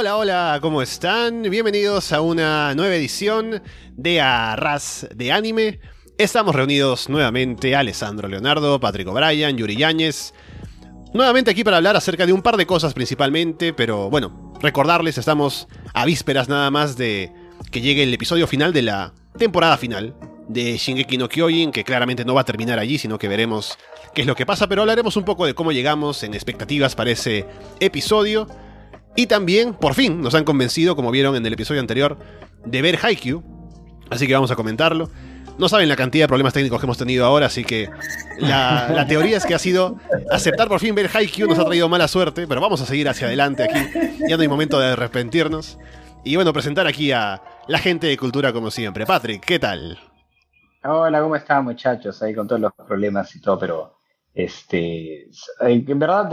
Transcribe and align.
Hola, 0.00 0.16
hola, 0.16 0.58
¿cómo 0.62 0.80
están? 0.80 1.42
Bienvenidos 1.42 2.12
a 2.12 2.20
una 2.20 2.72
nueva 2.76 2.94
edición 2.94 3.60
de 3.96 4.20
Arras 4.20 5.08
de 5.12 5.32
Anime. 5.32 5.80
Estamos 6.16 6.54
reunidos 6.54 7.08
nuevamente 7.08 7.74
Alessandro 7.74 8.28
Leonardo, 8.28 8.78
Patrick 8.78 9.08
O'Brien, 9.08 9.56
Yuri 9.56 9.74
Yáñez. 9.76 10.34
Nuevamente 11.12 11.50
aquí 11.50 11.64
para 11.64 11.78
hablar 11.78 11.96
acerca 11.96 12.26
de 12.26 12.32
un 12.32 12.42
par 12.42 12.56
de 12.56 12.64
cosas 12.64 12.94
principalmente, 12.94 13.72
pero 13.72 14.08
bueno, 14.08 14.54
recordarles, 14.62 15.18
estamos 15.18 15.66
a 15.92 16.04
vísperas 16.04 16.48
nada 16.48 16.70
más 16.70 16.96
de 16.96 17.32
que 17.72 17.80
llegue 17.80 18.04
el 18.04 18.14
episodio 18.14 18.46
final 18.46 18.72
de 18.72 18.82
la 18.82 19.12
temporada 19.36 19.76
final 19.78 20.14
de 20.46 20.76
Shingeki 20.76 21.18
no 21.18 21.28
Kyojin, 21.28 21.72
que 21.72 21.82
claramente 21.82 22.24
no 22.24 22.34
va 22.34 22.42
a 22.42 22.44
terminar 22.44 22.78
allí, 22.78 22.98
sino 22.98 23.18
que 23.18 23.26
veremos 23.26 23.76
qué 24.14 24.20
es 24.20 24.28
lo 24.28 24.36
que 24.36 24.46
pasa, 24.46 24.68
pero 24.68 24.82
hablaremos 24.82 25.16
un 25.16 25.24
poco 25.24 25.44
de 25.44 25.54
cómo 25.54 25.72
llegamos 25.72 26.22
en 26.22 26.34
expectativas 26.34 26.94
para 26.94 27.10
ese 27.10 27.46
episodio. 27.80 28.46
Y 29.18 29.26
también, 29.26 29.74
por 29.74 29.94
fin, 29.94 30.20
nos 30.20 30.36
han 30.36 30.44
convencido, 30.44 30.94
como 30.94 31.10
vieron 31.10 31.34
en 31.34 31.44
el 31.44 31.52
episodio 31.52 31.80
anterior, 31.80 32.16
de 32.64 32.82
ver 32.82 33.00
Haikyuu. 33.02 33.42
Así 34.10 34.28
que 34.28 34.32
vamos 34.32 34.52
a 34.52 34.54
comentarlo. 34.54 35.10
No 35.58 35.68
saben 35.68 35.88
la 35.88 35.96
cantidad 35.96 36.22
de 36.22 36.28
problemas 36.28 36.52
técnicos 36.52 36.78
que 36.78 36.86
hemos 36.86 36.98
tenido 36.98 37.26
ahora, 37.26 37.46
así 37.46 37.64
que 37.64 37.90
la, 38.38 39.04
teoría 39.08 39.36
es 39.36 39.44
que 39.44 39.56
ha 39.56 39.58
sido 39.58 39.96
aceptar 40.30 40.68
por 40.68 40.78
fin 40.78 40.94
ver 40.94 41.10
Haikyuu 41.12 41.48
nos 41.48 41.58
ha 41.58 41.64
traído 41.64 41.88
mala 41.88 42.06
suerte, 42.06 42.46
pero 42.46 42.60
vamos 42.60 42.80
a 42.80 42.86
seguir 42.86 43.08
hacia 43.08 43.26
adelante 43.26 43.64
aquí. 43.64 43.80
Ya 44.28 44.36
no 44.36 44.42
hay 44.42 44.48
momento 44.48 44.78
de 44.78 44.92
arrepentirnos. 44.92 45.80
Y 46.22 46.36
bueno, 46.36 46.52
presentar 46.52 46.86
aquí 46.86 47.10
a 47.10 47.42
la 47.66 47.80
gente 47.80 48.06
de 48.06 48.16
cultura 48.16 48.52
como 48.52 48.70
siempre. 48.70 49.04
Patrick, 49.04 49.44
¿qué 49.44 49.58
tal? 49.58 49.98
Hola, 50.84 51.20
¿cómo 51.20 51.34
están 51.34 51.64
muchachos? 51.64 52.22
Ahí 52.22 52.36
con 52.36 52.46
todos 52.46 52.60
los 52.60 52.72
problemas 52.72 53.34
y 53.34 53.40
todo, 53.40 53.58
pero 53.58 53.97
este, 54.38 55.28
en 55.60 55.98
verdad 55.98 56.30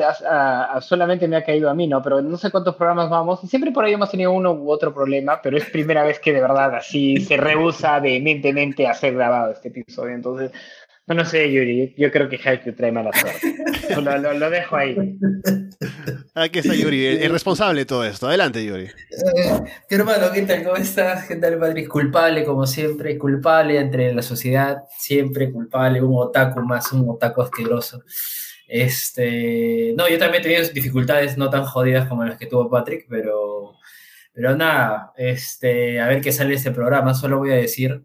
solamente 0.81 1.27
me 1.27 1.37
ha 1.37 1.43
caído 1.43 1.71
a 1.71 1.73
mí, 1.73 1.87
¿no? 1.87 2.03
Pero 2.03 2.21
no 2.21 2.37
sé 2.37 2.51
cuántos 2.51 2.75
programas 2.75 3.09
vamos. 3.09 3.43
Y 3.43 3.47
siempre 3.47 3.71
por 3.71 3.83
ahí 3.83 3.93
hemos 3.93 4.11
tenido 4.11 4.31
uno 4.31 4.51
u 4.53 4.69
otro 4.69 4.93
problema, 4.93 5.41
pero 5.41 5.57
es 5.57 5.65
primera 5.71 6.03
vez 6.03 6.19
que 6.19 6.31
de 6.31 6.39
verdad 6.39 6.75
así 6.75 7.17
se 7.17 7.35
rehúsa 7.35 7.99
vehementemente 7.99 8.85
a 8.85 8.93
ser 8.93 9.15
grabado 9.15 9.53
este 9.53 9.69
episodio. 9.69 10.13
Entonces, 10.13 10.51
no, 11.07 11.15
no 11.15 11.25
sé, 11.25 11.51
Yuri. 11.51 11.93
Yo 11.97 12.11
creo 12.11 12.27
que 12.27 12.39
Haikyuu 12.43 12.75
trae 12.75 12.91
mala 12.91 13.11
suerte. 13.13 13.55
Lo, 14.01 14.33
lo, 14.33 14.49
dejo 14.49 14.75
ahí. 14.75 14.97
Aquí 16.33 16.59
está 16.59 16.73
Yuri, 16.73 17.05
el, 17.05 17.31
responsable 17.31 17.81
de 17.81 17.85
todo 17.85 18.03
esto. 18.03 18.27
Adelante, 18.27 18.65
Yuri. 18.65 18.85
Eh, 18.85 19.61
¿Qué 19.87 19.95
hermano? 19.95 20.31
¿Qué 20.33 20.41
tal? 20.41 20.63
¿Cómo 20.63 20.75
estás? 20.75 21.27
¿Qué 21.27 21.35
tal, 21.35 21.59
Patrick? 21.59 21.87
Culpable, 21.87 22.43
como 22.43 22.65
siempre. 22.65 23.17
Culpable 23.19 23.79
entre 23.79 24.13
la 24.13 24.23
sociedad. 24.23 24.77
Siempre 24.97 25.51
culpable. 25.51 26.01
Un 26.01 26.15
otaku 26.17 26.61
más, 26.61 26.91
un 26.91 27.07
otaku 27.07 27.43
asqueroso. 27.43 28.03
Este, 28.67 29.93
no, 29.95 30.09
yo 30.09 30.17
también 30.17 30.41
he 30.41 30.43
tenido 30.43 30.67
dificultades 30.69 31.37
no 31.37 31.51
tan 31.51 31.65
jodidas 31.65 32.07
como 32.09 32.25
las 32.25 32.37
que 32.37 32.47
tuvo 32.47 32.69
Patrick, 32.69 33.05
pero, 33.07 33.77
pero 34.33 34.55
nada, 34.55 35.13
este, 35.15 35.99
a 35.99 36.07
ver 36.07 36.21
qué 36.21 36.31
sale 36.31 36.55
este 36.55 36.71
programa. 36.71 37.13
Solo 37.13 37.37
voy 37.37 37.51
a 37.51 37.55
decir 37.55 38.03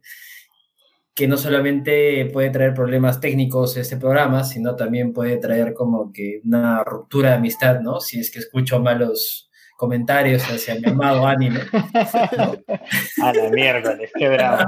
que 1.20 1.28
no 1.28 1.36
solamente 1.36 2.30
puede 2.32 2.48
traer 2.48 2.72
problemas 2.72 3.20
técnicos 3.20 3.76
este 3.76 3.98
programa, 3.98 4.42
sino 4.42 4.74
también 4.74 5.12
puede 5.12 5.36
traer 5.36 5.74
como 5.74 6.10
que 6.14 6.40
una 6.46 6.82
ruptura 6.82 7.28
de 7.28 7.34
amistad, 7.36 7.80
¿no? 7.80 8.00
Si 8.00 8.18
es 8.18 8.30
que 8.30 8.38
escucho 8.38 8.80
malos 8.80 9.50
comentarios 9.76 10.42
hacia 10.44 10.76
mi 10.76 10.88
amado 10.88 11.26
anime. 11.26 11.60
A 13.22 13.34
la 13.34 13.50
miércoles, 13.50 14.10
qué 14.18 14.30
bravo. 14.30 14.64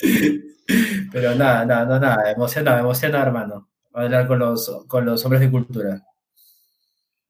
Pero 1.12 1.34
nada, 1.34 1.66
nada, 1.66 2.00
nada, 2.00 2.32
emocionado, 2.32 2.78
emocionado, 2.78 3.26
hermano. 3.26 3.68
Hablar 3.92 4.26
con 4.28 4.38
los, 4.38 4.86
con 4.88 5.04
los 5.04 5.22
hombres 5.26 5.42
de 5.42 5.50
cultura. 5.50 6.02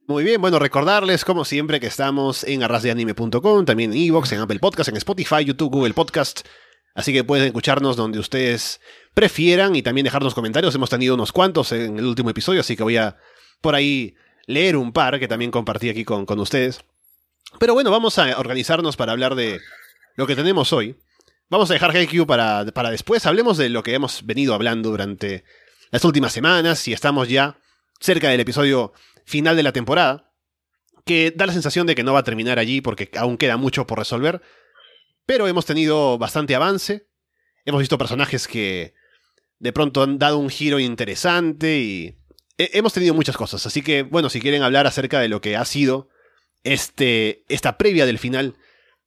Muy 0.06 0.22
bien, 0.22 0.40
bueno, 0.40 0.60
recordarles 0.60 1.24
como 1.24 1.44
siempre 1.44 1.80
que 1.80 1.88
estamos 1.88 2.44
en 2.44 2.62
arrasdeanime.com, 2.62 3.64
también 3.64 3.92
en 3.92 3.98
Evox, 3.98 4.30
en 4.30 4.38
Apple 4.42 4.60
Podcast, 4.60 4.90
en 4.90 4.96
Spotify, 4.96 5.44
YouTube, 5.44 5.72
Google 5.72 5.94
Podcast, 5.94 6.46
Así 6.96 7.12
que 7.12 7.24
pueden 7.24 7.46
escucharnos 7.46 7.94
donde 7.94 8.18
ustedes 8.18 8.80
prefieran 9.12 9.76
y 9.76 9.82
también 9.82 10.04
dejarnos 10.04 10.34
comentarios. 10.34 10.74
Hemos 10.74 10.88
tenido 10.88 11.14
unos 11.14 11.30
cuantos 11.30 11.70
en 11.72 11.98
el 11.98 12.06
último 12.06 12.30
episodio, 12.30 12.60
así 12.62 12.74
que 12.74 12.82
voy 12.82 12.96
a 12.96 13.18
por 13.60 13.74
ahí 13.74 14.16
leer 14.46 14.78
un 14.78 14.92
par 14.92 15.20
que 15.20 15.28
también 15.28 15.50
compartí 15.50 15.90
aquí 15.90 16.06
con, 16.06 16.26
ustedes. 16.40 16.80
Pero 17.58 17.74
bueno, 17.74 17.90
vamos 17.90 18.18
a 18.18 18.38
organizarnos 18.38 18.96
para 18.96 19.12
hablar 19.12 19.34
de 19.34 19.60
lo 20.16 20.26
que 20.26 20.34
tenemos 20.34 20.72
hoy. 20.72 20.96
Vamos 21.50 21.70
a 21.70 21.74
dejar 21.74 21.92
GQ 21.92 22.26
para, 22.26 22.64
para 22.72 22.90
después. 22.90 23.26
Hablemos 23.26 23.58
de 23.58 23.68
lo 23.68 23.82
que 23.82 23.92
hemos 23.92 24.24
venido 24.24 24.54
hablando 24.54 24.88
durante 24.88 25.44
las 25.90 26.02
últimas 26.02 26.32
semanas 26.32 26.88
y 26.88 26.94
estamos 26.94 27.28
ya 27.28 27.58
cerca 28.00 28.30
del 28.30 28.40
episodio 28.40 28.94
final 29.26 29.54
de 29.54 29.62
la 29.62 29.72
temporada. 29.72 30.32
Que 31.04 31.30
da 31.30 31.44
la 31.44 31.52
sensación 31.52 31.86
de 31.86 31.94
que 31.94 32.02
no 32.02 32.14
va 32.14 32.20
a 32.20 32.24
terminar 32.24 32.58
allí 32.58 32.80
porque 32.80 33.10
aún 33.18 33.36
queda 33.36 33.58
mucho 33.58 33.86
por 33.86 33.98
resolver. 33.98 34.40
Pero 35.26 35.48
hemos 35.48 35.66
tenido 35.66 36.18
bastante 36.18 36.54
avance. 36.54 37.08
Hemos 37.64 37.80
visto 37.80 37.98
personajes 37.98 38.46
que 38.46 38.94
de 39.58 39.72
pronto 39.72 40.02
han 40.02 40.18
dado 40.18 40.38
un 40.38 40.48
giro 40.48 40.78
interesante 40.78 41.78
y 41.78 42.18
hemos 42.58 42.92
tenido 42.92 43.12
muchas 43.12 43.36
cosas. 43.36 43.66
Así 43.66 43.82
que, 43.82 44.02
bueno, 44.02 44.30
si 44.30 44.40
quieren 44.40 44.62
hablar 44.62 44.86
acerca 44.86 45.20
de 45.20 45.28
lo 45.28 45.40
que 45.40 45.56
ha 45.56 45.64
sido 45.64 46.08
este, 46.62 47.44
esta 47.48 47.76
previa 47.76 48.06
del 48.06 48.18
final 48.18 48.54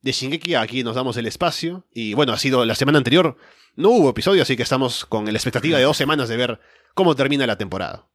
de 0.02 0.12
Shingeki, 0.12 0.56
aquí 0.56 0.84
nos 0.84 0.96
damos 0.96 1.18
el 1.18 1.26
espacio. 1.26 1.88
Y 1.94 2.14
bueno, 2.14 2.34
ha 2.34 2.38
sido 2.38 2.66
la 2.66 2.76
semana 2.76 2.98
anterior, 2.98 3.38
no 3.76 3.90
hubo 3.90 4.10
episodio, 4.10 4.42
así 4.42 4.58
que 4.58 4.64
estamos 4.64 5.06
con 5.06 5.26
la 5.26 5.32
expectativa 5.32 5.78
de 5.78 5.86
dos 5.86 5.98
semanas 5.98 6.30
de 6.30 6.38
ver 6.38 6.60
cómo 6.94 7.16
termina 7.16 7.48
la 7.48 7.58
temporada. 7.58 8.08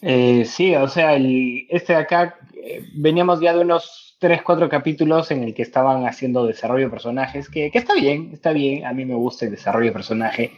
Eh, 0.00 0.44
sí, 0.44 0.74
o 0.76 0.88
sea, 0.88 1.16
este 1.16 1.92
de 1.92 1.98
acá 1.98 2.38
eh, 2.54 2.84
veníamos 2.94 3.40
ya 3.40 3.52
de 3.52 3.60
unos 3.60 4.07
tres, 4.18 4.42
cuatro 4.42 4.68
capítulos 4.68 5.30
en 5.30 5.42
el 5.44 5.54
que 5.54 5.62
estaban 5.62 6.06
haciendo 6.06 6.46
desarrollo 6.46 6.86
de 6.86 6.90
personajes, 6.90 7.48
que, 7.48 7.70
está 7.72 7.94
bien, 7.94 8.30
está 8.32 8.52
bien, 8.52 8.84
a 8.84 8.92
mí 8.92 9.04
me 9.04 9.14
gusta 9.14 9.44
el 9.44 9.52
desarrollo 9.52 9.86
de 9.86 9.92
personaje, 9.92 10.52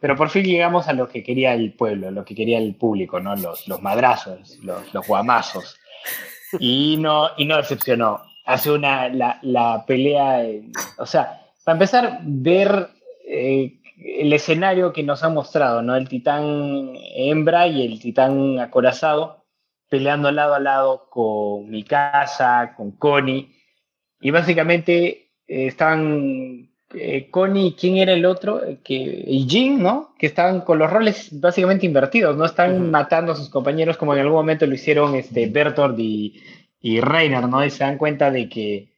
pero 0.00 0.16
por 0.16 0.30
fin 0.30 0.44
llegamos 0.44 0.88
a 0.88 0.92
lo 0.92 1.08
que 1.08 1.22
quería 1.22 1.54
el 1.54 1.72
pueblo, 1.72 2.10
lo 2.10 2.24
que 2.24 2.34
quería 2.34 2.58
el 2.58 2.74
público, 2.74 3.18
¿no? 3.20 3.34
Los, 3.34 3.66
los 3.66 3.82
madrazos, 3.82 4.58
los, 4.62 4.94
los 4.94 5.06
guamazos. 5.06 5.78
Y 6.60 6.96
no, 6.98 7.30
y 7.36 7.44
no 7.44 7.56
decepcionó. 7.56 8.22
Hace 8.44 8.70
una, 8.70 9.08
la, 9.08 9.38
la 9.42 9.84
pelea, 9.86 10.42
o 10.98 11.04
sea, 11.04 11.42
para 11.64 11.74
empezar, 11.74 12.20
ver 12.22 12.88
eh, 13.26 13.78
el 13.98 14.32
escenario 14.32 14.92
que 14.92 15.02
nos 15.02 15.22
ha 15.22 15.28
mostrado, 15.28 15.82
¿no? 15.82 15.96
El 15.96 16.08
titán 16.08 16.92
hembra 17.14 17.66
y 17.66 17.84
el 17.84 18.00
titán 18.00 18.58
acorazado 18.60 19.44
peleando 19.88 20.30
lado 20.30 20.54
a 20.54 20.60
lado 20.60 21.08
con 21.10 21.70
mi 21.70 21.82
casa, 21.84 22.74
con 22.76 22.92
Connie, 22.92 23.54
y 24.20 24.30
básicamente 24.30 25.30
eh, 25.46 25.66
estaban 25.66 26.68
eh, 26.94 27.28
Connie, 27.30 27.76
¿quién 27.78 27.98
era 27.98 28.12
el 28.12 28.24
otro? 28.24 28.64
Eh, 28.64 28.78
que, 28.82 28.94
y 28.94 29.46
Jin, 29.48 29.82
¿no? 29.82 30.14
Que 30.18 30.26
estaban 30.26 30.62
con 30.62 30.78
los 30.78 30.90
roles 30.90 31.28
básicamente 31.40 31.86
invertidos, 31.86 32.36
¿no? 32.36 32.44
Están 32.44 32.90
matando 32.90 33.32
a 33.32 33.36
sus 33.36 33.48
compañeros 33.48 33.96
como 33.96 34.14
en 34.14 34.20
algún 34.20 34.36
momento 34.36 34.66
lo 34.66 34.74
hicieron 34.74 35.14
este, 35.14 35.46
Bertolt 35.46 35.98
y, 35.98 36.42
y 36.80 37.00
Reiner, 37.00 37.48
¿no? 37.48 37.64
Y 37.64 37.70
se 37.70 37.84
dan 37.84 37.98
cuenta 37.98 38.30
de 38.30 38.48
que, 38.48 38.88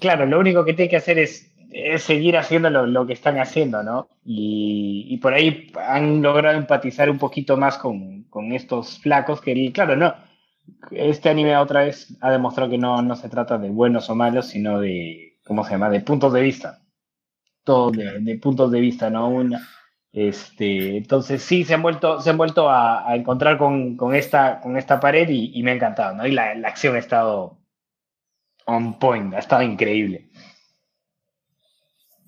claro, 0.00 0.26
lo 0.26 0.38
único 0.38 0.64
que 0.64 0.74
tiene 0.74 0.88
que 0.88 0.96
hacer 0.96 1.18
es 1.18 1.49
seguir 1.98 2.36
haciendo 2.36 2.70
lo, 2.70 3.06
que 3.06 3.12
están 3.12 3.38
haciendo, 3.38 3.82
¿no? 3.82 4.08
Y, 4.24 5.16
por 5.18 5.34
ahí 5.34 5.70
han 5.86 6.22
logrado 6.22 6.56
empatizar 6.56 7.10
un 7.10 7.18
poquito 7.18 7.56
más 7.56 7.78
con, 7.78 8.26
estos 8.52 8.98
flacos 9.00 9.40
que, 9.40 9.72
claro, 9.72 9.96
no, 9.96 10.14
este 10.90 11.28
anime 11.28 11.56
otra 11.56 11.84
vez 11.84 12.16
ha 12.20 12.30
demostrado 12.30 12.70
que 12.70 12.78
no, 12.78 13.02
no 13.02 13.16
se 13.16 13.28
trata 13.28 13.58
de 13.58 13.70
buenos 13.70 14.08
o 14.10 14.14
malos, 14.14 14.46
sino 14.46 14.80
de, 14.80 15.38
¿cómo 15.44 15.64
se 15.64 15.72
llama?, 15.72 15.90
de 15.90 16.00
puntos 16.00 16.32
de 16.32 16.42
vista. 16.42 16.82
Todo 17.64 17.90
de, 17.90 18.38
puntos 18.42 18.70
de 18.70 18.80
vista, 18.80 19.10
¿no? 19.10 19.28
Una, 19.28 19.60
este, 20.12 20.96
entonces 20.96 21.42
sí, 21.42 21.64
se 21.64 21.74
han 21.74 21.82
vuelto, 21.82 22.20
se 22.20 22.30
han 22.30 22.38
vuelto 22.38 22.68
a, 22.70 23.14
encontrar 23.14 23.58
con, 23.58 23.96
esta, 24.14 24.60
con 24.60 24.76
esta 24.76 24.98
pared 24.98 25.28
y, 25.28 25.62
me 25.62 25.72
ha 25.72 25.74
encantado, 25.74 26.16
¿no? 26.16 26.26
Y 26.26 26.32
la, 26.32 26.54
la 26.54 26.68
acción 26.68 26.96
ha 26.96 26.98
estado 26.98 27.60
on 28.66 28.98
point, 28.98 29.34
ha 29.34 29.38
estado 29.38 29.62
increíble. 29.62 30.29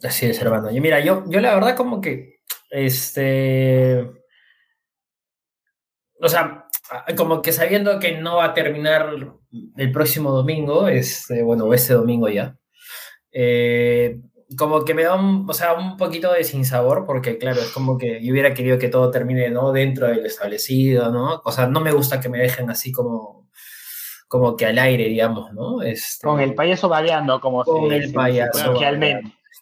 Así 0.03 0.27
es, 0.27 0.41
hermano. 0.41 0.71
Y 0.71 0.81
mira, 0.81 1.01
yo, 1.01 1.25
yo 1.29 1.41
la 1.41 1.55
verdad 1.55 1.77
como 1.77 2.01
que, 2.01 2.41
este, 2.71 4.11
o 6.21 6.29
sea, 6.29 6.67
como 7.17 7.43
que 7.43 7.53
sabiendo 7.53 7.99
que 7.99 8.19
no 8.19 8.37
va 8.37 8.47
a 8.47 8.55
terminar 8.55 9.11
el 9.77 9.93
próximo 9.93 10.31
domingo, 10.33 10.89
este, 10.89 11.43
bueno, 11.43 11.73
este 11.73 11.95
domingo 11.95 12.29
ya, 12.29 12.57
eh, 13.33 14.21
como 14.57 14.85
que 14.85 14.95
me 14.95 15.05
da 15.05 15.15
un, 15.15 15.47
o 15.49 15.53
sea, 15.53 15.75
un 15.75 15.97
poquito 15.97 16.33
de 16.33 16.45
sinsabor, 16.45 17.07
porque 17.07 17.39
claro, 17.39 17.61
es 17.61 17.71
como 17.71 17.97
que 17.97 18.23
yo 18.23 18.33
hubiera 18.33 18.55
querido 18.55 18.79
que 18.79 18.89
todo 18.89 19.11
termine, 19.11 19.51
¿no? 19.51 19.73
Dentro 19.73 20.09
del 20.09 20.27
establecido, 20.27 21.11
¿no? 21.11 21.41
O 21.45 21.53
sea, 21.53 21.67
no 21.67 21.81
me 21.81 21.93
gusta 21.93 22.21
que 22.21 22.29
me 22.29 22.39
dejen 22.39 22.71
así 22.71 22.93
como, 22.93 23.49
como 24.29 24.57
que 24.57 24.67
al 24.67 24.79
aire, 24.79 25.05
digamos, 25.05 25.53
¿no? 25.53 25.83
Este, 25.83 26.27
con 26.27 26.41
el 26.41 26.55
payaso 26.55 26.89
vagueando, 26.89 27.41
como 27.41 27.65
con 27.65 27.93
el 27.93 28.13
payaso 28.13 28.75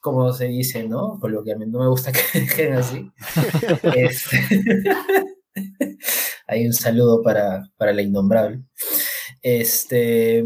como 0.00 0.32
se 0.32 0.46
dice, 0.46 0.88
¿no? 0.88 1.18
Por 1.20 1.30
lo 1.30 1.44
que 1.44 1.52
a 1.52 1.56
mí 1.56 1.66
no 1.66 1.80
me 1.80 1.88
gusta 1.88 2.12
que 2.32 2.40
dejen 2.40 2.74
así. 2.74 3.10
Este, 3.96 4.38
hay 6.46 6.66
un 6.66 6.72
saludo 6.72 7.22
para, 7.22 7.62
la 7.78 8.02
innombrable. 8.02 8.62
Este, 9.42 10.44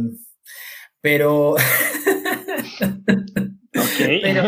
Pero. 1.00 1.56
pero, 3.98 4.42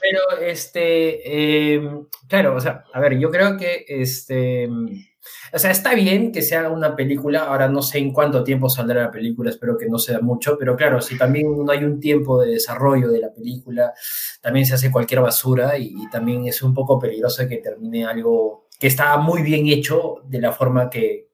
pero, 0.00 0.20
este. 0.42 1.74
Em, 1.74 2.06
claro, 2.28 2.56
o 2.56 2.60
sea, 2.60 2.84
a 2.92 3.00
ver, 3.00 3.18
yo 3.18 3.30
creo 3.30 3.56
que 3.56 3.84
este. 3.88 4.68
O 5.52 5.58
sea, 5.58 5.70
está 5.70 5.94
bien 5.94 6.32
que 6.32 6.42
se 6.42 6.56
haga 6.56 6.70
una 6.70 6.94
película, 6.94 7.44
ahora 7.44 7.68
no 7.68 7.82
sé 7.82 7.98
en 7.98 8.12
cuánto 8.12 8.44
tiempo 8.44 8.68
saldrá 8.68 9.02
la 9.04 9.10
película, 9.10 9.50
espero 9.50 9.76
que 9.76 9.88
no 9.88 9.98
sea 9.98 10.20
mucho, 10.20 10.56
pero 10.58 10.76
claro, 10.76 11.00
si 11.00 11.16
también 11.16 11.64
no 11.64 11.72
hay 11.72 11.84
un 11.84 12.00
tiempo 12.00 12.40
de 12.40 12.52
desarrollo 12.52 13.08
de 13.08 13.20
la 13.20 13.32
película, 13.32 13.92
también 14.40 14.66
se 14.66 14.74
hace 14.74 14.90
cualquier 14.90 15.20
basura 15.20 15.78
y, 15.78 15.94
también 16.10 16.46
es 16.46 16.62
un 16.62 16.74
poco 16.74 16.98
peligroso 16.98 17.46
que 17.48 17.58
termine 17.58 18.06
algo 18.06 18.68
que 18.78 18.86
está 18.86 19.16
muy 19.18 19.42
bien 19.42 19.66
hecho 19.68 20.22
de 20.24 20.40
la 20.40 20.52
forma 20.52 20.88
que 20.88 21.28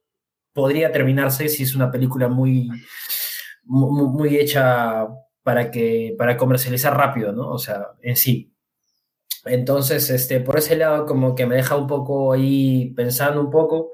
podría 0.53 0.91
terminarse 0.91 1.49
si 1.49 1.63
es 1.65 1.75
una 1.75 1.91
película 1.91 2.29
muy, 2.29 2.69
muy, 3.65 4.09
muy 4.09 4.37
hecha 4.37 5.07
para, 5.43 5.71
que, 5.71 6.15
para 6.19 6.37
comercializar 6.37 6.97
rápido, 6.97 7.33
¿no? 7.33 7.51
O 7.51 7.59
sea, 7.59 7.89
en 8.03 8.17
sí. 8.17 8.54
Entonces, 9.47 10.11
este, 10.11 10.41
por 10.41 10.59
ese 10.59 10.77
lado, 10.77 11.07
como 11.07 11.35
que 11.35 11.47
me 11.47 11.57
deja 11.57 11.77
un 11.77 11.87
poco 11.87 12.33
ahí 12.33 12.93
pensando 12.97 13.41
un 13.41 13.51
poco 13.51 13.93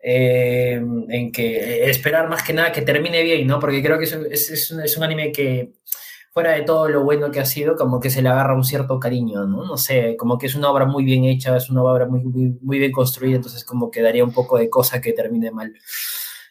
eh, 0.00 0.80
en 1.08 1.32
que 1.32 1.90
esperar 1.90 2.28
más 2.28 2.42
que 2.42 2.52
nada 2.52 2.72
que 2.72 2.82
termine 2.82 3.22
bien, 3.22 3.46
¿no? 3.46 3.58
Porque 3.58 3.82
creo 3.82 3.98
que 3.98 4.04
es, 4.04 4.12
es, 4.12 4.70
es, 4.70 4.96
un, 4.96 5.02
anime 5.02 5.32
que, 5.32 5.72
fuera 6.38 6.52
de 6.52 6.62
todo 6.62 6.88
lo 6.88 7.02
bueno 7.02 7.30
que 7.32 7.40
ha 7.40 7.44
sido, 7.44 7.74
como 7.74 7.98
que 7.98 8.10
se 8.10 8.22
le 8.22 8.28
agarra 8.28 8.54
un 8.54 8.64
cierto 8.64 9.00
cariño, 9.00 9.44
¿no? 9.46 9.66
No 9.66 9.76
sé, 9.76 10.16
como 10.16 10.38
que 10.38 10.46
es 10.46 10.54
una 10.54 10.70
obra 10.70 10.84
muy 10.84 11.04
bien 11.04 11.24
hecha, 11.24 11.56
es 11.56 11.68
una 11.68 11.82
obra 11.82 12.06
muy, 12.06 12.22
muy, 12.22 12.78
bien 12.78 12.92
construida, 12.92 13.36
entonces 13.36 13.64
como 13.64 13.90
que 13.90 14.02
daría 14.02 14.24
un 14.24 14.32
poco 14.32 14.56
de 14.58 14.70
cosa 14.70 15.00
que 15.00 15.12
termine 15.12 15.50
mal. 15.50 15.74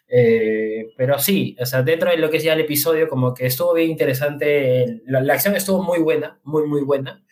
Eh, 0.10 0.94
pero 0.98 1.20
sí, 1.20 1.56
o 1.60 1.66
sea, 1.66 1.84
dentro 1.84 2.10
de 2.12 2.18
lo 2.18 2.30
que 2.30 2.38
es 2.38 2.44
ya 2.44 2.54
el 2.54 2.62
episodio, 2.62 3.08
como 3.08 3.34
que 3.34 3.46
estuvo 3.46 3.74
bien 3.74 3.90
interesante, 3.92 5.02
la, 5.06 5.22
la 5.22 5.34
acción 5.34 5.56
estuvo 5.56 5.82
muy 5.82 6.00
buena, 6.00 6.38
muy, 6.44 6.68
muy 6.68 6.82
buena. 6.82 7.24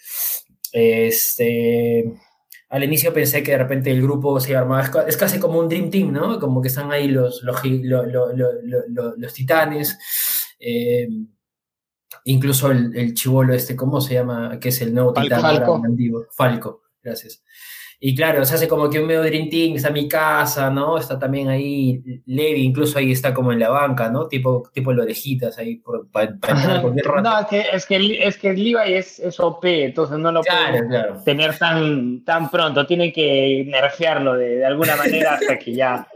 Este, 0.77 2.03
al 2.67 2.83
inicio 2.83 3.13
pensé 3.13 3.41
que 3.41 3.51
de 3.51 3.59
repente 3.59 3.89
el 3.91 4.01
grupo 4.01 4.41
se 4.41 4.51
iba 4.51 4.91
es 5.07 5.15
casi 5.15 5.39
como 5.39 5.57
un 5.57 5.69
Dream 5.69 5.89
Team, 5.89 6.11
¿no? 6.11 6.37
Como 6.37 6.61
que 6.61 6.67
están 6.67 6.91
ahí 6.91 7.07
los, 7.07 7.41
los, 7.43 7.61
los, 9.15 9.33
titanes, 9.33 9.97
eh, 10.59 11.07
incluso 12.25 12.71
el, 12.71 12.93
el 12.93 13.13
chivolo 13.13 13.53
este, 13.53 13.77
¿cómo 13.77 14.01
se 14.01 14.15
llama? 14.15 14.59
Que 14.59 14.67
es 14.67 14.81
el 14.81 14.93
nuevo 14.93 15.13
titán. 15.13 15.39
Falco. 15.39 15.81
Falco, 16.35 16.83
gracias. 17.01 17.41
Y 17.99 18.15
claro, 18.15 18.43
se 18.45 18.55
hace 18.55 18.67
como 18.67 18.89
que 18.89 18.99
un 18.99 19.07
medio 19.07 19.23
Dream 19.23 19.49
Team, 19.49 19.75
está 19.75 19.89
mi 19.89 20.07
casa, 20.07 20.69
¿no? 20.69 20.97
Está 20.97 21.17
también 21.17 21.49
ahí 21.49 22.01
Levi, 22.25 22.61
incluso 22.61 22.99
ahí 22.99 23.11
está 23.11 23.33
como 23.33 23.51
en 23.51 23.59
la 23.59 23.69
banca, 23.69 24.09
¿no? 24.09 24.27
Tipo, 24.27 24.69
tipo 24.73 24.91
el 24.91 24.99
orejitas 24.99 25.57
ahí 25.57 25.77
por, 25.77 26.07
para, 26.11 26.35
No, 27.21 27.39
es 27.39 27.45
que, 27.47 27.65
es 27.71 27.85
que, 27.85 28.27
es 28.27 28.37
que 28.37 28.49
el 28.49 28.63
Levi 28.63 28.93
es, 28.93 29.19
es 29.19 29.39
OP, 29.39 29.63
entonces 29.65 30.17
no 30.17 30.31
lo 30.31 30.41
pueden 30.41 31.23
tener 31.23 31.57
tan, 31.57 32.23
tan 32.23 32.49
pronto. 32.49 32.85
Tienen 32.85 33.11
que 33.11 33.65
nerfearlo 33.67 34.35
de, 34.35 34.57
de 34.57 34.65
alguna 34.65 34.95
manera 34.95 35.35
hasta 35.35 35.57
que 35.57 35.73
ya 35.73 36.07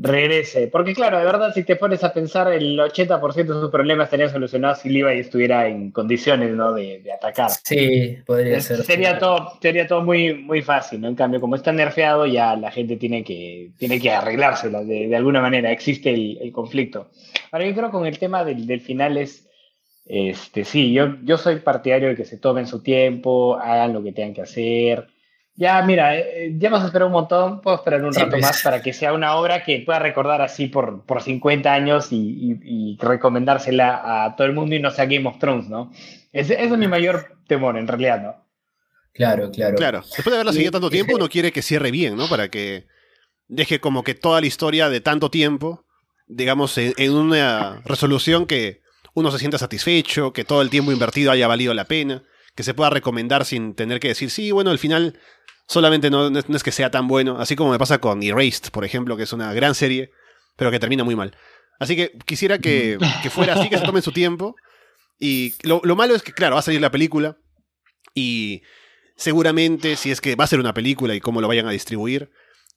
regrese. 0.00 0.68
Porque 0.68 0.94
claro, 0.94 1.18
de 1.18 1.24
verdad, 1.24 1.52
si 1.52 1.64
te 1.64 1.76
pones 1.76 2.04
a 2.04 2.12
pensar, 2.12 2.52
el 2.52 2.78
80% 2.78 3.34
de 3.34 3.60
sus 3.60 3.70
problemas 3.70 4.06
estarían 4.06 4.30
solucionados 4.30 4.78
si 4.78 4.90
Levi 4.90 5.18
estuviera 5.18 5.66
en 5.66 5.90
condiciones 5.90 6.50
¿no? 6.52 6.72
de, 6.72 7.00
de 7.00 7.12
atacar. 7.12 7.50
Sí, 7.64 8.18
podría 8.24 8.60
ser. 8.60 8.82
Sería 8.84 9.18
todo, 9.18 9.58
sería 9.60 9.86
todo 9.86 10.02
muy, 10.02 10.34
muy 10.34 10.62
fácil, 10.62 11.00
¿no? 11.00 11.08
En 11.08 11.14
cambio, 11.14 11.40
como 11.40 11.56
está 11.56 11.72
nerfeado, 11.72 12.26
ya 12.26 12.56
la 12.56 12.70
gente 12.70 12.96
tiene 12.96 13.24
que, 13.24 13.70
tiene 13.78 14.00
que 14.00 14.10
arreglárselo 14.10 14.84
de, 14.84 15.08
de 15.08 15.16
alguna 15.16 15.40
manera. 15.40 15.72
Existe 15.72 16.12
el, 16.12 16.38
el, 16.40 16.52
conflicto. 16.52 17.10
Ahora, 17.50 17.66
yo 17.66 17.74
creo 17.74 17.90
con 17.90 18.06
el 18.06 18.18
tema 18.18 18.44
del, 18.44 18.66
del 18.66 18.80
final 18.80 19.16
es... 19.16 19.44
Este, 20.10 20.64
sí, 20.64 20.94
yo, 20.94 21.16
yo 21.22 21.36
soy 21.36 21.56
partidario 21.56 22.08
de 22.08 22.16
que 22.16 22.24
se 22.24 22.38
tomen 22.38 22.66
su 22.66 22.82
tiempo, 22.82 23.58
hagan 23.58 23.92
lo 23.92 24.02
que 24.02 24.12
tengan 24.12 24.32
que 24.32 24.40
hacer, 24.40 25.06
ya, 25.58 25.82
mira, 25.82 26.16
eh, 26.16 26.54
ya 26.56 26.68
hemos 26.68 26.84
esperado 26.84 27.08
un 27.08 27.14
montón, 27.14 27.60
puedo 27.60 27.76
esperar 27.76 28.04
un 28.04 28.14
rato 28.14 28.30
pues. 28.30 28.42
más 28.42 28.62
para 28.62 28.80
que 28.80 28.92
sea 28.92 29.12
una 29.12 29.34
obra 29.34 29.64
que 29.64 29.82
pueda 29.84 29.98
recordar 29.98 30.40
así 30.40 30.68
por, 30.68 31.04
por 31.04 31.20
50 31.20 31.72
años 31.72 32.12
y, 32.12 32.60
y, 32.62 32.96
recomendársela 33.00 34.24
a 34.24 34.36
todo 34.36 34.46
el 34.46 34.52
mundo 34.52 34.76
y 34.76 34.78
no 34.78 34.92
sea 34.92 35.06
Game 35.06 35.28
of 35.28 35.40
Thrones, 35.40 35.68
¿no? 35.68 35.90
Ese, 36.32 36.62
es 36.62 36.70
mi 36.70 36.86
mayor 36.86 37.38
temor, 37.48 37.76
en 37.76 37.88
realidad, 37.88 38.22
¿no? 38.22 38.46
Claro, 39.12 39.50
claro. 39.50 39.76
Claro, 39.76 39.98
después 40.02 40.26
de 40.26 40.34
haberla 40.34 40.52
seguido 40.52 40.70
tanto 40.70 40.90
tiempo, 40.90 41.16
uno 41.16 41.28
quiere 41.28 41.50
que 41.50 41.60
cierre 41.60 41.90
bien, 41.90 42.16
¿no? 42.16 42.28
Para 42.28 42.50
que 42.50 42.86
deje 43.48 43.80
como 43.80 44.04
que 44.04 44.14
toda 44.14 44.40
la 44.40 44.46
historia 44.46 44.88
de 44.88 45.00
tanto 45.00 45.28
tiempo, 45.28 45.84
digamos, 46.28 46.78
en, 46.78 46.94
en 46.98 47.14
una 47.14 47.82
resolución 47.84 48.46
que 48.46 48.80
uno 49.12 49.32
se 49.32 49.40
sienta 49.40 49.58
satisfecho, 49.58 50.32
que 50.32 50.44
todo 50.44 50.62
el 50.62 50.70
tiempo 50.70 50.92
invertido 50.92 51.32
haya 51.32 51.48
valido 51.48 51.74
la 51.74 51.86
pena, 51.86 52.22
que 52.54 52.62
se 52.62 52.74
pueda 52.74 52.90
recomendar 52.90 53.44
sin 53.44 53.74
tener 53.74 53.98
que 53.98 54.06
decir, 54.06 54.30
sí, 54.30 54.52
bueno, 54.52 54.70
al 54.70 54.78
final 54.78 55.18
Solamente 55.68 56.08
no, 56.08 56.30
no, 56.30 56.38
es 56.38 56.62
que 56.62 56.72
sea 56.72 56.90
tan 56.90 57.08
bueno, 57.08 57.36
así 57.38 57.54
como 57.54 57.70
me 57.70 57.78
pasa 57.78 57.98
con 57.98 58.22
Erased, 58.22 58.70
por 58.72 58.86
ejemplo, 58.86 59.18
que 59.18 59.24
es 59.24 59.32
una 59.34 59.52
gran 59.52 59.74
serie, 59.74 60.10
pero 60.56 60.70
que 60.70 60.78
termina 60.78 61.04
muy 61.04 61.14
mal. 61.14 61.36
Así 61.78 61.94
que 61.94 62.12
quisiera 62.24 62.58
que, 62.58 62.96
que 63.22 63.28
fuera 63.28 63.52
así, 63.52 63.68
que 63.68 63.76
se 63.76 63.84
tomen 63.84 64.02
su 64.02 64.10
tiempo. 64.10 64.56
Y 65.20 65.54
lo, 65.62 65.82
lo, 65.84 65.94
malo 65.94 66.14
es 66.14 66.22
que, 66.22 66.32
claro, 66.32 66.54
va 66.54 66.60
a 66.60 66.62
salir 66.62 66.80
la 66.80 66.90
película 66.90 67.36
y 68.14 68.62
seguramente, 69.14 69.96
si 69.96 70.10
es 70.10 70.22
que 70.22 70.36
va 70.36 70.44
a 70.44 70.48
ser 70.48 70.58
una 70.58 70.72
película 70.72 71.14
y 71.14 71.20
cómo 71.20 71.42
lo 71.42 71.48
vayan 71.48 71.66
a 71.66 71.72
distribuir, 71.72 72.30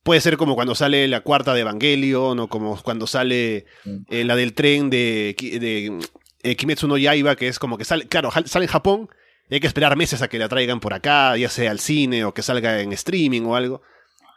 puede 0.04 0.20
ser 0.20 0.36
como 0.36 0.56
cuando 0.56 0.76
sale 0.76 1.08
la 1.08 1.22
cuarta 1.22 1.54
de 1.54 1.62
Evangelion 1.62 2.40
o 2.40 2.48
como 2.50 2.82
cuando 2.82 3.08
sale 3.08 3.66
eh, 4.10 4.24
la 4.26 4.36
del 4.36 4.54
tren 4.54 4.90
de, 4.90 5.36
de 5.40 6.00
eh, 6.44 6.56
Kimetsu 6.58 6.90
no 6.90 6.98
Yaiba, 6.98 7.38
que 7.38 7.48
es 7.48 7.58
como 7.58 7.78
que 7.78 7.86
sale, 7.86 8.08
claro, 8.08 8.32
sale 8.46 8.66
en 8.66 8.72
Japón 8.72 9.10
hay 9.56 9.60
que 9.60 9.68
esperar 9.68 9.96
meses 9.98 10.22
a 10.22 10.28
que 10.28 10.40
la 10.40 10.50
traigan 10.50 10.80
por 10.80 10.94
acá, 10.94 11.36
ya 11.38 11.50
sea 11.50 11.72
al 11.72 11.80
cine 11.80 12.24
o 12.26 12.34
que 12.34 12.42
salga 12.42 12.82
en 12.82 12.94
streaming 12.94 13.42
o 13.44 13.56
algo. 13.56 13.82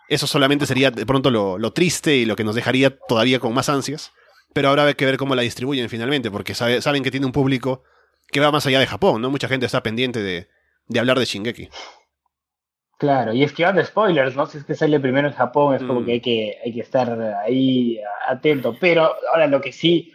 Eso 0.08 0.26
solamente 0.26 0.66
sería 0.66 0.90
de 0.90 1.06
pronto 1.06 1.30
lo, 1.30 1.58
lo 1.58 1.72
triste 1.72 2.16
y 2.16 2.24
lo 2.24 2.36
que 2.36 2.44
nos 2.44 2.54
dejaría 2.54 2.98
todavía 2.98 3.38
con 3.38 3.54
más 3.54 3.68
ansias. 3.68 4.12
Pero 4.52 4.68
ahora 4.68 4.84
hay 4.84 4.94
que 4.94 5.06
ver 5.06 5.16
cómo 5.16 5.34
la 5.34 5.42
distribuyen 5.42 5.88
finalmente, 5.88 6.30
porque 6.30 6.54
sabe, 6.54 6.80
saben 6.80 7.02
que 7.02 7.10
tiene 7.10 7.26
un 7.26 7.32
público 7.32 7.82
que 8.30 8.40
va 8.40 8.52
más 8.52 8.66
allá 8.66 8.80
de 8.80 8.86
Japón, 8.86 9.20
¿no? 9.20 9.30
Mucha 9.30 9.48
gente 9.48 9.66
está 9.66 9.82
pendiente 9.82 10.22
de, 10.22 10.48
de 10.88 10.98
hablar 11.00 11.18
de 11.18 11.24
Shingeki. 11.24 11.68
Claro, 12.98 13.34
y 13.34 13.42
esquivando 13.42 13.84
spoilers, 13.84 14.36
¿no? 14.36 14.46
Si 14.46 14.58
es 14.58 14.64
que 14.64 14.74
sale 14.74 15.00
primero 15.00 15.28
en 15.28 15.34
Japón, 15.34 15.74
es 15.74 15.82
como 15.82 16.00
mm. 16.00 16.04
que 16.06 16.12
hay, 16.12 16.20
que 16.20 16.56
hay 16.64 16.72
que 16.72 16.80
estar 16.80 17.20
ahí 17.44 17.98
atento. 18.28 18.76
Pero 18.80 19.12
ahora 19.32 19.46
lo 19.46 19.60
que 19.60 19.72
sí 19.72 20.12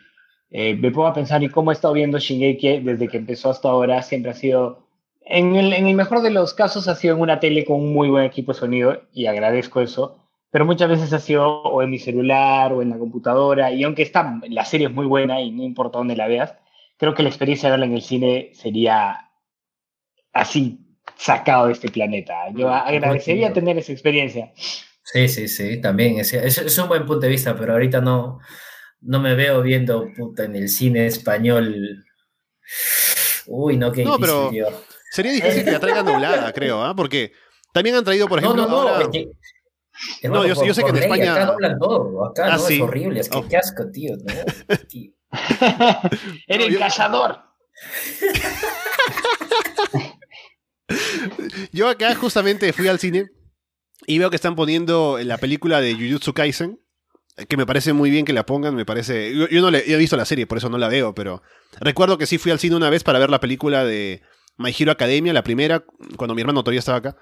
eh, 0.50 0.76
me 0.76 0.92
pongo 0.92 1.08
a 1.08 1.14
pensar 1.14 1.44
y 1.44 1.50
cómo 1.50 1.72
he 1.72 1.74
estado 1.74 1.94
viendo 1.94 2.18
Shingeki 2.18 2.80
desde 2.80 3.08
que 3.08 3.18
empezó 3.18 3.50
hasta 3.50 3.70
ahora, 3.70 4.02
siempre 4.02 4.32
ha 4.32 4.36
sido 4.36 4.89
en 5.30 5.56
el, 5.56 5.74
en 5.74 5.88
el, 5.88 5.96
mejor 5.96 6.22
de 6.22 6.32
los 6.32 6.54
casos 6.54 6.88
ha 6.88 6.96
sido 6.96 7.16
en 7.16 7.22
una 7.22 7.40
tele 7.40 7.64
con 7.64 7.78
un 7.78 7.94
muy 7.94 8.10
buen 8.10 8.26
equipo 8.26 8.52
de 8.52 8.60
sonido 8.60 9.04
y 9.14 9.28
agradezco 9.28 9.80
eso, 9.80 10.18
pero 10.52 10.66
muchas 10.66 10.90
veces 10.90 11.14
ha 11.14 11.20
sido 11.20 11.62
o 11.62 11.82
en 11.82 11.92
mi 11.92 12.00
celular 12.00 12.74
o 12.74 12.82
en 12.82 12.90
la 12.90 12.98
computadora 12.98 13.72
y 13.72 13.84
aunque 13.84 14.02
está, 14.02 14.40
la 14.50 14.66
serie 14.66 14.88
es 14.88 14.94
muy 14.94 15.06
buena 15.06 15.42
y 15.42 15.52
no 15.52 15.64
importa 15.64 16.00
dónde 16.00 16.16
la 16.16 16.28
veas, 16.28 16.56
creo 16.98 17.14
que 17.14 17.24
la 17.24 17.30
experiencia 17.30 17.70
de 17.70 17.72
verla 17.72 17.86
en 17.86 17.94
el 17.94 18.02
cine 18.02 18.50
sería 18.54 19.30
así 20.34 20.80
sacado 21.16 21.68
de 21.68 21.74
este 21.74 21.90
planeta. 21.90 22.50
Yo 22.56 22.70
agradecería 22.70 23.54
tener 23.54 23.78
esa 23.78 23.92
experiencia. 23.92 24.52
Sí, 25.04 25.28
sí, 25.28 25.48
sí, 25.48 25.82
también. 25.82 26.20
Es, 26.20 26.34
es, 26.34 26.58
es, 26.58 26.78
un 26.78 26.88
buen 26.88 27.06
punto 27.06 27.22
de 27.22 27.30
vista, 27.30 27.56
pero 27.56 27.74
ahorita 27.74 28.00
no, 28.02 28.40
no 29.02 29.20
me 29.20 29.36
veo 29.36 29.62
viendo 29.62 30.08
puta, 30.16 30.44
en 30.44 30.56
el 30.56 30.70
cine 30.70 31.08
español. 31.08 32.06
Uy, 33.48 33.78
no, 33.78 33.92
qué 33.92 34.04
no, 34.04 34.18
pero... 34.20 34.52
Sería 35.10 35.32
difícil 35.32 35.66
que 35.66 35.72
la 35.72 35.80
traigan 35.80 36.06
doblada, 36.06 36.52
creo, 36.54 36.82
¿ah? 36.84 36.96
Porque 36.96 37.34
también 37.74 37.96
han 37.96 38.04
traído, 38.04 38.28
por 38.28 38.40
ejemplo, 38.40 38.64
no, 38.64 38.70
no, 38.70 38.90
ahora... 38.90 39.10
que, 39.12 39.30
no, 40.24 40.46
yo, 40.46 40.66
yo, 40.66 40.74
sé 40.74 40.84
que 40.84 40.90
en 40.90 40.98
España. 40.98 41.34
Acá 41.34 41.46
doblan 41.46 41.80
todo. 41.80 42.26
Acá 42.26 42.46
ah, 42.46 42.58
no 42.58 42.60
sí. 42.60 42.76
es 42.76 42.82
horrible. 42.82 43.20
Es 43.20 43.30
que 43.30 43.38
oh. 43.38 43.48
qué 43.48 43.58
asco, 43.58 43.90
tío. 43.92 44.16
¿no? 44.16 44.78
tío. 44.88 45.12
Eres 46.48 46.72
no, 46.72 46.80
cazador. 46.80 47.44
yo 51.72 51.88
acá 51.88 52.16
justamente 52.16 52.74
fui 52.74 52.88
al 52.88 53.00
cine 53.00 53.28
y 54.08 54.18
veo 54.18 54.30
que 54.30 54.36
están 54.36 54.56
poniendo 54.56 55.20
la 55.22 55.38
película 55.38 55.82
de 55.82 55.94
Jujutsu 55.94 56.34
Kaisen. 56.34 56.80
Que 57.48 57.56
me 57.56 57.66
parece 57.66 57.94
muy 57.94 58.10
bien 58.10 58.26
que 58.26 58.34
la 58.34 58.46
pongan, 58.46 58.76
me 58.76 58.86
parece. 58.86 59.34
Yo, 59.34 59.48
yo 59.48 59.62
no 59.62 59.72
le, 59.72 59.90
he 59.90 59.96
visto 59.96 60.18
la 60.18 60.26
serie, 60.26 60.46
por 60.46 60.58
eso 60.58 60.70
no 60.70 60.78
la 60.78 60.90
veo, 60.90 61.16
pero 61.16 61.42
recuerdo 61.80 62.18
que 62.18 62.26
sí 62.26 62.38
fui 62.38 62.52
al 62.52 62.60
cine 62.60 62.76
una 62.76 62.90
vez 62.90 63.06
para 63.06 63.20
ver 63.20 63.30
la 63.30 63.40
película 63.40 63.86
de 63.86 64.22
My 64.60 64.76
Hero 64.78 64.92
Academia, 64.92 65.32
la 65.32 65.44
primera, 65.44 65.86
cuando 66.18 66.36
mi 66.36 66.42
hermano 66.42 66.64
todavía 66.64 66.80
estaba 66.80 66.98
acá. 66.98 67.16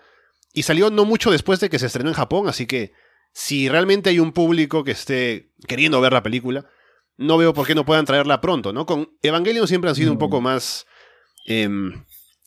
Y 0.53 0.63
salió 0.63 0.89
no 0.89 1.05
mucho 1.05 1.29
después 1.29 1.59
de 1.59 1.69
que 1.69 1.77
se 1.77 1.85
estrenó 1.85 2.09
en 2.09 2.15
Japón, 2.15 2.49
así 2.49 2.65
que 2.65 2.93
si 3.31 3.69
realmente 3.69 4.09
hay 4.09 4.19
un 4.19 4.31
público 4.31 4.83
que 4.83 4.91
esté 4.91 5.51
queriendo 5.67 6.01
ver 6.01 6.13
la 6.13 6.23
película, 6.23 6.65
no 7.15 7.37
veo 7.37 7.53
por 7.53 7.67
qué 7.67 7.75
no 7.75 7.85
puedan 7.85 8.05
traerla 8.05 8.41
pronto, 8.41 8.73
¿no? 8.73 8.87
Con 8.87 9.11
Evangelion 9.21 9.67
siempre 9.67 9.89
han 9.89 9.95
sido 9.95 10.11
un 10.11 10.17
poco 10.17 10.41
más... 10.41 10.87
Eh, 11.47 11.69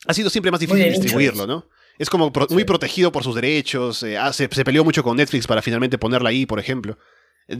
ha 0.06 0.14
sido 0.14 0.28
siempre 0.28 0.50
más 0.50 0.60
difícil 0.60 0.90
distribuirlo, 0.90 1.46
¿no? 1.46 1.68
Es 1.98 2.10
como 2.10 2.32
pro 2.32 2.48
muy 2.50 2.64
protegido 2.64 3.12
por 3.12 3.22
sus 3.22 3.36
derechos, 3.36 4.02
eh, 4.02 4.18
se, 4.32 4.48
se, 4.50 4.64
peleó 4.64 4.82
mucho 4.82 5.04
con 5.04 5.16
Netflix 5.16 5.46
para 5.46 5.62
finalmente 5.62 5.98
ponerla 5.98 6.30
ahí, 6.30 6.46
por 6.46 6.58
ejemplo. 6.58 6.98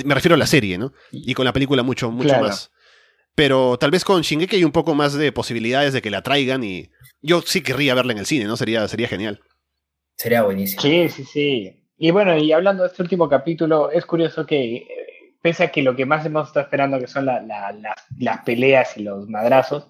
Me 0.04 0.14
refiero 0.14 0.34
a 0.34 0.38
la 0.38 0.46
serie, 0.46 0.78
¿no? 0.78 0.92
Y 1.12 1.34
con 1.34 1.44
la 1.44 1.52
película 1.52 1.84
mucho, 1.84 2.10
mucho 2.10 2.30
claro. 2.30 2.48
más. 2.48 2.72
Pero 3.34 3.78
tal 3.78 3.90
vez 3.90 4.04
con 4.04 4.22
Shingeki 4.22 4.56
hay 4.56 4.64
un 4.64 4.72
poco 4.72 4.94
más 4.94 5.14
de 5.14 5.32
posibilidades 5.32 5.92
de 5.92 6.02
que 6.02 6.10
la 6.10 6.22
traigan 6.22 6.62
y 6.64 6.90
yo 7.22 7.40
sí 7.42 7.62
querría 7.62 7.94
verla 7.94 8.12
en 8.12 8.18
el 8.18 8.26
cine, 8.26 8.44
¿no? 8.44 8.56
Sería, 8.56 8.86
sería 8.88 9.08
genial. 9.08 9.40
Sería 10.16 10.42
buenísimo. 10.42 10.82
Sí, 10.82 11.08
sí, 11.08 11.24
sí. 11.24 11.84
Y 11.96 12.10
bueno, 12.10 12.36
y 12.36 12.52
hablando 12.52 12.82
de 12.82 12.88
este 12.90 13.02
último 13.02 13.28
capítulo, 13.28 13.90
es 13.90 14.04
curioso 14.04 14.44
que, 14.46 14.76
eh, 14.76 14.86
pese 15.40 15.64
a 15.64 15.70
que 15.72 15.82
lo 15.82 15.96
que 15.96 16.06
más 16.06 16.24
hemos 16.26 16.48
estado 16.48 16.64
esperando 16.64 16.98
que 16.98 17.06
son 17.06 17.26
la- 17.26 17.40
la- 17.40 17.72
la- 17.72 17.96
las 18.18 18.42
peleas 18.42 18.96
y 18.96 19.02
los 19.02 19.28
madrazos, 19.28 19.86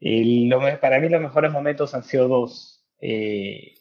el- 0.00 0.48
lo 0.48 0.60
para 0.80 1.00
mí 1.00 1.08
los 1.08 1.22
mejores 1.22 1.50
momentos 1.52 1.94
han 1.94 2.02
sido 2.04 2.28
dos. 2.28 2.84
Eh, 3.00 3.74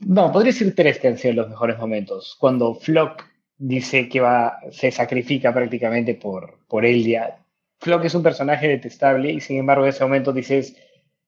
no, 0.00 0.30
podría 0.32 0.52
decir 0.52 0.74
tres 0.74 0.98
que 0.98 1.08
han 1.08 1.18
sido 1.18 1.34
los 1.34 1.48
mejores 1.48 1.78
momentos. 1.78 2.36
Cuando 2.38 2.74
Flock 2.74 3.24
dice 3.56 4.08
que 4.08 4.20
va, 4.20 4.58
se 4.70 4.90
sacrifica 4.92 5.52
prácticamente 5.52 6.14
por, 6.14 6.60
por 6.68 6.84
Eldia. 6.84 7.37
Flock 7.80 8.04
es 8.04 8.14
un 8.14 8.22
personaje 8.22 8.68
detestable 8.68 9.32
y 9.32 9.40
sin 9.40 9.58
embargo 9.58 9.84
en 9.84 9.90
ese 9.90 10.04
momento 10.04 10.32
dices, 10.32 10.76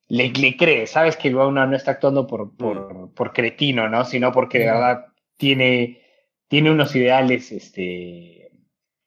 le, 0.09 0.30
le 0.30 0.57
crees, 0.57 0.90
sabes 0.90 1.16
que 1.16 1.35
uno 1.35 1.66
no 1.66 1.76
está 1.76 1.92
actuando 1.92 2.26
por, 2.26 2.57
por, 2.57 3.12
por 3.14 3.33
cretino, 3.33 3.88
¿no? 3.88 4.04
Sino 4.04 4.33
porque 4.33 4.59
de 4.59 4.66
verdad 4.66 5.07
tiene, 5.37 6.02
tiene 6.49 6.71
unos 6.71 6.95
ideales 6.97 7.52
este, 7.52 8.50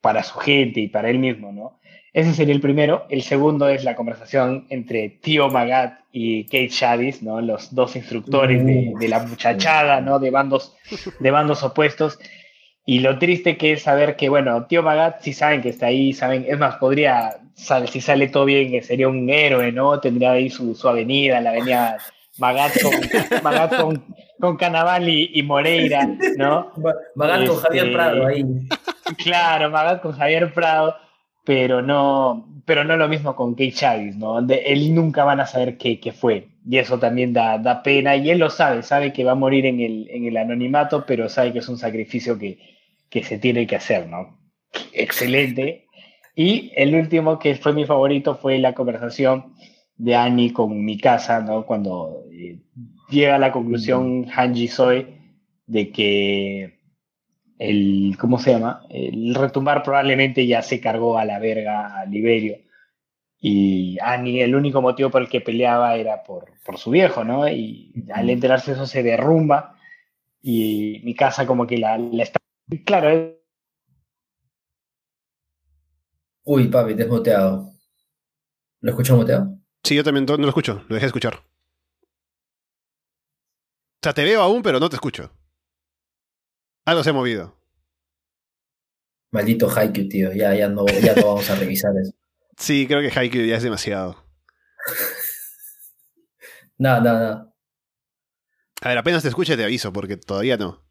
para 0.01 0.23
su 0.23 0.39
gente 0.39 0.79
y 0.79 0.87
para 0.87 1.09
él 1.09 1.19
mismo, 1.19 1.51
¿no? 1.51 1.79
Ese 2.13 2.33
sería 2.33 2.53
el 2.53 2.61
primero. 2.61 3.05
El 3.09 3.23
segundo 3.23 3.67
es 3.67 3.83
la 3.83 3.95
conversación 3.95 4.67
entre 4.69 5.09
Tío 5.09 5.49
Magat 5.49 6.01
y 6.11 6.43
Kate 6.45 6.69
Shadis, 6.69 7.23
¿no? 7.23 7.41
Los 7.41 7.73
dos 7.73 7.95
instructores 7.95 8.63
de, 8.63 8.93
de 8.99 9.07
la 9.07 9.25
muchachada, 9.25 9.99
¿no? 9.99 10.19
De 10.19 10.29
bandos, 10.29 10.75
de 11.19 11.31
bandos 11.31 11.63
opuestos. 11.63 12.19
Y 12.85 12.99
lo 12.99 13.17
triste 13.17 13.55
que 13.57 13.73
es 13.73 13.83
saber 13.83 14.15
que, 14.17 14.27
bueno, 14.29 14.65
Tío 14.65 14.83
Magat 14.83 15.21
sí 15.21 15.31
saben 15.33 15.61
que 15.61 15.69
está 15.69 15.85
ahí, 15.87 16.11
saben, 16.13 16.45
es 16.47 16.59
más, 16.59 16.75
podría, 16.75 17.37
sal- 17.53 17.87
si 17.87 18.01
sale 18.01 18.27
todo 18.27 18.45
bien, 18.45 18.71
que 18.71 18.81
sería 18.81 19.07
un 19.07 19.29
héroe, 19.29 19.71
¿no? 19.71 19.99
Tendría 20.01 20.31
ahí 20.33 20.49
su, 20.49 20.75
su 20.75 20.87
avenida, 20.89 21.39
la 21.39 21.51
avenida 21.51 21.97
Magat 22.39 22.73
con, 22.81 22.91
Magat 23.43 23.75
con, 23.79 24.03
con 24.39 24.57
Canaval 24.57 25.07
y, 25.07 25.31
y 25.33 25.43
Moreira, 25.43 26.05
¿no? 26.37 26.71
Magat 27.15 27.45
con 27.47 27.55
Este- 27.55 27.67
Javier 27.67 27.93
Prado 27.93 28.27
ahí. 28.27 28.45
Claro, 29.17 29.69
Magat 29.69 30.01
con 30.01 30.11
Javier 30.13 30.53
Prado, 30.53 30.95
pero 31.45 31.81
no, 31.81 32.47
pero 32.65 32.83
no 32.83 32.97
lo 32.97 33.07
mismo 33.07 33.35
con 33.35 33.53
Kate 33.53 33.71
Chavis, 33.71 34.17
¿no? 34.17 34.41
De, 34.41 34.55
él 34.65 34.93
nunca 34.93 35.23
van 35.23 35.39
a 35.39 35.45
saber 35.45 35.77
qué, 35.77 35.99
qué 36.01 36.11
fue. 36.11 36.47
Y 36.65 36.77
eso 36.77 36.99
también 36.99 37.33
da, 37.33 37.57
da 37.57 37.83
pena. 37.83 38.15
Y 38.15 38.29
él 38.29 38.39
lo 38.39 38.49
sabe, 38.49 38.83
sabe 38.83 39.11
que 39.13 39.23
va 39.23 39.33
a 39.33 39.35
morir 39.35 39.65
en 39.65 39.79
el, 39.79 40.07
en 40.09 40.25
el 40.25 40.37
anonimato, 40.37 41.05
pero 41.05 41.29
sabe 41.29 41.53
que 41.53 41.59
es 41.59 41.69
un 41.69 41.77
sacrificio 41.77 42.37
que, 42.37 42.59
que 43.09 43.23
se 43.23 43.37
tiene 43.37 43.67
que 43.67 43.75
hacer, 43.75 44.07
¿no? 44.07 44.39
Excelente. 44.93 45.87
Y 46.35 46.71
el 46.75 46.95
último, 46.95 47.37
que 47.37 47.55
fue 47.55 47.73
mi 47.73 47.85
favorito, 47.85 48.35
fue 48.35 48.57
la 48.59 48.73
conversación 48.73 49.53
de 49.97 50.15
Annie 50.15 50.51
con 50.51 50.83
mi 50.83 50.97
casa, 50.97 51.41
¿no? 51.41 51.65
Cuando 51.65 52.23
eh, 52.31 52.59
llega 53.09 53.35
a 53.35 53.39
la 53.39 53.51
conclusión 53.51 54.25
Hanji 54.29 54.67
Soy 54.67 55.07
de 55.67 55.91
que 55.91 56.79
el, 57.59 58.15
¿cómo 58.19 58.39
se 58.39 58.51
llama? 58.51 58.85
El 58.89 59.35
retumbar 59.35 59.83
probablemente 59.83 60.47
ya 60.47 60.61
se 60.61 60.81
cargó 60.81 61.17
a 61.17 61.25
la 61.25 61.39
verga 61.39 61.99
a 61.99 62.05
Liberio. 62.05 62.57
Y 63.45 63.97
Annie, 64.01 64.41
el 64.41 64.55
único 64.55 64.81
motivo 64.81 65.09
por 65.11 65.21
el 65.21 65.27
que 65.27 65.41
peleaba 65.41 65.97
era 65.97 66.23
por, 66.23 66.45
por 66.63 66.77
su 66.77 66.91
viejo, 66.91 67.25
¿no? 67.25 67.45
Y 67.49 67.93
al 68.13 68.29
enterarse 68.29 68.71
de 68.71 68.77
eso 68.77 68.85
se 68.87 69.03
derrumba 69.03 69.75
y 70.41 71.01
mi 71.03 71.13
casa 71.13 71.45
como 71.45 71.67
que 71.67 71.77
la, 71.77 71.97
la 71.97 72.23
está... 72.23 72.39
Claro, 72.85 73.09
es- 73.09 73.33
Uy, 76.45 76.69
papi, 76.69 76.95
te 76.95 77.03
has 77.03 77.09
muteado. 77.09 77.73
¿Lo 78.79 78.91
escucho 78.91 79.17
muteado? 79.17 79.57
Sí, 79.83 79.95
yo 79.95 80.05
también 80.05 80.25
no 80.25 80.37
lo 80.37 80.47
escucho, 80.47 80.85
lo 80.87 80.95
dejé 80.95 81.01
de 81.01 81.07
escuchar. 81.07 81.35
O 81.35 81.41
sea, 84.03 84.13
te 84.13 84.23
veo 84.23 84.41
aún, 84.41 84.63
pero 84.63 84.79
no 84.79 84.89
te 84.89 84.95
escucho. 84.95 85.31
Algo 86.85 87.03
se 87.03 87.09
ha 87.09 87.13
movido. 87.13 87.57
Maldito 89.31 89.69
Haikyuu, 89.69 90.07
tío. 90.07 90.31
Ya, 90.33 90.53
ya, 90.55 90.69
no, 90.69 90.85
ya 90.85 91.13
no 91.15 91.27
vamos 91.27 91.49
a 91.49 91.55
revisar 91.55 91.91
eso. 92.01 92.13
Sí, 92.57 92.87
creo 92.87 93.01
que 93.01 93.17
Haikyuu 93.17 93.45
ya 93.45 93.57
es 93.57 93.63
demasiado. 93.63 94.23
No, 96.77 96.99
no, 97.01 97.19
no. 97.19 97.53
A 98.81 98.89
ver, 98.89 98.97
apenas 98.97 99.23
te 99.23 99.29
escuche 99.29 99.55
te 99.55 99.63
aviso, 99.63 99.93
porque 99.93 100.17
todavía 100.17 100.57
no. 100.57 100.83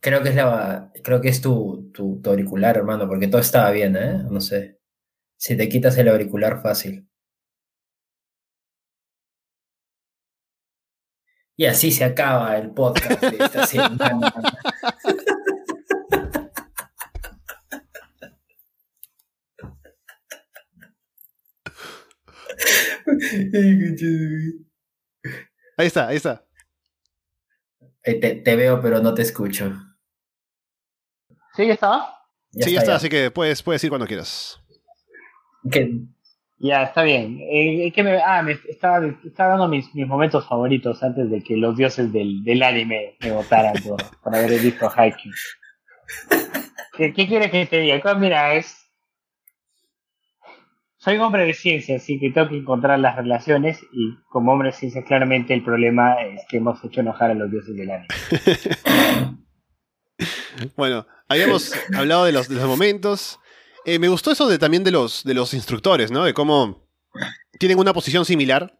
Creo 0.00 0.22
que 0.22 0.30
es 0.30 0.34
la, 0.34 0.90
creo 1.04 1.20
que 1.20 1.28
es 1.28 1.42
tu, 1.42 1.90
tu, 1.92 2.20
tu 2.22 2.30
auricular, 2.30 2.76
hermano, 2.76 3.06
porque 3.06 3.28
todo 3.28 3.40
estaba 3.40 3.70
bien, 3.70 3.96
¿eh? 3.96 4.22
No 4.30 4.40
sé. 4.40 4.80
Si 5.36 5.56
te 5.56 5.68
quitas 5.68 5.96
el 5.98 6.08
auricular 6.08 6.62
fácil. 6.62 7.06
Y 11.56 11.66
así 11.66 11.90
se 11.90 12.04
acaba 12.04 12.56
el 12.56 12.70
podcast 12.70 13.20
de 13.20 13.44
esta 13.44 13.66
semana. 13.66 14.32
Ahí 25.76 25.86
está, 25.86 26.08
ahí 26.08 26.16
está. 26.16 26.44
Eh, 28.02 28.14
te, 28.20 28.34
te 28.36 28.56
veo, 28.56 28.80
pero 28.82 29.00
no 29.00 29.14
te 29.14 29.22
escucho. 29.22 29.72
¿Sí 31.54 31.66
ya 31.66 31.74
estaba? 31.74 32.14
sí, 32.52 32.72
ya 32.72 32.80
está, 32.80 32.96
así 32.96 33.08
que 33.08 33.30
puedes, 33.30 33.62
puedes 33.62 33.82
ir 33.84 33.88
cuando 33.90 34.06
quieras. 34.06 34.60
Que- 35.70 36.00
Ya, 36.58 36.82
está 36.82 37.02
bien. 37.02 37.38
Eh, 37.50 37.90
¿qué 37.94 38.02
me, 38.02 38.20
ah, 38.22 38.42
me 38.42 38.58
estaba, 38.68 39.06
estaba 39.24 39.50
dando 39.52 39.68
mis, 39.68 39.94
mis 39.94 40.06
momentos 40.06 40.46
favoritos 40.46 41.02
antes 41.02 41.30
de 41.30 41.40
que 41.42 41.56
los 41.56 41.74
dioses 41.78 42.12
del, 42.12 42.44
del 42.44 42.62
anime 42.62 43.16
me 43.20 43.30
votaran 43.32 43.74
por, 43.82 43.96
por 44.20 44.34
haber 44.36 44.60
visto 44.60 44.90
Haikyuu. 44.94 45.32
¿Qué, 46.96 47.14
¿Qué 47.14 47.26
quieres 47.26 47.50
que 47.50 47.64
te 47.64 47.78
diga? 47.78 47.98
Pues 48.02 48.18
Mira, 48.18 48.54
es... 48.54 48.79
Soy 51.02 51.16
un 51.16 51.22
hombre 51.22 51.46
de 51.46 51.54
ciencia, 51.54 51.96
así 51.96 52.20
que 52.20 52.30
tengo 52.30 52.50
que 52.50 52.58
encontrar 52.58 52.98
las 52.98 53.16
relaciones 53.16 53.82
y 53.90 54.16
como 54.28 54.52
hombre 54.52 54.68
de 54.68 54.76
ciencia 54.76 55.02
claramente 55.02 55.54
el 55.54 55.64
problema 55.64 56.20
es 56.20 56.42
que 56.46 56.58
hemos 56.58 56.84
hecho 56.84 57.00
enojar 57.00 57.30
a 57.30 57.34
los 57.34 57.50
dioses 57.50 57.74
del 57.74 57.90
anime. 57.90 58.08
Bueno, 60.76 61.06
habíamos 61.26 61.72
hablado 61.96 62.26
de 62.26 62.32
los, 62.32 62.46
de 62.46 62.56
los 62.56 62.66
momentos. 62.66 63.38
Eh, 63.86 63.98
me 63.98 64.08
gustó 64.08 64.30
eso 64.30 64.46
de, 64.46 64.58
también 64.58 64.84
de 64.84 64.90
los, 64.90 65.24
de 65.24 65.32
los 65.32 65.54
instructores, 65.54 66.10
¿no? 66.10 66.24
De 66.24 66.34
cómo 66.34 66.86
tienen 67.58 67.78
una 67.78 67.94
posición 67.94 68.26
similar. 68.26 68.76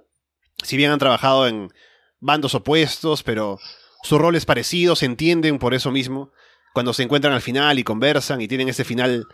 Si 0.62 0.76
bien 0.76 0.90
han 0.90 0.98
trabajado 0.98 1.48
en 1.48 1.72
bandos 2.18 2.54
opuestos, 2.54 3.22
pero 3.22 3.58
su 4.02 4.18
rol 4.18 4.36
es 4.36 4.44
parecido, 4.44 4.94
se 4.94 5.06
entienden 5.06 5.58
por 5.58 5.72
eso 5.72 5.90
mismo. 5.90 6.32
Cuando 6.74 6.92
se 6.92 7.02
encuentran 7.02 7.32
al 7.32 7.40
final 7.40 7.78
y 7.78 7.84
conversan 7.84 8.42
y 8.42 8.48
tienen 8.48 8.68
ese 8.68 8.84
final 8.84 9.24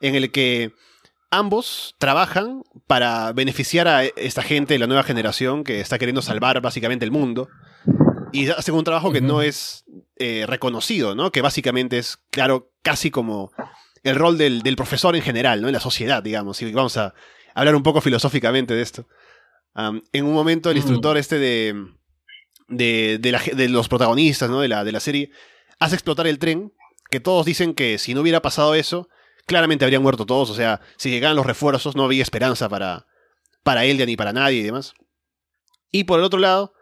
en 0.00 0.14
el 0.14 0.32
que 0.32 0.72
ambos 1.32 1.96
trabajan 1.98 2.62
para 2.86 3.32
beneficiar 3.32 3.88
a 3.88 4.04
esta 4.04 4.42
gente 4.42 4.74
de 4.74 4.78
la 4.78 4.86
nueva 4.86 5.02
generación 5.02 5.64
que 5.64 5.80
está 5.80 5.98
queriendo 5.98 6.22
salvar 6.22 6.60
básicamente 6.60 7.04
el 7.04 7.10
mundo. 7.10 7.48
Y 8.32 8.48
hacen 8.50 8.74
un 8.74 8.84
trabajo 8.84 9.12
que 9.12 9.20
no 9.20 9.42
es 9.42 9.84
eh, 10.16 10.44
reconocido, 10.46 11.14
¿no? 11.14 11.32
Que 11.32 11.42
básicamente 11.42 11.98
es, 11.98 12.18
claro, 12.30 12.70
casi 12.82 13.10
como 13.10 13.50
el 14.04 14.14
rol 14.16 14.38
del, 14.38 14.62
del 14.62 14.76
profesor 14.76 15.16
en 15.16 15.22
general, 15.22 15.60
¿no? 15.60 15.68
En 15.68 15.74
la 15.74 15.80
sociedad, 15.80 16.22
digamos. 16.22 16.60
Y 16.62 16.70
vamos 16.72 16.96
a 16.96 17.14
hablar 17.54 17.74
un 17.74 17.82
poco 17.82 18.00
filosóficamente 18.00 18.74
de 18.74 18.82
esto. 18.82 19.06
En 20.12 20.24
un 20.24 20.34
momento 20.34 20.70
el 20.70 20.76
Mm. 20.76 20.78
instructor 20.78 21.16
este 21.16 21.38
de, 21.38 21.74
de, 22.68 23.18
de 23.18 23.32
la 23.32 23.40
de 23.54 23.68
los 23.68 23.88
protagonistas, 23.88 24.48
¿no? 24.50 24.60
De 24.60 24.68
la, 24.68 24.84
de 24.84 24.92
la 24.92 25.00
serie, 25.00 25.30
hace 25.78 25.94
explotar 25.94 26.26
el 26.26 26.38
tren, 26.38 26.72
que 27.10 27.20
todos 27.20 27.44
dicen 27.46 27.74
que 27.74 27.98
si 27.98 28.14
no 28.14 28.20
hubiera 28.22 28.40
pasado 28.42 28.74
eso, 28.74 29.08
claramente 29.46 29.84
habrían 29.84 30.02
muerto 30.02 30.26
todos. 30.26 30.50
O 30.50 30.54
sea, 30.54 30.80
si 30.96 31.10
llegaban 31.10 31.36
los 31.36 31.46
refuerzos, 31.46 31.96
no 31.96 32.04
había 32.04 32.22
esperanza 32.22 32.68
para, 32.68 33.06
para 33.62 33.84
Eldia 33.84 34.06
ni 34.06 34.16
para 34.16 34.32
nadie 34.32 34.58
y 34.60 34.62
demás. 34.62 34.94
Y 35.90 36.04
por 36.04 36.18
el 36.18 36.24
otro 36.24 36.38
lado, 36.40 36.74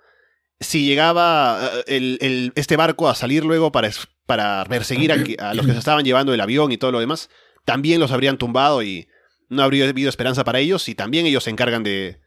si 0.60 0.84
llegaba 0.86 1.60
eh, 1.62 1.84
el, 1.96 2.18
el- 2.20 2.52
este 2.54 2.76
barco 2.76 3.08
a 3.08 3.14
salir 3.14 3.44
luego 3.44 3.72
para, 3.72 3.90
para 4.26 4.64
perseguir 4.66 5.12
a, 5.12 5.50
a 5.50 5.54
los 5.54 5.66
que 5.66 5.72
se 5.72 5.78
estaban 5.80 6.04
llevando 6.04 6.32
el 6.34 6.40
avión 6.40 6.70
y 6.72 6.76
todo 6.76 6.92
lo 6.92 7.00
demás, 7.00 7.30
también 7.64 8.00
los 8.00 8.12
habrían 8.12 8.38
tumbado 8.38 8.82
y 8.82 9.08
no 9.48 9.62
habría 9.62 9.88
habido 9.88 10.08
esperanza 10.08 10.44
para 10.44 10.60
ellos 10.60 10.88
y 10.88 10.94
también 10.94 11.26
ellos 11.26 11.44
se 11.44 11.50
encargan 11.50 11.82
de, 11.82 12.20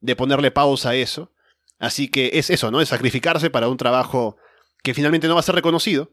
de 0.00 0.16
ponerle 0.16 0.50
pausa 0.50 0.90
a 0.90 0.94
eso. 0.96 1.32
Así 1.78 2.08
que 2.08 2.30
es 2.34 2.50
eso, 2.50 2.70
¿no? 2.70 2.80
Es 2.80 2.88
sacrificarse 2.88 3.50
para 3.50 3.68
un 3.68 3.76
trabajo 3.76 4.36
que 4.82 4.94
finalmente 4.94 5.28
no 5.28 5.34
va 5.34 5.40
a 5.40 5.44
ser 5.44 5.54
reconocido, 5.54 6.12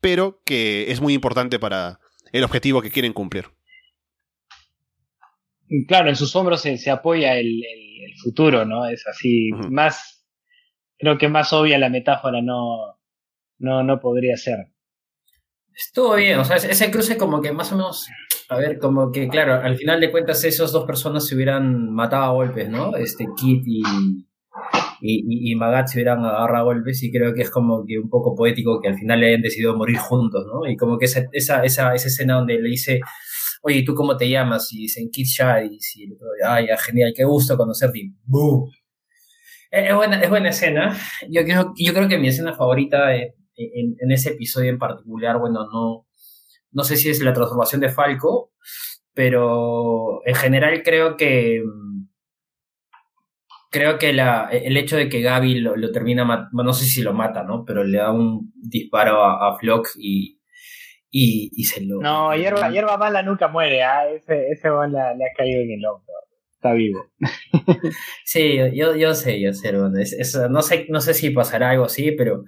pero 0.00 0.40
que 0.44 0.90
es 0.90 1.00
muy 1.00 1.14
importante 1.14 1.58
para 1.58 2.00
el 2.34 2.44
objetivo 2.44 2.82
que 2.82 2.90
quieren 2.90 3.12
cumplir. 3.12 3.46
Claro, 5.88 6.08
en 6.08 6.16
sus 6.16 6.34
hombros 6.36 6.60
se, 6.60 6.76
se 6.76 6.90
apoya 6.90 7.36
el, 7.36 7.46
el- 7.46 8.04
el 8.06 8.14
futuro, 8.22 8.64
¿no? 8.66 8.86
Es 8.86 9.06
así, 9.06 9.50
más, 9.70 10.26
creo 10.98 11.16
que 11.16 11.28
más 11.28 11.52
obvia 11.54 11.78
la 11.78 11.88
metáfora 11.88 12.42
no, 12.42 12.98
no, 13.58 13.82
no 13.82 13.98
podría 14.00 14.36
ser. 14.36 14.68
Estuvo 15.74 16.14
bien, 16.16 16.38
o 16.38 16.44
sea, 16.44 16.56
ese 16.56 16.90
cruce 16.90 17.16
como 17.16 17.40
que 17.40 17.50
más 17.52 17.72
o 17.72 17.76
menos 17.76 18.06
a 18.48 18.56
ver, 18.58 18.78
como 18.78 19.10
que, 19.10 19.26
claro, 19.28 19.54
al 19.54 19.76
final 19.76 20.00
de 20.00 20.10
cuentas 20.10 20.44
esas 20.44 20.70
dos 20.70 20.84
personas 20.84 21.26
se 21.26 21.34
hubieran 21.34 21.90
matado 21.92 22.24
a 22.24 22.32
golpes, 22.32 22.68
¿no? 22.68 22.94
Este 22.96 23.26
Kit 23.36 23.62
y, 23.66 23.82
y, 25.00 25.50
y, 25.52 25.54
Magat 25.54 25.88
se 25.88 25.98
hubieran 25.98 26.24
agarrado 26.24 26.66
golpes 26.66 27.02
y 27.02 27.10
creo 27.10 27.34
que 27.34 27.42
es 27.42 27.50
como 27.50 27.84
que 27.86 27.98
un 27.98 28.08
poco 28.08 28.34
poético 28.34 28.80
que 28.80 28.88
al 28.88 28.96
final 28.96 29.20
le 29.20 29.28
hayan 29.28 29.42
decidido 29.42 29.76
morir 29.76 29.98
juntos, 29.98 30.46
¿no? 30.46 30.68
Y 30.68 30.76
como 30.76 30.98
que 30.98 31.06
esa, 31.06 31.24
esa, 31.32 31.64
esa, 31.64 31.94
esa 31.94 32.08
escena 32.08 32.34
donde 32.34 32.60
le 32.60 32.68
dice, 32.68 33.00
oye, 33.62 33.82
¿tú 33.82 33.94
cómo 33.94 34.16
te 34.16 34.28
llamas? 34.28 34.72
Y 34.72 34.82
dicen 34.82 35.10
Kit 35.10 35.26
Shah 35.26 35.64
y 35.64 35.78
ay, 36.46 36.66
genial, 36.86 37.12
qué 37.16 37.24
gusto 37.24 37.56
conocerte. 37.56 38.12
¡Boo! 38.24 38.70
Es 39.70 39.94
buena, 39.94 40.20
es 40.22 40.30
buena 40.30 40.50
escena. 40.50 40.96
Yo 41.28 41.42
creo, 41.42 41.72
yo 41.76 41.92
creo 41.92 42.08
que 42.08 42.18
mi 42.18 42.28
escena 42.28 42.52
favorita 42.54 43.14
en, 43.16 43.34
en, 43.56 44.10
ese 44.12 44.30
episodio 44.30 44.70
en 44.70 44.78
particular, 44.78 45.38
bueno, 45.38 45.66
no, 45.72 46.06
no 46.70 46.84
sé 46.84 46.96
si 46.96 47.08
es 47.10 47.20
la 47.20 47.32
transformación 47.32 47.80
de 47.80 47.88
Falco, 47.88 48.52
pero 49.14 50.20
en 50.26 50.34
general 50.34 50.82
creo 50.82 51.16
que 51.16 51.62
creo 53.74 53.98
que 53.98 54.12
la, 54.12 54.48
el 54.52 54.76
hecho 54.76 54.96
de 54.96 55.08
que 55.08 55.20
Gaby 55.20 55.56
lo, 55.56 55.90
termina, 55.90 56.48
no 56.52 56.72
sé 56.72 56.84
si 56.84 57.02
lo 57.02 57.12
mata, 57.12 57.42
¿no? 57.42 57.64
Pero 57.64 57.82
le 57.82 57.98
da 57.98 58.12
un 58.12 58.52
disparo 58.54 59.24
a, 59.24 59.48
a 59.48 59.58
Flock 59.58 59.88
y, 59.98 60.40
y, 61.10 61.64
se 61.64 61.80
lo... 61.84 62.00
No, 62.00 62.34
hierba, 62.36 62.70
hierba 62.70 62.96
mala 62.96 63.22
nunca 63.22 63.48
muere, 63.48 63.82
¿ah? 63.82 64.08
ese, 64.08 64.46
ese 64.48 64.68
le, 64.68 65.16
le 65.16 65.24
ha 65.24 65.34
caído 65.36 65.60
en 65.62 65.72
el 65.72 65.84
hombro 65.86 66.14
está 66.54 66.72
vivo. 66.72 67.10
sí, 68.24 68.56
yo, 68.72 68.96
yo 68.96 69.14
sé, 69.14 69.40
yo 69.40 69.52
sé, 69.52 69.72
no 69.72 70.62
sé, 70.62 70.86
no 70.88 71.00
sé 71.00 71.12
si 71.12 71.30
pasará 71.30 71.70
algo 71.70 71.84
así, 71.84 72.12
pero 72.12 72.44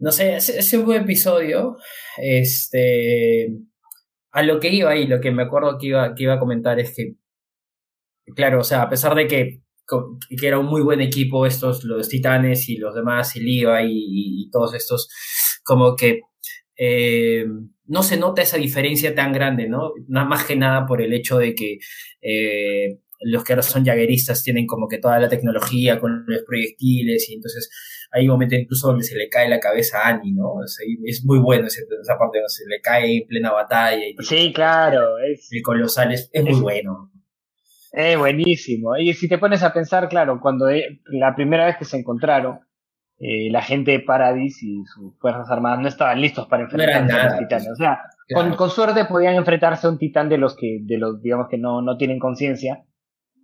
no 0.00 0.10
sé, 0.10 0.36
es, 0.36 0.72
un 0.72 0.84
buen 0.84 1.02
episodio. 1.02 1.76
Este, 2.18 3.52
a 4.32 4.42
lo 4.42 4.58
que 4.58 4.70
iba 4.70 4.96
y 4.96 5.06
lo 5.06 5.20
que 5.20 5.30
me 5.30 5.44
acuerdo 5.44 5.78
que 5.78 5.88
iba, 5.88 6.14
que 6.14 6.24
iba 6.24 6.34
a 6.34 6.40
comentar 6.40 6.80
es 6.80 6.96
que, 6.96 7.14
claro, 8.34 8.60
o 8.60 8.64
sea, 8.64 8.82
a 8.82 8.88
pesar 8.88 9.14
de 9.14 9.28
que, 9.28 9.60
que 10.38 10.46
era 10.46 10.58
un 10.58 10.66
muy 10.66 10.82
buen 10.82 11.00
equipo 11.00 11.46
estos, 11.46 11.84
los 11.84 12.08
titanes 12.08 12.68
y 12.68 12.76
los 12.76 12.94
demás, 12.94 13.36
el 13.36 13.48
IVA 13.48 13.82
y, 13.84 14.48
todos 14.50 14.74
estos, 14.74 15.08
como 15.64 15.96
que 15.96 16.20
eh, 16.76 17.44
no 17.86 18.02
se 18.02 18.16
nota 18.16 18.42
esa 18.42 18.56
diferencia 18.56 19.14
tan 19.14 19.32
grande, 19.32 19.68
¿no? 19.68 19.92
Nada 20.08 20.26
más 20.26 20.44
que 20.44 20.56
nada 20.56 20.86
por 20.86 21.02
el 21.02 21.12
hecho 21.12 21.38
de 21.38 21.54
que 21.54 21.78
eh, 22.22 22.98
los 23.20 23.44
que 23.44 23.52
ahora 23.52 23.62
son 23.62 23.84
jagueristas 23.84 24.42
tienen 24.42 24.66
como 24.66 24.88
que 24.88 24.98
toda 24.98 25.18
la 25.18 25.28
tecnología 25.28 25.98
con 25.98 26.24
los 26.26 26.42
proyectiles 26.42 27.28
y 27.28 27.34
entonces 27.34 27.68
hay 28.12 28.24
un 28.24 28.32
momento 28.32 28.54
incluso 28.54 28.88
donde 28.88 29.04
se 29.04 29.16
le 29.16 29.28
cae 29.28 29.48
la 29.48 29.60
cabeza 29.60 30.00
a 30.00 30.08
Annie, 30.08 30.32
¿no? 30.32 30.54
es 31.04 31.24
muy 31.24 31.38
bueno 31.38 31.66
esa 31.66 32.18
parte 32.18 32.38
donde 32.38 32.48
se 32.48 32.64
le 32.68 32.80
cae 32.80 33.18
en 33.18 33.26
plena 33.26 33.52
batalla. 33.52 34.04
Y 34.04 34.16
sí, 34.24 34.52
claro. 34.52 35.18
Es, 35.18 35.48
el 35.52 35.62
colosal 35.62 36.12
es, 36.12 36.30
muy 36.42 36.60
bueno. 36.60 37.09
Es 37.92 38.18
buenísimo. 38.18 38.96
Y 38.96 39.14
si 39.14 39.28
te 39.28 39.38
pones 39.38 39.62
a 39.62 39.72
pensar, 39.72 40.08
claro, 40.08 40.40
cuando 40.40 40.68
e, 40.68 41.00
la 41.06 41.34
primera 41.34 41.66
vez 41.66 41.76
que 41.76 41.84
se 41.84 41.98
encontraron, 41.98 42.60
eh, 43.18 43.50
la 43.50 43.62
gente 43.62 43.90
de 43.90 44.00
Paradis 44.00 44.62
y 44.62 44.82
sus 44.84 45.18
fuerzas 45.18 45.50
armadas 45.50 45.80
no 45.80 45.88
estaban 45.88 46.20
listos 46.20 46.46
para 46.46 46.62
enfrentarse 46.64 47.12
a 47.12 47.24
los 47.30 47.38
titanes. 47.38 47.68
O 47.72 47.76
sea, 47.76 48.00
con, 48.34 48.54
con, 48.54 48.70
suerte 48.70 49.04
podían 49.04 49.34
enfrentarse 49.34 49.86
a 49.86 49.90
un 49.90 49.98
titán 49.98 50.28
de 50.28 50.38
los 50.38 50.56
que, 50.56 50.78
de 50.82 50.98
los, 50.98 51.20
digamos 51.20 51.48
que 51.48 51.58
no, 51.58 51.82
no 51.82 51.96
tienen 51.96 52.18
conciencia, 52.18 52.84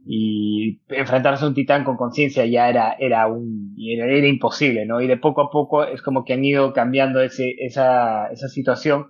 y 0.09 0.81
enfrentarse 0.89 1.45
a 1.45 1.49
un 1.49 1.55
titán 1.55 1.83
con 1.83 1.97
conciencia 1.97 2.47
ya 2.47 2.69
era, 2.69 2.93
era, 2.99 3.27
un, 3.27 3.75
era, 3.77 4.07
era, 4.07 4.29
imposible, 4.29 4.87
¿no? 4.87 5.01
Y 5.01 5.09
de 5.09 5.17
poco 5.17 5.43
a 5.43 5.51
poco 5.51 5.83
es 5.83 6.01
como 6.01 6.25
que 6.25 6.33
han 6.33 6.45
ido 6.45 6.73
cambiando 6.73 7.21
ese, 7.21 7.57
esa, 7.59 8.29
esa 8.29 8.49
situación 8.49 9.09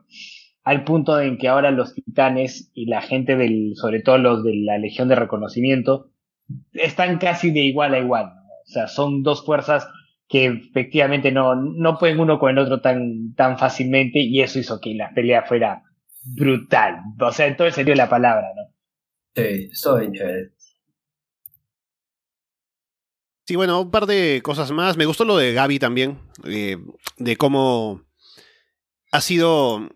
al 0.66 0.82
punto 0.82 1.20
en 1.20 1.38
que 1.38 1.46
ahora 1.46 1.70
los 1.70 1.94
titanes 1.94 2.72
y 2.74 2.86
la 2.86 3.00
gente 3.00 3.36
del, 3.36 3.74
sobre 3.76 4.02
todo 4.02 4.18
los 4.18 4.42
de 4.42 4.52
la 4.56 4.78
Legión 4.78 5.06
de 5.06 5.14
Reconocimiento, 5.14 6.10
están 6.72 7.18
casi 7.18 7.52
de 7.52 7.60
igual 7.60 7.94
a 7.94 8.00
igual, 8.00 8.26
¿no? 8.34 8.42
O 8.42 8.66
sea, 8.66 8.88
son 8.88 9.22
dos 9.22 9.46
fuerzas 9.46 9.86
que 10.28 10.46
efectivamente 10.46 11.30
no, 11.30 11.54
no 11.54 11.98
pueden 11.98 12.18
uno 12.18 12.40
con 12.40 12.50
el 12.50 12.58
otro 12.58 12.80
tan, 12.80 13.32
tan 13.34 13.60
fácilmente 13.60 14.18
y 14.18 14.40
eso 14.40 14.58
hizo 14.58 14.80
que 14.80 14.94
la 14.94 15.14
pelea 15.14 15.44
fuera 15.44 15.84
brutal. 16.34 16.96
O 17.20 17.30
sea, 17.30 17.46
en 17.46 17.56
todo 17.56 17.68
el 17.68 17.72
sentido 17.72 17.92
de 17.92 18.02
la 18.02 18.08
palabra, 18.08 18.48
¿no? 18.56 18.74
Sí, 19.36 19.68
eso 19.70 19.98
bien 19.98 20.50
Sí, 23.46 23.54
bueno, 23.54 23.82
un 23.82 23.92
par 23.92 24.06
de 24.06 24.40
cosas 24.42 24.72
más. 24.72 24.96
Me 24.96 25.06
gustó 25.06 25.24
lo 25.24 25.36
de 25.36 25.52
Gaby 25.52 25.78
también, 25.78 26.18
eh, 26.42 26.78
de 27.18 27.36
cómo 27.36 28.02
ha 29.12 29.20
sido 29.20 29.88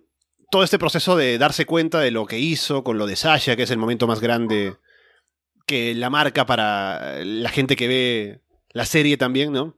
todo 0.51 0.65
este 0.65 0.79
proceso 0.79 1.17
de 1.17 1.39
darse 1.39 1.65
cuenta 1.65 2.01
de 2.01 2.11
lo 2.11 2.27
que 2.27 2.39
hizo 2.39 2.85
con 2.85 2.99
lo 2.99 3.07
de 3.07 3.17
Sasha, 3.17 3.57
que 3.57 3.63
es 3.63 3.71
el 3.71 3.79
momento 3.79 4.07
más 4.07 4.21
grande 4.21 4.77
que 5.67 5.95
la 5.95 6.11
marca 6.11 6.45
para 6.47 7.25
la 7.25 7.49
gente 7.51 7.77
que 7.77 7.89
ve 7.89 8.41
la 8.73 8.85
serie 8.85 9.17
también, 9.17 9.53
¿no? 9.53 9.77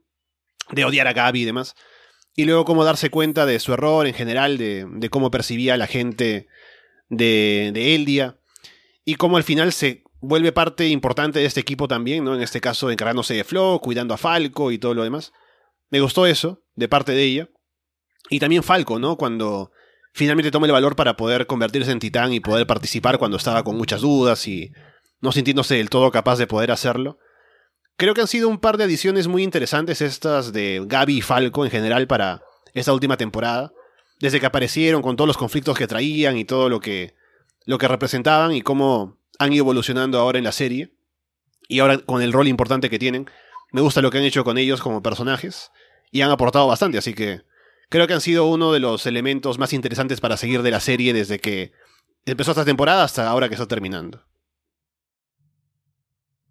De 0.70 0.84
odiar 0.84 1.06
a 1.06 1.12
Gaby 1.12 1.42
y 1.42 1.44
demás. 1.44 1.74
Y 2.34 2.46
luego 2.46 2.64
cómo 2.64 2.84
darse 2.84 3.10
cuenta 3.10 3.44
de 3.44 3.60
su 3.60 3.74
error 3.74 4.06
en 4.06 4.14
general, 4.14 4.56
de, 4.56 4.86
de 4.88 5.10
cómo 5.10 5.30
percibía 5.30 5.74
a 5.74 5.76
la 5.76 5.86
gente 5.86 6.48
de, 7.10 7.70
de 7.74 7.94
Eldia. 7.94 8.38
Y 9.04 9.16
cómo 9.16 9.36
al 9.36 9.42
final 9.42 9.72
se 9.72 10.04
vuelve 10.20 10.52
parte 10.52 10.88
importante 10.88 11.40
de 11.40 11.44
este 11.44 11.60
equipo 11.60 11.88
también, 11.88 12.24
¿no? 12.24 12.34
En 12.34 12.40
este 12.40 12.62
caso 12.62 12.90
encargándose 12.90 13.34
de 13.34 13.44
Flo, 13.44 13.80
cuidando 13.82 14.14
a 14.14 14.18
Falco 14.18 14.70
y 14.70 14.78
todo 14.78 14.94
lo 14.94 15.04
demás. 15.04 15.32
Me 15.90 16.00
gustó 16.00 16.26
eso, 16.26 16.62
de 16.74 16.88
parte 16.88 17.12
de 17.12 17.24
ella. 17.24 17.50
Y 18.30 18.38
también 18.38 18.62
Falco, 18.62 18.98
¿no? 18.98 19.18
Cuando 19.18 19.71
finalmente 20.12 20.50
toma 20.50 20.66
el 20.66 20.72
valor 20.72 20.96
para 20.96 21.16
poder 21.16 21.46
convertirse 21.46 21.90
en 21.90 21.98
titán 21.98 22.32
y 22.32 22.40
poder 22.40 22.66
participar 22.66 23.18
cuando 23.18 23.36
estaba 23.36 23.64
con 23.64 23.76
muchas 23.76 24.02
dudas 24.02 24.46
y 24.46 24.72
no 25.20 25.32
sintiéndose 25.32 25.76
del 25.76 25.90
todo 25.90 26.10
capaz 26.10 26.36
de 26.38 26.46
poder 26.46 26.70
hacerlo. 26.70 27.18
Creo 27.96 28.14
que 28.14 28.20
han 28.20 28.26
sido 28.26 28.48
un 28.48 28.58
par 28.58 28.76
de 28.76 28.84
adiciones 28.84 29.28
muy 29.28 29.42
interesantes 29.42 30.00
estas 30.00 30.52
de 30.52 30.82
Gaby 30.84 31.18
y 31.18 31.22
Falco 31.22 31.64
en 31.64 31.70
general 31.70 32.06
para 32.06 32.42
esta 32.74 32.92
última 32.92 33.16
temporada. 33.16 33.72
Desde 34.18 34.40
que 34.40 34.46
aparecieron 34.46 35.02
con 35.02 35.16
todos 35.16 35.28
los 35.28 35.36
conflictos 35.36 35.76
que 35.76 35.86
traían 35.86 36.36
y 36.36 36.44
todo 36.44 36.68
lo 36.68 36.80
que, 36.80 37.14
lo 37.64 37.78
que 37.78 37.88
representaban 37.88 38.52
y 38.52 38.62
cómo 38.62 39.18
han 39.38 39.52
ido 39.52 39.62
evolucionando 39.62 40.18
ahora 40.18 40.38
en 40.38 40.44
la 40.44 40.52
serie. 40.52 40.92
Y 41.68 41.80
ahora 41.80 41.98
con 41.98 42.22
el 42.22 42.32
rol 42.32 42.48
importante 42.48 42.90
que 42.90 42.98
tienen. 42.98 43.28
Me 43.72 43.80
gusta 43.80 44.00
lo 44.00 44.10
que 44.10 44.18
han 44.18 44.24
hecho 44.24 44.44
con 44.44 44.58
ellos 44.58 44.80
como 44.80 45.02
personajes. 45.02 45.70
Y 46.10 46.22
han 46.22 46.30
aportado 46.30 46.66
bastante, 46.66 46.98
así 46.98 47.14
que 47.14 47.42
creo 47.92 48.06
que 48.06 48.14
han 48.14 48.22
sido 48.22 48.46
uno 48.46 48.72
de 48.72 48.80
los 48.80 49.06
elementos 49.06 49.58
más 49.58 49.74
interesantes 49.74 50.20
para 50.20 50.38
seguir 50.38 50.62
de 50.62 50.70
la 50.70 50.80
serie 50.80 51.12
desde 51.12 51.38
que 51.38 51.72
empezó 52.24 52.52
esta 52.52 52.64
temporada 52.64 53.04
hasta 53.04 53.28
ahora 53.28 53.48
que 53.48 53.54
está 53.54 53.66
terminando. 53.68 54.22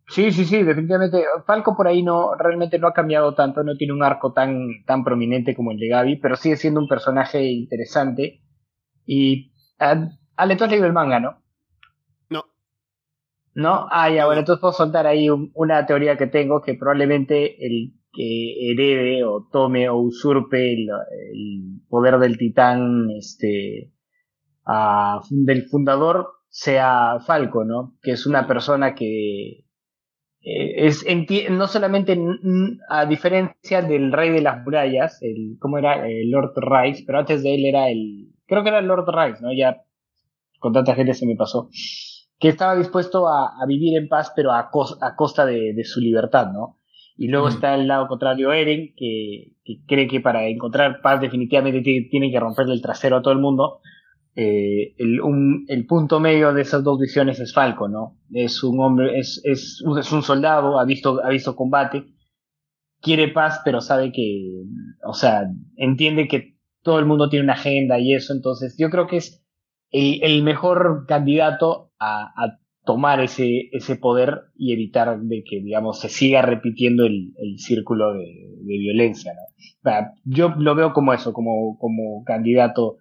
Sí, 0.07 0.31
sí, 0.31 0.45
sí, 0.45 0.61
definitivamente. 0.61 1.23
Falco 1.47 1.75
por 1.75 1.87
ahí 1.87 2.03
no, 2.03 2.35
realmente 2.35 2.77
no 2.77 2.87
ha 2.87 2.93
cambiado 2.93 3.33
tanto, 3.33 3.63
no 3.63 3.75
tiene 3.75 3.93
un 3.93 4.03
arco 4.03 4.33
tan, 4.33 4.83
tan 4.85 5.03
prominente 5.03 5.55
como 5.55 5.71
el 5.71 5.79
de 5.79 5.87
Gaby, 5.87 6.17
pero 6.17 6.35
sigue 6.35 6.57
siendo 6.57 6.79
un 6.79 6.87
personaje 6.87 7.43
interesante. 7.43 8.43
Y, 9.05 9.51
Ale, 9.79 10.55
tú 10.55 10.65
has 10.65 10.69
leído 10.69 10.85
el 10.85 10.93
manga, 10.93 11.19
¿no? 11.19 11.41
¿No? 13.53 13.87
Ah, 13.91 14.09
ya, 14.09 14.25
bueno, 14.25 14.39
entonces 14.39 14.61
puedo 14.61 14.73
soltar 14.73 15.07
ahí 15.07 15.27
una 15.29 15.85
teoría 15.85 16.17
que 16.17 16.27
tengo 16.27 16.61
que 16.61 16.75
probablemente 16.75 17.65
el 17.65 17.93
que 18.11 18.71
herede 18.71 19.23
o 19.23 19.47
tome 19.51 19.89
o 19.89 19.97
usurpe 19.97 20.73
el, 20.73 20.89
poder 21.89 22.19
del 22.19 22.37
titán 22.37 23.09
este, 23.11 23.91
del 25.29 25.63
fundador 25.69 26.27
sea 26.49 27.19
Falco, 27.25 27.63
¿no? 27.63 27.97
Que 28.01 28.11
es 28.11 28.25
una 28.25 28.47
persona 28.47 28.93
que 28.93 29.65
eh, 30.41 30.85
es 30.85 31.05
no 31.49 31.67
solamente 31.67 32.19
a 32.89 33.05
diferencia 33.05 33.81
del 33.81 34.11
rey 34.11 34.29
de 34.31 34.41
las 34.41 34.63
murallas, 34.63 35.21
el, 35.21 35.57
¿cómo 35.59 35.77
era? 35.77 36.07
El 36.07 36.29
Lord 36.29 36.53
Rice, 36.55 37.03
pero 37.05 37.19
antes 37.19 37.43
de 37.43 37.55
él 37.55 37.65
era 37.65 37.89
el, 37.89 38.33
creo 38.45 38.63
que 38.63 38.69
era 38.69 38.79
el 38.79 38.87
Lord 38.87 39.05
Rice, 39.07 39.41
¿no? 39.41 39.53
Ya 39.53 39.83
con 40.59 40.73
tanta 40.73 40.95
gente 40.95 41.13
se 41.13 41.25
me 41.25 41.35
pasó 41.35 41.69
que 42.41 42.49
estaba 42.49 42.75
dispuesto 42.75 43.27
a, 43.27 43.53
vivir 43.67 43.95
en 43.95 44.09
paz, 44.09 44.33
pero 44.35 44.51
a, 44.51 44.71
a 45.01 45.15
costa 45.15 45.45
de, 45.45 45.79
su 45.85 46.01
libertad, 46.01 46.51
¿no? 46.51 46.80
Y 47.17 47.27
luego 47.27 47.49
está 47.49 47.75
el 47.75 47.87
lado 47.87 48.07
contrario, 48.07 48.51
Eren, 48.51 48.93
que, 48.95 49.53
cree 49.87 50.07
que 50.07 50.21
para 50.21 50.47
encontrar 50.47 51.01
paz 51.01 51.21
definitivamente 51.21 51.81
tiene 51.81 52.31
que 52.31 52.39
romperle 52.39 52.73
el 52.73 52.81
trasero 52.81 53.17
a 53.17 53.21
todo 53.21 53.33
el 53.33 53.39
mundo. 53.39 53.79
Eh, 54.35 54.95
el, 54.97 55.85
punto 55.87 56.19
medio 56.19 56.53
de 56.53 56.61
esas 56.61 56.83
dos 56.83 56.99
visiones 56.99 57.39
es 57.39 57.53
Falco, 57.53 57.89
¿no? 57.89 58.17
Es 58.31 58.63
un 58.63 58.79
hombre, 58.79 59.19
es, 59.19 59.41
es, 59.43 59.83
es 59.99 60.11
un 60.11 60.23
soldado, 60.23 60.79
ha 60.79 60.85
visto, 60.85 61.21
ha 61.23 61.29
visto 61.29 61.55
combate, 61.55 62.05
quiere 63.01 63.27
paz, 63.27 63.61
pero 63.65 63.81
sabe 63.81 64.11
que, 64.11 64.63
o 65.05 65.13
sea, 65.13 65.43
entiende 65.75 66.27
que 66.27 66.55
todo 66.81 66.99
el 66.99 67.05
mundo 67.05 67.29
tiene 67.29 67.43
una 67.43 67.53
agenda 67.53 67.99
y 67.99 68.13
eso, 68.13 68.33
entonces 68.33 68.75
yo 68.79 68.89
creo 68.89 69.07
que 69.07 69.17
es 69.17 69.43
el, 69.91 70.43
mejor 70.43 71.05
candidato 71.07 71.91
a, 71.99 72.57
tomar 72.83 73.21
ese, 73.21 73.69
ese 73.71 73.95
poder 73.95 74.41
y 74.55 74.73
evitar 74.73 75.19
de 75.19 75.43
que, 75.43 75.61
digamos, 75.61 75.99
se 75.99 76.09
siga 76.09 76.41
repitiendo 76.41 77.05
el, 77.05 77.33
círculo 77.57 78.13
de, 78.13 78.57
violencia, 78.65 79.33
¿no? 79.33 79.41
yo 80.23 80.53
lo 80.57 80.75
veo 80.75 80.93
como 80.93 81.13
eso, 81.13 81.33
como, 81.33 81.77
como 81.79 82.23
candidato 82.23 82.97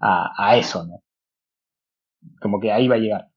a, 0.00 0.30
a 0.36 0.56
eso, 0.56 0.84
¿no? 0.86 1.02
Como 2.40 2.60
que 2.60 2.72
ahí 2.72 2.88
va 2.88 2.96
a 2.96 2.98
llegar. 2.98 3.28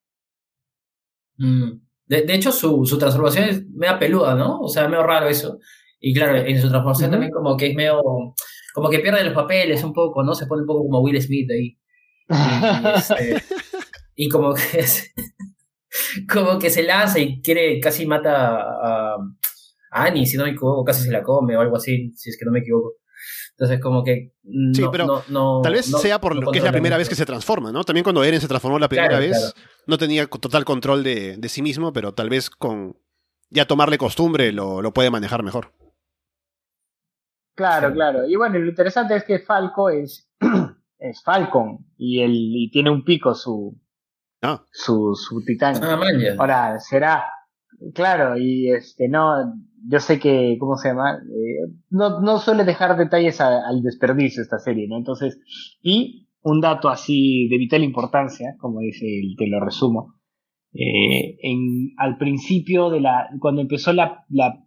Mm. 1.38 1.82
De, 2.06 2.24
de, 2.24 2.34
hecho, 2.34 2.52
su, 2.52 2.86
su 2.86 2.98
transformación 2.98 3.50
es 3.50 3.68
medio 3.70 3.98
peluda, 3.98 4.36
¿no? 4.36 4.60
O 4.60 4.68
sea, 4.68 4.88
medio 4.88 5.04
raro 5.04 5.28
eso. 5.28 5.60
Y 6.00 6.14
claro, 6.14 6.36
en 6.36 6.60
su 6.60 6.68
transformación 6.70 7.10
uh 7.10 7.10
-huh. 7.10 7.14
también 7.14 7.32
como 7.32 7.58
que 7.58 7.68
es 7.68 7.76
medio... 7.76 8.02
Como 8.74 8.90
que 8.90 9.00
pierde 9.00 9.24
los 9.24 9.34
papeles 9.34 9.84
un 9.84 9.94
poco, 9.94 10.24
¿no? 10.24 10.34
Se 10.34 10.46
pone 10.46 10.62
un 10.62 10.68
poco 10.68 10.84
como 10.84 11.02
Will 11.02 11.22
Smith 11.22 11.50
ahí. 11.52 11.78
Y, 12.30 12.88
este, 12.96 13.44
y 14.16 14.30
como 14.30 14.54
que... 14.54 14.80
Es, 14.80 15.14
como 16.32 16.60
que 16.60 16.70
se 16.70 16.84
lanza 16.84 17.20
y 17.20 17.42
quiere, 17.42 17.80
casi 17.80 18.06
mata 18.06 18.58
a, 18.58 19.16
a 19.92 20.04
Annie, 20.06 20.26
si 20.26 20.38
no 20.38 20.44
me 20.46 20.52
equivoco, 20.52 20.84
casi 20.84 21.04
se 21.04 21.12
la 21.12 21.24
come 21.24 21.56
o 21.56 21.62
algo 21.62 21.78
así, 21.78 22.12
si 22.16 22.30
es 22.30 22.38
que 22.38 22.46
no 22.46 22.52
me 22.52 22.60
equivoco. 22.60 22.96
Entonces, 23.52 23.80
como 23.80 24.04
que. 24.04 24.34
No, 24.44 24.74
sí, 24.74 24.84
pero 24.92 25.06
no, 25.06 25.24
no, 25.30 25.62
tal 25.62 25.74
vez 25.74 25.86
sea 25.86 26.20
por 26.20 26.36
lo 26.36 26.52
que 26.52 26.58
es 26.58 26.64
la 26.64 26.72
primera 26.72 26.98
vez 26.98 27.08
que 27.08 27.16
se 27.16 27.26
transforma, 27.26 27.72
¿no? 27.72 27.84
También 27.84 28.04
cuando 28.04 28.24
Eren 28.24 28.42
se 28.42 28.48
transformó 28.48 28.80
la 28.80 28.90
primera 28.90 29.10
claro, 29.10 29.24
vez, 29.24 29.38
claro. 29.38 29.68
no 29.86 29.98
tenía 30.00 30.26
total 30.26 30.66
control 30.66 31.04
de, 31.04 31.38
de, 31.38 31.50
sí 31.50 31.62
mismo, 31.62 31.94
pero 31.94 32.14
tal 32.14 32.30
vez 32.30 32.50
con 32.50 32.98
ya 33.52 33.66
tomarle 33.66 34.00
costumbre 34.00 34.52
lo, 34.52 34.82
lo 34.82 34.94
puede 34.94 35.12
manejar 35.12 35.44
mejor. 35.44 35.74
Claro, 37.56 37.94
claro. 37.94 38.28
Y 38.28 38.36
bueno, 38.36 38.58
lo 38.58 38.70
interesante 38.70 39.16
es 39.16 39.24
que 39.24 39.40
Falco 39.40 39.90
es, 39.90 40.28
es 40.98 41.22
Falcon 41.22 41.86
y, 41.98 42.22
el, 42.22 42.34
y 42.34 42.72
tiene 42.72 42.90
un 42.90 43.04
pico 43.04 43.36
su, 43.36 43.80
ah. 44.42 44.64
su, 44.72 45.16
su 45.16 45.44
titán. 45.46 45.76
Ah, 45.84 46.00
Ahora, 46.38 46.80
será. 46.80 47.26
Claro, 47.94 48.38
y 48.38 48.72
este, 48.72 49.08
no, 49.08 49.56
yo 49.88 50.00
sé 50.00 50.20
que, 50.20 50.58
¿cómo 50.60 50.78
se 50.78 50.90
llama? 50.90 51.14
Eh, 51.16 51.74
no, 51.90 52.20
no 52.22 52.38
suele 52.38 52.64
dejar 52.64 52.98
detalles 52.98 53.42
a, 53.42 53.68
al 53.68 53.82
desperdicio 53.82 54.44
esta 54.44 54.60
serie, 54.60 54.88
¿no? 54.88 54.98
Entonces, 54.98 55.40
y 55.82 56.28
un 56.44 56.62
dato 56.62 56.90
así 56.90 57.48
de 57.50 57.58
vital 57.58 57.84
importancia, 57.84 58.56
como 58.60 58.80
dice, 58.82 59.06
el, 59.06 59.36
te 59.38 59.48
lo 59.48 59.60
resumo, 59.60 60.16
eh, 60.74 61.38
en, 61.42 61.94
al 61.98 62.18
principio 62.18 62.90
de 62.90 63.02
la, 63.02 63.30
cuando 63.40 63.62
empezó 63.62 63.94
la, 63.94 64.26
la 64.30 64.64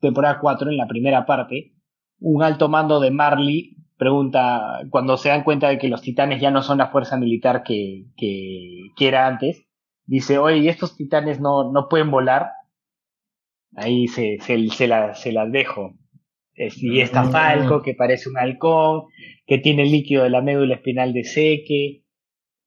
temporada 0.00 0.38
4, 0.40 0.70
en 0.70 0.76
la 0.76 0.86
primera 0.86 1.26
parte, 1.26 1.74
un 2.18 2.42
alto 2.42 2.68
mando 2.68 3.00
de 3.00 3.10
Marley 3.10 3.73
pregunta, 3.96 4.80
cuando 4.90 5.16
se 5.16 5.28
dan 5.28 5.44
cuenta 5.44 5.68
de 5.68 5.78
que 5.78 5.88
los 5.88 6.02
titanes 6.02 6.40
ya 6.40 6.50
no 6.50 6.62
son 6.62 6.78
la 6.78 6.88
fuerza 6.88 7.16
militar 7.16 7.62
que, 7.62 8.04
que, 8.16 8.90
que 8.96 9.08
era 9.08 9.26
antes, 9.26 9.66
dice, 10.06 10.38
oye, 10.38 10.58
¿y 10.58 10.68
estos 10.68 10.96
titanes 10.96 11.40
no, 11.40 11.72
no 11.72 11.88
pueden 11.88 12.10
volar? 12.10 12.48
Ahí 13.76 14.06
se, 14.08 14.38
se, 14.40 14.68
se, 14.68 14.86
la, 14.86 15.14
se 15.14 15.32
las 15.32 15.50
dejo. 15.50 15.94
Y 16.56 17.00
está 17.00 17.24
Falco, 17.24 17.82
que 17.82 17.94
parece 17.94 18.28
un 18.28 18.38
halcón, 18.38 19.06
que 19.46 19.58
tiene 19.58 19.82
el 19.82 19.90
líquido 19.90 20.22
de 20.22 20.30
la 20.30 20.40
médula 20.40 20.76
espinal 20.76 21.12
de 21.12 21.24
Seque, 21.24 22.04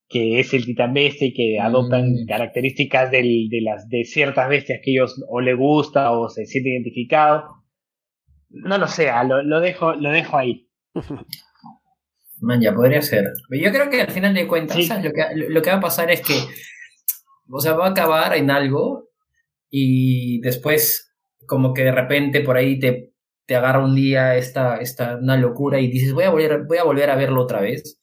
que 0.09 0.39
es 0.39 0.53
el 0.53 0.65
titán 0.65 0.93
bestia 0.93 1.27
y 1.27 1.33
que 1.33 1.59
adoptan 1.59 2.11
mm. 2.11 2.25
características 2.27 3.11
del, 3.11 3.49
de, 3.49 3.61
las, 3.61 3.87
de 3.89 4.03
ciertas 4.03 4.49
bestias 4.49 4.79
que 4.83 4.91
ellos 4.91 5.23
o 5.29 5.41
le 5.41 5.53
gusta 5.53 6.11
o 6.11 6.29
se 6.29 6.45
siente 6.45 6.69
identificado. 6.69 7.45
No 8.49 8.77
lo 8.77 8.87
sé, 8.87 9.09
lo, 9.25 9.43
lo, 9.43 9.59
dejo, 9.59 9.93
lo 9.93 10.11
dejo 10.11 10.37
ahí. 10.37 10.66
Man, 12.39 12.61
ya 12.61 12.73
podría 12.73 13.01
ser. 13.01 13.25
Yo 13.49 13.71
creo 13.71 13.89
que 13.89 14.01
al 14.01 14.11
final 14.11 14.33
de 14.33 14.47
cuentas, 14.47 14.77
sí. 14.77 14.87
lo, 14.87 15.11
que, 15.11 15.23
lo 15.49 15.61
que 15.61 15.69
va 15.71 15.77
a 15.77 15.81
pasar 15.81 16.11
es 16.11 16.21
que, 16.21 16.35
o 17.49 17.59
sea, 17.59 17.73
va 17.73 17.87
a 17.87 17.89
acabar 17.89 18.35
en 18.35 18.51
algo 18.51 19.09
y 19.69 20.39
después 20.41 21.13
como 21.47 21.73
que 21.73 21.83
de 21.83 21.91
repente 21.91 22.41
por 22.41 22.57
ahí 22.57 22.79
te, 22.79 23.13
te 23.45 23.55
agarra 23.55 23.83
un 23.83 23.95
día 23.95 24.35
esta, 24.35 24.77
esta 24.77 25.17
una 25.17 25.37
locura 25.37 25.79
y 25.79 25.87
dices 25.89 26.13
voy 26.13 26.25
a 26.25 26.29
volver 26.29 26.65
voy 26.65 26.77
a 26.77 26.83
volver 26.83 27.09
a 27.09 27.15
verlo 27.15 27.41
otra 27.41 27.61
vez 27.61 27.99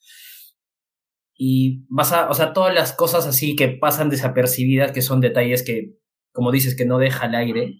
y 1.37 1.85
vas 1.89 2.13
a 2.13 2.29
o 2.31 2.35
sea 2.35 2.53
todas 2.53 2.75
las 2.75 2.93
cosas 2.93 3.27
así 3.27 3.57
que 3.57 3.69
pasan 3.69 4.11
desapercibidas 4.11 4.93
que 4.93 5.03
son 5.03 5.21
detalles 5.21 5.63
que 5.63 5.93
como 6.33 6.51
dices 6.53 6.77
que 6.77 6.87
no 6.87 6.99
deja 6.99 7.27
al 7.27 7.35
aire 7.35 7.79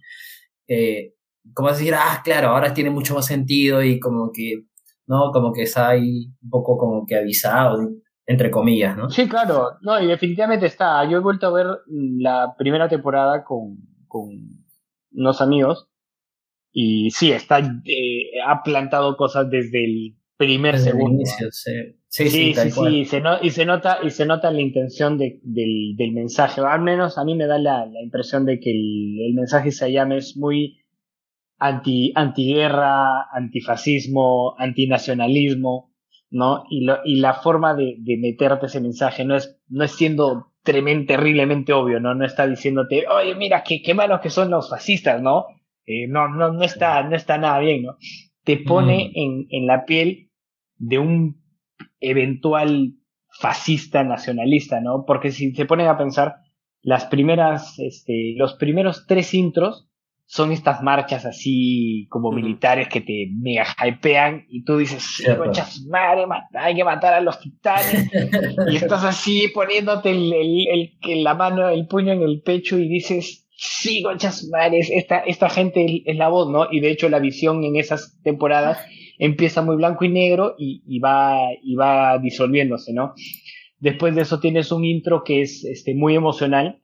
eh, 0.69 1.15
como 1.55 1.69
vas 1.69 1.77
a 1.77 1.79
decir 1.79 1.95
ah 1.95 2.21
claro 2.25 2.49
ahora 2.49 2.75
tiene 2.75 2.91
mucho 2.91 3.15
más 3.15 3.27
sentido 3.27 3.83
y 3.83 4.01
como 4.01 4.31
que 4.33 4.65
no 5.07 5.31
como 5.33 5.53
que 5.53 5.63
está 5.63 5.89
ahí 5.89 6.27
un 6.43 6.51
poco 6.51 6.77
como 6.79 7.05
que 7.07 7.17
avisado 7.17 7.79
entre 8.27 8.51
comillas, 8.51 8.97
¿no? 8.97 9.11
Sí, 9.11 9.29
claro, 9.29 9.73
no, 9.83 10.01
y 10.01 10.07
definitivamente 10.07 10.67
está. 10.67 11.05
Yo 11.09 11.19
he 11.19 11.21
vuelto 11.21 11.47
a 11.47 11.53
ver 11.53 11.67
la 11.87 12.55
primera 12.57 12.89
temporada 12.89 13.45
con, 13.45 13.77
con 14.09 14.31
unos 15.13 15.41
amigos 15.43 15.89
y 16.73 17.11
sí, 17.11 17.33
está, 17.33 17.59
eh, 17.59 18.41
ha 18.47 18.63
plantado 18.63 19.17
cosas 19.17 19.51
desde 19.51 19.85
el 19.85 20.17
primer 20.37 20.77
desde 20.77 20.91
segundo. 20.91 21.17
El 21.17 21.21
inicio, 21.21 21.49
sí. 21.51 21.73
Sí, 22.09 22.31
sí, 22.31 22.55
sí, 22.55 22.71
sí, 22.71 22.71
sí. 22.71 23.05
Se 23.07 23.21
no, 23.21 23.43
y 23.43 23.51
se 23.51 23.67
nota 23.67 23.99
y 24.03 24.11
se 24.11 24.25
nota 24.25 24.51
la 24.53 24.61
intención 24.61 25.19
de, 25.19 25.41
del, 25.43 25.97
del 25.97 26.13
mensaje. 26.13 26.61
Al 26.61 26.81
menos 26.81 27.19
a 27.19 27.25
mí 27.25 27.35
me 27.35 27.47
da 27.47 27.59
la, 27.59 27.87
la 27.87 28.03
impresión 28.03 28.47
de 28.47 28.61
que 28.61 28.71
el, 28.71 29.19
el 29.27 29.35
mensaje 29.35 29.73
se 29.73 29.91
llama 29.91 30.17
es 30.17 30.37
muy 30.37 30.79
anti 31.65 32.13
antiguerra, 32.15 33.29
antifascismo, 33.33 34.55
antinacionalismo 34.59 35.95
¿no? 36.35 36.65
Y, 36.69 36.85
lo, 36.85 36.99
y 37.05 37.17
la 37.21 37.35
forma 37.35 37.75
de, 37.75 37.95
de, 38.01 38.17
meterte 38.19 38.67
ese 38.67 38.81
mensaje 38.81 39.25
no 39.25 39.37
es, 39.37 39.57
no 39.69 39.85
es 39.85 39.93
siendo 39.93 40.53
tremendo, 40.65 41.07
terriblemente 41.07 41.73
obvio, 41.73 42.01
¿no? 42.01 42.15
No 42.15 42.27
está 42.27 42.47
diciéndote, 42.49 43.07
oye, 43.07 43.37
mira, 43.37 43.63
qué, 43.63 43.81
qué 43.83 43.95
malos 43.95 44.21
que 44.21 44.31
son 44.31 44.51
los 44.51 44.69
fascistas, 44.69 45.23
¿no? 45.23 45.47
Eh, 45.87 46.09
no, 46.09 46.29
no, 46.29 46.53
no 46.53 46.65
está, 46.65 47.05
no 47.05 47.15
está 47.15 47.39
nada 47.39 47.61
bien, 47.61 47.85
¿no? 47.85 47.97
Te 48.43 48.57
pone 48.57 49.13
mm. 49.15 49.19
en, 49.19 49.47
en 49.51 49.67
la 49.69 49.85
piel 49.85 50.31
de 50.77 50.99
un 50.99 51.41
eventual 52.01 52.95
fascista 53.29 54.03
nacionalista, 54.03 54.81
¿no? 54.81 55.05
Porque 55.07 55.31
si 55.31 55.55
se 55.55 55.67
ponen 55.67 55.87
a 55.87 55.97
pensar, 55.97 56.37
las 56.83 57.07
primeras, 57.07 57.79
este, 57.79 58.35
los 58.37 58.55
primeros 58.55 59.07
tres 59.07 59.35
intros 59.35 59.89
son 60.27 60.53
estas 60.53 60.83
marchas 60.83 61.27
así 61.27 62.07
como 62.09 62.33
militares 62.33 62.89
que 62.89 63.01
te 63.01 63.29
mega 63.33 63.67
hypean 63.85 64.47
y 64.49 64.65
tú 64.65 64.79
dices, 64.79 65.23
conchas 65.37 65.83
madre, 65.87 66.25
hay 66.55 66.75
que 66.75 66.85
matar 66.85 67.15
a 67.15 67.21
los 67.21 67.39
titanes 67.41 68.11
y 68.71 68.77
estás 68.77 69.05
así 69.05 69.49
poniéndote 69.49 70.11
el, 70.11 70.33
el, 70.33 70.99
el, 71.03 71.25
la 71.25 71.35
mano, 71.35 71.69
el 71.69 71.87
puño 71.87 72.13
en 72.13 72.23
el 72.23 72.41
pecho 72.43 72.79
y 72.79 72.89
dices, 72.89 73.47
sí, 73.51 74.03
conchas 74.03 74.49
madre, 74.51 74.81
esta, 74.81 75.19
esta 75.19 75.51
gente 75.51 76.03
es 76.05 76.17
la 76.17 76.29
voz, 76.29 76.51
¿no? 76.51 76.69
Y 76.71 76.81
de 76.81 76.91
hecho 76.91 77.09
la 77.09 77.19
visión 77.19 77.63
en 77.65 77.77
esas 77.77 78.21
temporadas 78.23 78.79
empieza 79.19 79.63
muy 79.63 79.77
blanco 79.77 80.05
y 80.05 80.09
negro 80.09 80.55
y, 80.59 80.83
y 80.87 80.99
va, 81.01 81.39
y 81.63 81.75
va 81.75 82.19
disolviéndose, 82.19 82.93
¿no? 82.93 83.13
Después 83.79 84.15
de 84.15 84.23
eso 84.23 84.41
tienes 84.41 84.73
un 84.73 84.85
intro 84.85 85.23
que 85.23 85.43
es 85.43 85.65
este, 85.65 85.95
muy 85.95 86.15
emocional, 86.15 86.81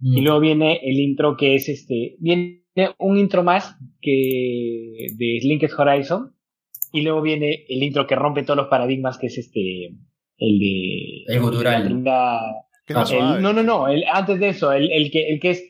y 0.00 0.20
luego 0.20 0.40
viene 0.40 0.80
el 0.82 1.00
intro 1.00 1.36
que 1.36 1.54
es 1.54 1.68
este, 1.68 2.16
un 2.98 3.18
intro 3.18 3.42
más 3.42 3.76
que 4.00 5.08
de 5.16 5.38
Linked 5.42 5.70
Horizon, 5.76 6.34
y 6.92 7.02
luego 7.02 7.22
viene 7.22 7.64
el 7.68 7.82
intro 7.82 8.06
que 8.06 8.14
rompe 8.14 8.42
todos 8.42 8.56
los 8.56 8.68
paradigmas, 8.68 9.18
que 9.18 9.26
es 9.26 9.38
este, 9.38 9.86
el 10.38 10.58
de... 10.58 11.24
El 11.26 11.40
gutural. 11.40 12.04
La, 12.04 12.40
el, 12.86 13.42
no, 13.42 13.52
no, 13.52 13.62
no, 13.62 13.88
el, 13.88 14.04
antes 14.12 14.38
de 14.38 14.48
eso, 14.50 14.72
el, 14.72 14.90
el, 14.92 15.10
que, 15.10 15.28
el 15.28 15.40
que 15.40 15.50
es... 15.50 15.64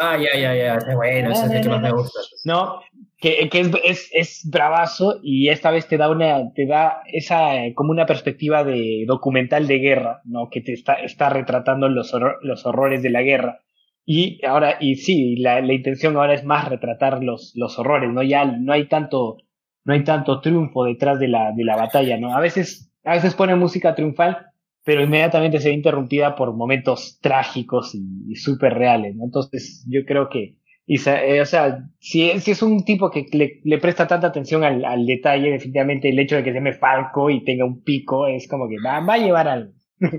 Ah, 0.00 0.16
ya, 0.16 0.38
ya, 0.38 0.54
ya, 0.54 0.74
es 0.76 0.94
bueno, 0.94 1.32
ese 1.32 1.44
es 1.46 1.50
el 1.52 1.62
que 1.62 1.68
más 1.68 1.82
me 1.82 1.92
gusta. 1.92 2.20
No, 2.44 2.80
que, 3.18 3.48
que 3.50 3.60
es, 3.60 3.70
es, 3.84 4.10
es, 4.12 4.50
bravazo 4.50 5.20
y 5.22 5.48
esta 5.48 5.70
vez 5.70 5.86
te 5.86 5.96
da 5.96 6.10
una, 6.10 6.52
te 6.54 6.66
da 6.66 7.02
esa, 7.12 7.52
como 7.74 7.90
una 7.90 8.06
perspectiva 8.06 8.64
de 8.64 9.04
documental 9.06 9.66
de 9.66 9.78
guerra, 9.78 10.22
¿no? 10.24 10.48
Que 10.50 10.60
te 10.60 10.72
está, 10.72 10.94
está 10.94 11.28
retratando 11.28 11.88
los, 11.88 12.12
horror, 12.14 12.38
los 12.42 12.66
horrores 12.66 13.02
de 13.02 13.10
la 13.10 13.22
guerra. 13.22 13.60
Y 14.04 14.44
ahora, 14.44 14.78
y 14.80 14.96
sí, 14.96 15.36
la, 15.36 15.60
la 15.60 15.72
intención 15.72 16.16
ahora 16.16 16.34
es 16.34 16.44
más 16.44 16.68
retratar 16.68 17.22
los, 17.22 17.52
los 17.54 17.78
horrores, 17.78 18.10
¿no? 18.10 18.22
Ya 18.22 18.44
no 18.44 18.72
hay 18.72 18.88
tanto, 18.88 19.36
no 19.84 19.94
hay 19.94 20.04
tanto 20.04 20.40
triunfo 20.40 20.84
detrás 20.84 21.20
de 21.20 21.28
la, 21.28 21.52
de 21.52 21.64
la 21.64 21.76
batalla, 21.76 22.18
¿no? 22.18 22.34
A 22.34 22.40
veces, 22.40 22.92
a 23.04 23.14
veces 23.14 23.34
pone 23.34 23.54
música 23.54 23.94
triunfal, 23.94 24.46
pero 24.84 25.02
inmediatamente 25.02 25.60
se 25.60 25.68
ve 25.68 25.74
interrumpida 25.74 26.34
por 26.34 26.54
momentos 26.54 27.18
trágicos 27.20 27.94
y, 27.94 28.02
y 28.28 28.34
súper 28.34 28.74
reales. 28.74 29.14
Entonces, 29.22 29.86
yo 29.88 30.04
creo 30.04 30.28
que, 30.28 30.56
y, 30.84 30.96
eh, 31.08 31.40
o 31.40 31.46
sea, 31.46 31.88
si, 32.00 32.28
si, 32.40 32.50
es 32.50 32.62
un 32.62 32.84
tipo 32.84 33.10
que 33.10 33.26
le, 33.32 33.60
le 33.62 33.78
presta 33.78 34.08
tanta 34.08 34.26
atención 34.26 34.64
al, 34.64 34.84
al, 34.84 35.06
detalle, 35.06 35.50
definitivamente 35.50 36.08
el 36.08 36.18
hecho 36.18 36.36
de 36.36 36.42
que 36.42 36.50
se 36.50 36.56
llame 36.56 36.72
Falco 36.72 37.30
y 37.30 37.44
tenga 37.44 37.64
un 37.64 37.82
pico 37.84 38.26
es 38.26 38.48
como 38.48 38.68
que 38.68 38.76
va, 38.84 39.00
va 39.00 39.14
a 39.14 39.18
llevar 39.18 39.46
algo. 39.46 39.72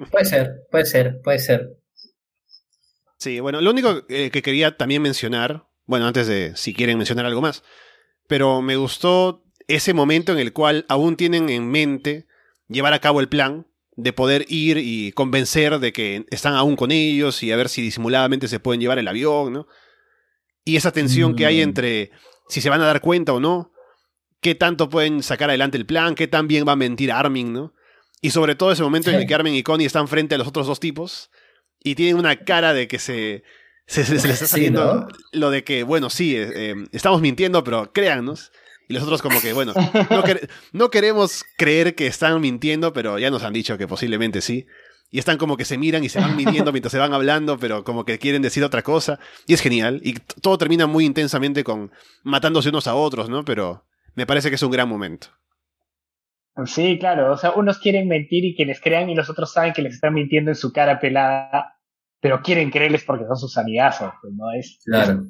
Puede 0.09 0.25
ser, 0.25 0.51
puede 0.71 0.85
ser, 0.85 1.21
puede 1.21 1.39
ser. 1.39 1.82
Sí, 3.23 3.39
bueno, 3.39 3.61
lo 3.61 3.71
único 3.71 4.03
eh, 4.09 4.31
que 4.31 4.41
quería 4.41 4.75
también 4.75 5.01
mencionar, 5.01 5.65
bueno, 5.85 6.05
antes 6.05 6.27
de 6.27 6.57
si 6.57 6.73
quieren 6.73 6.97
mencionar 6.97 7.25
algo 7.25 7.39
más, 7.39 7.63
pero 8.27 8.61
me 8.61 8.75
gustó 8.75 9.45
ese 9.69 9.93
momento 9.93 10.33
en 10.33 10.39
el 10.39 10.51
cual 10.51 10.85
aún 10.89 11.15
tienen 11.15 11.47
en 11.47 11.71
mente 11.71 12.27
llevar 12.67 12.91
a 12.91 12.99
cabo 12.99 13.21
el 13.21 13.29
plan 13.29 13.65
de 13.95 14.11
poder 14.11 14.45
ir 14.49 14.77
y 14.77 15.13
convencer 15.13 15.79
de 15.79 15.93
que 15.93 16.25
están 16.31 16.55
aún 16.55 16.75
con 16.75 16.91
ellos 16.91 17.41
y 17.43 17.53
a 17.53 17.55
ver 17.55 17.69
si 17.69 17.81
disimuladamente 17.81 18.49
se 18.49 18.59
pueden 18.59 18.81
llevar 18.81 18.99
el 18.99 19.07
avión, 19.07 19.53
¿no? 19.53 19.67
Y 20.65 20.75
esa 20.75 20.91
tensión 20.91 21.31
mm. 21.31 21.35
que 21.37 21.45
hay 21.45 21.61
entre 21.61 22.11
si 22.49 22.59
se 22.59 22.69
van 22.69 22.81
a 22.81 22.87
dar 22.87 22.99
cuenta 22.99 23.31
o 23.31 23.39
no, 23.39 23.71
qué 24.41 24.53
tanto 24.53 24.89
pueden 24.89 25.23
sacar 25.23 25.49
adelante 25.49 25.77
el 25.77 25.85
plan, 25.85 26.15
qué 26.15 26.27
tan 26.27 26.49
bien 26.49 26.67
va 26.67 26.73
a 26.73 26.75
mentir 26.75 27.09
Armin, 27.09 27.53
¿no? 27.53 27.73
Y 28.19 28.31
sobre 28.31 28.55
todo 28.55 28.73
ese 28.73 28.83
momento 28.83 29.11
en 29.11 29.15
el 29.15 29.25
que 29.25 29.33
Armin 29.33 29.55
y 29.55 29.63
Connie 29.63 29.85
están 29.85 30.09
frente 30.09 30.35
a 30.35 30.37
los 30.37 30.47
otros 30.49 30.67
dos 30.67 30.81
tipos 30.81 31.29
y 31.83 31.95
tienen 31.95 32.15
una 32.15 32.37
cara 32.37 32.73
de 32.73 32.87
que 32.87 32.97
se, 32.97 33.43
se, 33.85 34.01
les 34.09 34.25
está 34.25 34.47
saliendo 34.47 35.07
lo 35.31 35.51
de 35.51 35.63
que, 35.63 35.83
bueno, 35.83 36.09
sí, 36.09 36.35
eh, 36.35 36.49
eh, 36.53 36.75
estamos 36.91 37.21
mintiendo, 37.21 37.63
pero 37.63 37.91
créannos. 37.91 38.51
Y 38.89 38.93
los 38.93 39.03
otros 39.03 39.21
como 39.21 39.39
que, 39.39 39.53
bueno, 39.53 39.73
no, 40.09 40.23
no, 40.73 40.89
queremos 40.89 41.45
creer 41.57 41.95
que 41.95 42.07
están 42.07 42.39
mintiendo, 42.41 42.91
pero 42.91 43.17
ya 43.19 43.29
nos 43.29 43.43
han 43.43 43.53
dicho 43.53 43.77
que 43.77 43.87
posiblemente 43.87 44.41
sí. 44.41 44.65
Y 45.09 45.19
están 45.19 45.37
como 45.37 45.57
que 45.57 45.65
se 45.65 45.77
miran 45.77 46.03
y 46.03 46.09
se 46.09 46.19
van 46.19 46.35
mintiendo 46.35 46.71
mientras 46.71 46.91
se 46.91 46.97
van 46.97 47.13
hablando, 47.13 47.59
pero 47.59 47.83
como 47.83 48.03
que 48.03 48.17
quieren 48.17 48.41
decir 48.41 48.63
otra 48.63 48.81
cosa. 48.81 49.19
Y 49.45 49.53
es 49.53 49.61
genial. 49.61 50.01
Y 50.03 50.15
todo 50.41 50.57
termina 50.57 50.87
muy 50.87 51.05
intensamente 51.05 51.63
con 51.63 51.91
matándose 52.23 52.69
unos 52.69 52.87
a 52.87 52.95
otros, 52.95 53.29
¿no? 53.29 53.45
Pero 53.45 53.85
me 54.15 54.25
parece 54.25 54.49
que 54.49 54.55
es 54.55 54.63
un 54.63 54.71
gran 54.71 54.89
momento. 54.89 55.27
Sí, 56.65 56.99
claro. 56.99 57.33
O 57.33 57.37
sea, 57.37 57.51
unos 57.51 57.79
quieren 57.79 58.07
mentir 58.07 58.45
y 58.45 58.55
que 58.55 58.65
les 58.65 58.79
crean 58.79 59.09
y 59.09 59.15
los 59.15 59.29
otros 59.29 59.51
saben 59.51 59.73
que 59.73 59.81
les 59.81 59.95
están 59.95 60.13
mintiendo 60.13 60.51
en 60.51 60.55
su 60.55 60.71
cara 60.71 60.99
pelada, 60.99 61.79
pero 62.19 62.41
quieren 62.41 62.69
creerles 62.69 63.03
porque 63.03 63.25
son 63.25 63.37
sus 63.37 63.57
amigazos, 63.57 64.11
pues, 64.21 64.33
¿no? 64.35 64.51
Es, 64.51 64.79
claro. 64.85 65.25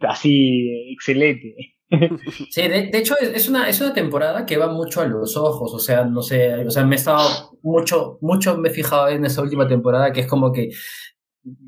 así 0.00 0.92
excelente. 0.92 1.54
Sí, 2.50 2.62
de, 2.62 2.90
hecho 2.94 3.14
es 3.20 3.50
una, 3.50 3.68
es 3.68 3.78
una 3.82 3.92
temporada 3.92 4.46
que 4.46 4.56
va 4.56 4.72
mucho 4.72 5.02
a 5.02 5.06
los 5.06 5.36
ojos, 5.36 5.74
o 5.74 5.78
sea, 5.78 6.06
no 6.06 6.22
sé, 6.22 6.64
o 6.64 6.70
sea, 6.70 6.86
me 6.86 6.94
he 6.94 6.98
estado 6.98 7.50
mucho, 7.62 8.16
mucho 8.22 8.56
me 8.56 8.70
he 8.70 8.72
fijado 8.72 9.08
en 9.08 9.26
esta 9.26 9.42
última 9.42 9.68
temporada 9.68 10.10
que 10.10 10.20
es 10.20 10.26
como 10.26 10.52
que 10.52 10.70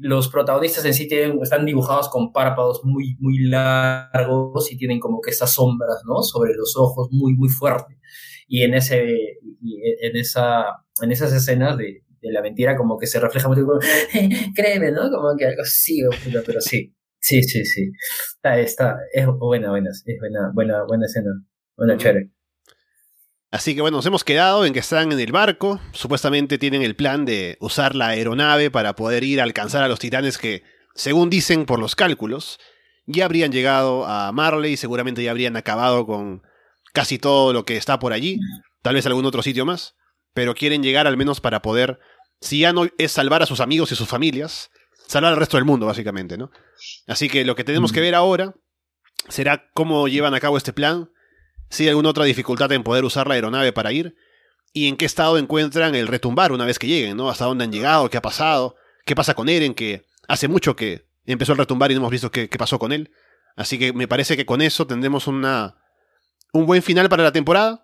los 0.00 0.28
protagonistas 0.28 0.84
en 0.84 0.94
sí 0.94 1.08
tienen, 1.08 1.38
están 1.42 1.66
dibujados 1.66 2.08
con 2.08 2.32
párpados 2.32 2.80
muy, 2.84 3.16
muy 3.18 3.38
largos 3.40 4.70
y 4.72 4.76
tienen 4.76 5.00
como 5.00 5.20
que 5.20 5.30
estas 5.30 5.52
sombras, 5.52 6.02
¿no? 6.06 6.22
Sobre 6.22 6.54
los 6.54 6.76
ojos 6.76 7.08
muy, 7.10 7.34
muy 7.34 7.48
fuerte. 7.48 7.98
Y 8.46 8.62
en 8.62 8.74
ese, 8.74 9.02
en 9.02 10.16
esa, 10.16 10.64
en 11.02 11.12
esas 11.12 11.32
escenas 11.32 11.76
de, 11.76 12.04
de 12.24 12.32
la 12.32 12.42
mentira 12.42 12.76
como 12.76 12.98
que 12.98 13.06
se 13.06 13.20
refleja 13.20 13.48
mucho 13.48 13.66
como, 13.66 13.78
créeme, 14.54 14.90
¿no? 14.90 15.10
Como 15.10 15.36
que 15.36 15.46
algo 15.46 15.62
sí, 15.64 16.02
pero 16.46 16.60
sí, 16.60 16.94
sí, 17.20 17.42
sí, 17.42 17.64
sí. 17.64 17.90
Está, 18.36 18.58
está, 18.58 18.96
es 19.12 19.26
buena, 19.26 19.70
buena, 19.70 19.90
es 19.90 20.04
buena, 20.18 20.50
buena, 20.54 20.84
buena 20.86 21.06
escena, 21.06 21.30
buena, 21.76 21.96
chévere. 21.96 22.30
Así 23.50 23.74
que 23.74 23.82
bueno, 23.82 23.98
nos 23.98 24.06
hemos 24.06 24.24
quedado 24.24 24.64
en 24.64 24.72
que 24.72 24.80
están 24.80 25.12
en 25.12 25.20
el 25.20 25.30
barco. 25.30 25.80
Supuestamente 25.92 26.58
tienen 26.58 26.82
el 26.82 26.96
plan 26.96 27.24
de 27.24 27.56
usar 27.60 27.94
la 27.94 28.08
aeronave 28.08 28.70
para 28.70 28.96
poder 28.96 29.22
ir 29.22 29.40
a 29.40 29.44
alcanzar 29.44 29.84
a 29.84 29.88
los 29.88 30.00
titanes 30.00 30.38
que, 30.38 30.64
según 30.94 31.30
dicen 31.30 31.64
por 31.64 31.78
los 31.78 31.94
cálculos, 31.94 32.58
ya 33.06 33.26
habrían 33.26 33.52
llegado 33.52 34.06
a 34.06 34.32
Marley 34.32 34.72
y 34.72 34.76
seguramente 34.76 35.22
ya 35.22 35.30
habrían 35.30 35.56
acabado 35.56 36.06
con 36.06 36.42
casi 36.94 37.18
todo 37.18 37.52
lo 37.52 37.66
que 37.66 37.76
está 37.76 37.98
por 37.98 38.14
allí. 38.14 38.38
Tal 38.80 38.94
vez 38.94 39.04
algún 39.04 39.26
otro 39.26 39.42
sitio 39.42 39.66
más. 39.66 39.96
Pero 40.32 40.54
quieren 40.54 40.82
llegar 40.82 41.06
al 41.06 41.18
menos 41.18 41.40
para 41.40 41.60
poder, 41.60 41.98
si 42.40 42.60
ya 42.60 42.72
no 42.72 42.86
es 42.96 43.12
salvar 43.12 43.42
a 43.42 43.46
sus 43.46 43.60
amigos 43.60 43.92
y 43.92 43.96
sus 43.96 44.08
familias, 44.08 44.70
salvar 45.06 45.32
al 45.32 45.38
resto 45.38 45.58
del 45.58 45.66
mundo, 45.66 45.86
básicamente, 45.86 46.38
¿no? 46.38 46.50
Así 47.06 47.28
que 47.28 47.44
lo 47.44 47.54
que 47.54 47.64
tenemos 47.64 47.92
que 47.92 48.00
ver 48.00 48.14
ahora 48.14 48.54
será 49.28 49.70
cómo 49.74 50.08
llevan 50.08 50.34
a 50.34 50.40
cabo 50.40 50.56
este 50.56 50.72
plan 50.72 51.10
si 51.68 51.84
hay 51.84 51.90
alguna 51.90 52.10
otra 52.10 52.24
dificultad 52.24 52.70
en 52.72 52.82
poder 52.82 53.04
usar 53.04 53.26
la 53.26 53.34
aeronave 53.34 53.72
para 53.72 53.92
ir 53.92 54.16
y 54.72 54.88
en 54.88 54.96
qué 54.96 55.04
estado 55.04 55.38
encuentran 55.38 55.94
el 55.94 56.08
retumbar 56.08 56.52
una 56.52 56.64
vez 56.64 56.78
que 56.78 56.86
lleguen, 56.86 57.16
¿no? 57.16 57.30
Hasta 57.30 57.44
dónde 57.44 57.64
han 57.64 57.72
llegado, 57.72 58.10
qué 58.10 58.16
ha 58.16 58.22
pasado, 58.22 58.76
qué 59.04 59.14
pasa 59.14 59.34
con 59.34 59.48
Eren, 59.48 59.74
que 59.74 60.04
hace 60.26 60.48
mucho 60.48 60.74
que 60.74 61.06
empezó 61.24 61.52
el 61.52 61.58
retumbar 61.58 61.90
y 61.90 61.94
no 61.94 62.00
hemos 62.00 62.10
visto 62.10 62.30
qué, 62.30 62.48
pasó 62.48 62.78
con 62.78 62.92
él. 62.92 63.10
Así 63.56 63.78
que 63.78 63.92
me 63.92 64.08
parece 64.08 64.36
que 64.36 64.46
con 64.46 64.60
eso 64.62 64.86
tendremos 64.86 65.28
una, 65.28 65.76
un 66.54 66.66
buen 66.66 66.82
final 66.82 67.08
para 67.08 67.24
la 67.24 67.32
temporada 67.32 67.82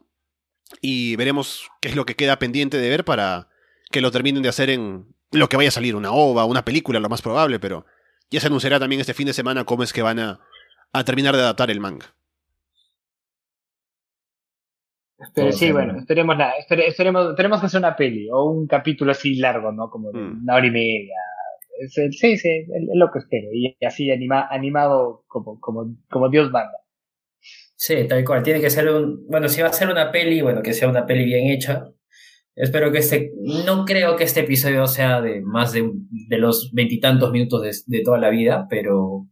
y 0.81 1.17
veremos 1.17 1.69
qué 1.83 1.89
es 1.89 1.97
lo 1.97 2.07
que 2.07 2.15
queda 2.15 2.39
pendiente 2.39 2.79
de 2.79 2.89
ver 2.89 3.05
para 3.05 3.49
que 3.91 4.01
lo 4.01 4.11
terminen 4.11 4.43
de 4.43 4.49
hacer 4.49 4.71
en 4.71 5.07
lo 5.33 5.49
que 5.49 5.57
vaya 5.57 5.69
a 5.69 5.73
salir, 5.73 5.97
una 5.97 6.13
ova, 6.13 6.45
una 6.45 6.65
película, 6.65 7.01
lo 7.01 7.09
más 7.09 7.21
probable, 7.21 7.59
pero 7.59 7.85
ya 8.31 8.41
se 8.41 8.47
anunciará 8.47 8.79
también 8.79 9.01
este 9.01 9.13
fin 9.13 9.27
de 9.27 9.33
semana 9.33 9.65
cómo 9.65 9.83
es 9.83 9.93
que 9.93 10.03
van 10.03 10.21
a, 10.21 10.41
a 10.93 11.05
terminar 11.05 11.35
de 11.35 11.43
adaptar 11.43 11.71
el 11.71 11.81
manga. 11.81 12.15
Pero 15.35 15.53
sí, 15.53 15.71
bueno, 15.71 15.99
esperemos 15.99 16.37
nada, 16.37 16.53
esperemos, 16.57 17.35
tenemos 17.37 17.61
que 17.61 17.67
hacer 17.67 17.81
una 17.81 17.97
peli 17.97 18.29
o 18.31 18.45
un 18.45 18.67
capítulo 18.67 19.11
así 19.11 19.35
largo, 19.35 19.71
¿no? 19.71 19.91
Como 19.91 20.13
de 20.13 20.19
mm. 20.19 20.43
una 20.45 20.55
hora 20.55 20.67
y 20.67 20.71
media. 20.71 21.17
sí, 21.89 22.37
sí, 22.37 22.49
es, 22.49 22.69
lo 22.95 23.11
que 23.11 23.19
espero. 23.19 23.49
Y 23.53 23.77
así 23.85 24.11
anima, 24.11 24.47
animado 24.49 25.25
como, 25.27 25.61
como, 25.61 25.95
como 26.09 26.31
Dios 26.31 26.51
manda. 26.51 26.80
Sí, 27.83 28.07
tal 28.07 28.25
cual. 28.27 28.43
Tiene 28.43 28.61
que 28.61 28.69
ser 28.71 28.89
un. 28.91 29.27
Bueno, 29.27 29.49
si 29.49 29.63
va 29.63 29.69
a 29.69 29.73
ser 29.73 29.89
una 29.89 30.13
peli, 30.13 30.43
bueno, 30.43 30.63
que 30.63 30.75
sea 30.75 30.89
una 30.89 31.07
peli 31.07 31.25
bien 31.25 31.49
hecha. 31.49 31.87
Espero 32.57 32.93
que 32.93 32.99
este. 32.99 33.33
No 33.67 33.85
creo 33.87 34.17
que 34.17 34.25
este 34.25 34.41
episodio 34.41 34.87
sea 34.87 35.21
de 35.23 35.41
más 35.43 35.73
de, 35.73 35.91
de 36.29 36.39
los 36.39 36.73
veintitantos 36.75 37.33
minutos 37.33 37.63
de, 37.63 37.99
de 37.99 38.05
toda 38.05 38.19
la 38.19 38.31
vida, 38.31 38.67
pero 38.71 39.27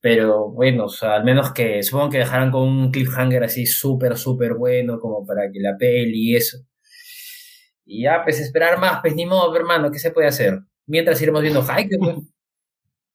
pero 0.00 0.50
bueno, 0.50 0.84
o 0.86 0.88
sea, 0.88 1.14
al 1.16 1.24
menos 1.24 1.52
que 1.52 1.82
supongo 1.82 2.10
que 2.10 2.18
dejarán 2.18 2.50
con 2.50 2.62
un 2.68 2.90
cliffhanger 2.90 3.44
así 3.44 3.66
súper, 3.66 4.16
súper 4.16 4.54
bueno, 4.54 4.98
como 4.98 5.26
para 5.26 5.50
que 5.52 5.60
la 5.60 5.76
peli 5.78 6.32
y 6.32 6.36
eso. 6.36 6.58
Y 7.84 8.04
ya, 8.04 8.22
pues 8.24 8.40
esperar 8.40 8.78
más, 8.78 9.00
pues 9.02 9.14
ni 9.14 9.26
modo, 9.26 9.54
hermano, 9.56 9.90
¿qué 9.90 9.98
se 9.98 10.10
puede 10.12 10.28
hacer? 10.28 10.60
Mientras 10.86 11.20
iremos 11.20 11.42
viendo 11.42 11.62
Haikyuu. 11.62 12.26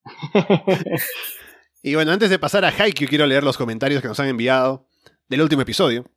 Y 1.87 1.93
bueno, 1.93 2.11
antes 2.11 2.31
de 2.31 2.39
pasar 2.39 2.65
a 2.65 2.69
Haikyuu, 2.69 3.07
quiero 3.07 3.27
leer 3.27 3.43
los 3.43 3.57
comentarios 3.57 4.01
que 4.01 4.07
nos 4.07 4.19
han 4.19 4.27
enviado 4.27 4.89
del 5.29 5.43
último 5.43 5.61
episodio. 5.61 6.09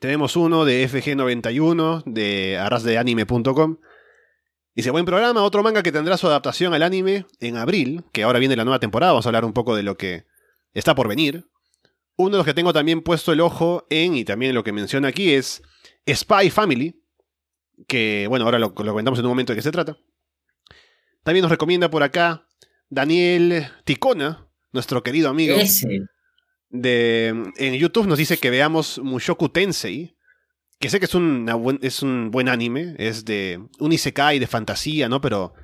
Tenemos 0.00 0.34
uno 0.34 0.64
de 0.64 0.88
FG91 0.88 2.04
de 2.06 2.56
arrasdeanime.com 2.56 3.76
Dice, 4.74 4.90
buen 4.90 5.04
programa, 5.04 5.42
otro 5.42 5.62
manga 5.62 5.82
que 5.82 5.92
tendrá 5.92 6.16
su 6.16 6.26
adaptación 6.26 6.72
al 6.72 6.82
anime 6.82 7.26
en 7.38 7.58
abril, 7.58 8.02
que 8.12 8.22
ahora 8.22 8.38
viene 8.38 8.56
la 8.56 8.64
nueva 8.64 8.78
temporada, 8.78 9.12
vamos 9.12 9.26
a 9.26 9.28
hablar 9.28 9.44
un 9.44 9.52
poco 9.52 9.76
de 9.76 9.82
lo 9.82 9.98
que 9.98 10.24
está 10.72 10.94
por 10.94 11.06
venir. 11.06 11.46
Uno 12.16 12.30
de 12.30 12.36
los 12.38 12.46
que 12.46 12.54
tengo 12.54 12.72
también 12.72 13.02
puesto 13.02 13.30
el 13.34 13.42
ojo 13.42 13.86
en, 13.90 14.16
y 14.16 14.24
también 14.24 14.54
lo 14.54 14.64
que 14.64 14.72
menciona 14.72 15.08
aquí, 15.08 15.34
es 15.34 15.62
Spy 16.10 16.48
Family, 16.48 16.98
que 17.86 18.24
bueno, 18.26 18.46
ahora 18.46 18.58
lo, 18.58 18.74
comentamos 18.74 19.18
en 19.18 19.26
un 19.26 19.32
momento 19.32 19.52
de 19.52 19.58
qué 19.58 19.62
se 19.62 19.70
trata. 19.70 19.98
También 21.24 21.42
nos 21.42 21.50
recomienda 21.50 21.90
por 21.90 22.02
acá 22.02 22.48
Daniel 22.88 23.68
Ticona, 23.84 24.47
nuestro 24.72 25.02
querido 25.02 25.28
amigo. 25.28 25.56
De, 26.70 27.28
en 27.56 27.74
YouTube 27.74 28.06
nos 28.06 28.18
dice 28.18 28.36
que 28.36 28.50
veamos 28.50 28.98
Mushoku 28.98 29.48
Tensei, 29.48 30.16
que 30.78 30.90
sé 30.90 31.00
que 31.00 31.06
es, 31.06 31.14
es 31.82 32.02
un 32.02 32.30
buen 32.30 32.48
anime, 32.48 32.94
es 32.98 33.24
de 33.24 33.60
un 33.78 33.92
isekai 33.92 34.38
de 34.38 34.46
fantasía, 34.46 35.08
¿no? 35.08 35.20
Pero 35.20 35.54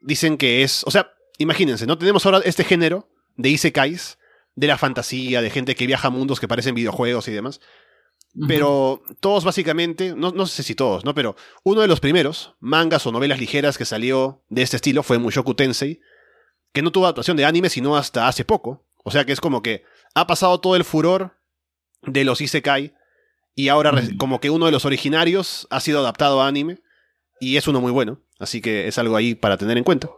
dicen 0.00 0.38
que 0.38 0.62
es, 0.62 0.84
o 0.84 0.90
sea, 0.90 1.12
imagínense, 1.38 1.86
¿no? 1.86 1.98
Tenemos 1.98 2.24
ahora 2.24 2.40
este 2.44 2.64
género 2.64 3.08
de 3.36 3.50
isekais, 3.50 4.18
de 4.54 4.66
la 4.66 4.78
fantasía, 4.78 5.42
de 5.42 5.50
gente 5.50 5.74
que 5.74 5.86
viaja 5.86 6.08
a 6.08 6.10
mundos 6.10 6.40
que 6.40 6.48
parecen 6.48 6.74
videojuegos 6.74 7.28
y 7.28 7.32
demás. 7.32 7.60
Pero 8.48 9.02
todos 9.20 9.44
básicamente, 9.44 10.14
no, 10.14 10.30
no, 10.30 10.46
sé 10.46 10.62
si 10.62 10.74
todos, 10.74 11.06
¿no? 11.06 11.14
Pero 11.14 11.36
uno 11.62 11.80
de 11.80 11.88
los 11.88 12.00
primeros 12.00 12.54
mangas 12.60 13.06
o 13.06 13.12
novelas 13.12 13.40
ligeras 13.40 13.78
que 13.78 13.86
salió 13.86 14.42
de 14.50 14.60
este 14.60 14.76
estilo 14.76 15.02
fue 15.02 15.18
Mushoku 15.18 15.54
Tensei, 15.54 16.00
que 16.76 16.82
no 16.82 16.92
tuvo 16.92 17.06
adaptación 17.06 17.38
de 17.38 17.46
anime 17.46 17.70
sino 17.70 17.96
hasta 17.96 18.28
hace 18.28 18.44
poco. 18.44 18.84
O 19.02 19.10
sea 19.10 19.24
que 19.24 19.32
es 19.32 19.40
como 19.40 19.62
que 19.62 19.84
ha 20.14 20.26
pasado 20.26 20.60
todo 20.60 20.76
el 20.76 20.84
furor 20.84 21.38
de 22.02 22.22
los 22.22 22.42
isekai 22.42 22.92
y 23.54 23.68
ahora 23.68 23.92
mm. 23.92 24.18
como 24.18 24.40
que 24.40 24.50
uno 24.50 24.66
de 24.66 24.72
los 24.72 24.84
originarios 24.84 25.66
ha 25.70 25.80
sido 25.80 26.00
adaptado 26.00 26.42
a 26.42 26.46
anime 26.46 26.82
y 27.40 27.56
es 27.56 27.66
uno 27.66 27.80
muy 27.80 27.92
bueno, 27.92 28.20
así 28.38 28.60
que 28.60 28.88
es 28.88 28.98
algo 28.98 29.16
ahí 29.16 29.34
para 29.34 29.56
tener 29.56 29.78
en 29.78 29.84
cuenta. 29.84 30.10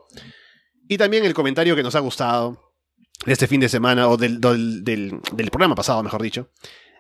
Y 0.89 0.99
también 0.99 1.25
el 1.25 1.33
comentario 1.33 1.77
que 1.77 1.85
nos 1.85 1.95
ha 1.95 2.01
gustado 2.01 2.75
de 3.25 3.33
este 3.33 3.47
fin 3.47 3.61
de 3.61 3.69
semana, 3.69 4.09
o 4.09 4.17
del, 4.17 4.41
del, 4.41 5.51
programa 5.53 5.77
pasado, 5.77 6.03
mejor 6.03 6.23
dicho, 6.23 6.51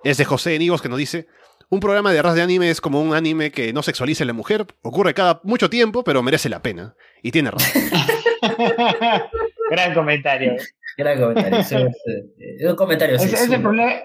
es 0.05 0.19
de 0.19 0.25
José 0.25 0.55
Enigos 0.55 0.83
que 0.83 0.89
nos 0.89 0.99
dice, 0.99 1.27
un 1.71 1.81
programa 1.81 2.13
de 2.13 2.23
ras 2.23 2.35
de 2.35 2.43
anime 2.43 2.71
es 2.71 2.81
como 2.81 3.01
un 3.01 3.15
anime 3.15 3.51
que 3.51 3.73
no 3.73 3.83
sexualiza 3.83 4.25
a 4.25 4.27
la 4.27 4.33
mujer, 4.33 4.67
ocurre 4.83 5.15
cada 5.15 5.41
mucho 5.45 5.69
tiempo, 5.69 6.03
pero 6.03 6.23
merece 6.23 6.49
la 6.49 6.63
pena. 6.63 6.95
Y 7.23 7.31
tiene 7.31 7.51
razón. 7.51 7.83
Gran 9.71 9.95
comentario. 9.95 10.57
Gran 10.97 11.21
comentario. 11.21 11.59
Es 11.59 11.73
un 12.71 12.77
comentario. 12.77 13.19
problema, 13.63 14.03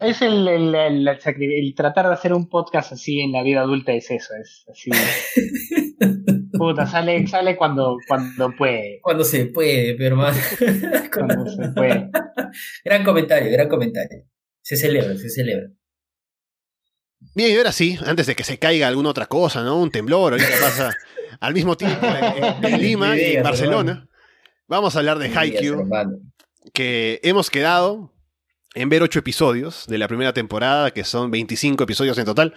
es 0.00 0.22
el, 0.22 0.48
el, 0.48 0.74
el, 0.74 1.74
tratar 1.76 2.08
de 2.08 2.14
hacer 2.14 2.32
un 2.32 2.48
podcast 2.48 2.92
así 2.92 3.20
en 3.20 3.32
la 3.32 3.42
vida 3.42 3.60
adulta 3.60 3.92
es 3.92 4.10
eso, 4.10 4.34
es 4.34 4.64
así. 4.70 4.90
Puta, 6.52 6.86
sale, 6.86 7.26
sale 7.26 7.56
cuando, 7.56 7.96
cuando 8.08 8.50
puede. 8.56 9.00
Cuando 9.02 9.24
se 9.24 9.46
puede, 9.46 9.94
pero 9.94 10.16
más. 10.16 10.36
cuando 11.12 11.46
se 11.46 11.68
puede. 11.68 12.10
Gran 12.84 13.04
comentario, 13.04 13.50
gran 13.52 13.68
comentario. 13.68 14.24
Se 14.62 14.76
celebra, 14.76 15.16
se 15.16 15.28
celebra. 15.28 15.68
Bien, 17.34 17.52
y 17.52 17.56
ahora 17.56 17.72
sí, 17.72 17.98
antes 18.06 18.26
de 18.26 18.36
que 18.36 18.44
se 18.44 18.58
caiga 18.58 18.88
alguna 18.88 19.10
otra 19.10 19.26
cosa, 19.26 19.62
¿no? 19.62 19.80
Un 19.80 19.90
temblor, 19.90 20.32
ahorita 20.32 20.50
pasa 20.60 20.96
al 21.40 21.54
mismo 21.54 21.76
tiempo 21.76 22.06
en, 22.06 22.80
Lima 22.80 23.16
y 23.16 23.36
en 23.36 23.42
Barcelona. 23.42 24.06
Vamos 24.66 24.96
a 24.96 25.00
hablar 25.00 25.18
de 25.18 25.28
Haikyuu, 25.36 25.88
que 26.72 27.20
hemos 27.22 27.50
quedado 27.50 28.12
en 28.74 28.88
ver 28.88 29.02
ocho 29.02 29.18
episodios 29.18 29.86
de 29.86 29.98
la 29.98 30.08
primera 30.08 30.32
temporada, 30.32 30.90
que 30.90 31.04
son 31.04 31.30
25 31.30 31.84
episodios 31.84 32.18
en 32.18 32.24
total. 32.24 32.54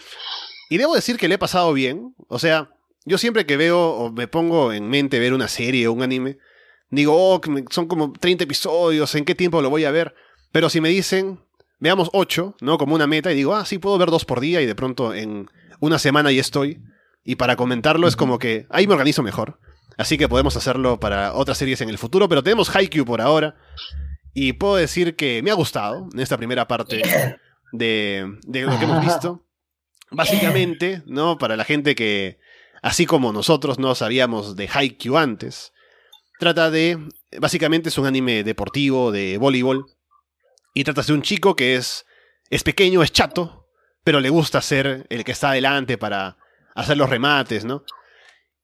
Y 0.69 0.77
debo 0.77 0.95
decir 0.95 1.17
que 1.17 1.27
le 1.27 1.35
he 1.35 1.39
pasado 1.39 1.73
bien. 1.73 2.15
O 2.27 2.39
sea, 2.39 2.71
yo 3.05 3.17
siempre 3.17 3.45
que 3.45 3.57
veo 3.57 3.79
o 3.79 4.11
me 4.11 4.27
pongo 4.27 4.73
en 4.73 4.89
mente 4.89 5.19
ver 5.19 5.33
una 5.33 5.47
serie 5.47 5.87
o 5.87 5.93
un 5.93 6.03
anime, 6.03 6.39
digo, 6.89 7.13
oh, 7.15 7.41
son 7.69 7.87
como 7.87 8.13
30 8.13 8.45
episodios, 8.45 9.13
¿en 9.15 9.25
qué 9.25 9.35
tiempo 9.35 9.61
lo 9.61 9.69
voy 9.69 9.85
a 9.85 9.91
ver? 9.91 10.15
Pero 10.51 10.69
si 10.69 10.81
me 10.81 10.89
dicen, 10.89 11.39
veamos 11.79 12.09
8, 12.13 12.57
¿no? 12.61 12.77
Como 12.77 12.95
una 12.95 13.07
meta, 13.07 13.31
y 13.31 13.35
digo, 13.35 13.55
ah, 13.55 13.65
sí, 13.65 13.77
puedo 13.77 13.97
ver 13.97 14.09
dos 14.09 14.25
por 14.25 14.39
día 14.39 14.61
y 14.61 14.65
de 14.65 14.75
pronto 14.75 15.13
en 15.13 15.49
una 15.79 15.99
semana 15.99 16.31
ya 16.31 16.41
estoy. 16.41 16.81
Y 17.23 17.35
para 17.35 17.55
comentarlo 17.55 18.07
es 18.07 18.15
como 18.15 18.39
que 18.39 18.67
ahí 18.69 18.87
me 18.87 18.93
organizo 18.93 19.23
mejor. 19.23 19.59
Así 19.97 20.17
que 20.17 20.29
podemos 20.29 20.55
hacerlo 20.55 20.99
para 20.99 21.33
otras 21.33 21.57
series 21.57 21.81
en 21.81 21.89
el 21.89 21.97
futuro, 21.97 22.29
pero 22.29 22.43
tenemos 22.43 22.73
Haikyuu 22.73 23.05
por 23.05 23.21
ahora. 23.21 23.55
Y 24.33 24.53
puedo 24.53 24.75
decir 24.75 25.15
que 25.15 25.41
me 25.43 25.51
ha 25.51 25.55
gustado 25.55 26.07
en 26.13 26.19
esta 26.19 26.37
primera 26.37 26.67
parte 26.67 27.01
de, 27.71 28.37
de 28.43 28.61
lo 28.61 28.77
que 28.77 28.85
hemos 28.85 29.03
visto. 29.03 29.43
Básicamente, 30.11 31.03
¿no? 31.05 31.37
Para 31.37 31.57
la 31.57 31.65
gente 31.65 31.95
que, 31.95 32.39
así 32.81 33.05
como 33.05 33.33
nosotros 33.33 33.79
no 33.79 33.93
sabíamos 33.95 34.55
de 34.55 34.69
Haikyuu 34.71 35.17
antes, 35.17 35.73
trata 36.39 36.71
de, 36.71 36.97
básicamente 37.39 37.89
es 37.89 37.97
un 37.97 38.05
anime 38.05 38.43
deportivo 38.43 39.11
de 39.11 39.37
voleibol, 39.37 39.87
y 40.77 40.83
trata 40.83 41.01
de 41.01 41.13
un 41.13 41.23
chico 41.23 41.55
que 41.55 41.75
es, 41.75 42.05
es 42.51 42.61
pequeño, 42.61 43.01
es 43.01 43.11
chato, 43.11 43.67
pero 44.03 44.19
le 44.19 44.29
gusta 44.29 44.61
ser 44.61 45.07
el 45.09 45.23
que 45.23 45.31
está 45.31 45.49
adelante 45.49 45.97
para 45.97 46.37
hacer 46.75 46.97
los 46.97 47.09
remates, 47.09 47.65
¿no? 47.65 47.83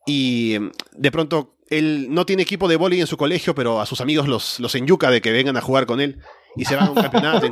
Y 0.06 0.58
de 0.92 1.12
pronto 1.12 1.58
él 1.72 2.10
no 2.12 2.28
tiene 2.28 2.44
equipo 2.44 2.68
de 2.68 2.76
voleibol 2.76 3.02
en 3.02 3.08
su 3.08 3.18
colegio, 3.18 3.56
pero 3.56 3.82
a 3.82 3.88
sus 3.88 4.00
amigos 4.00 4.28
los, 4.28 4.60
los 4.60 4.76
enyuca 4.76 5.10
de 5.10 5.22
que 5.22 5.32
vengan 5.32 5.58
a 5.58 5.62
jugar 5.62 5.88
con 5.88 6.00
él 6.02 6.20
y 6.56 6.66
se 6.66 6.76
van 6.76 6.90
a 6.90 6.92
un 6.92 7.02
campeonato. 7.02 7.48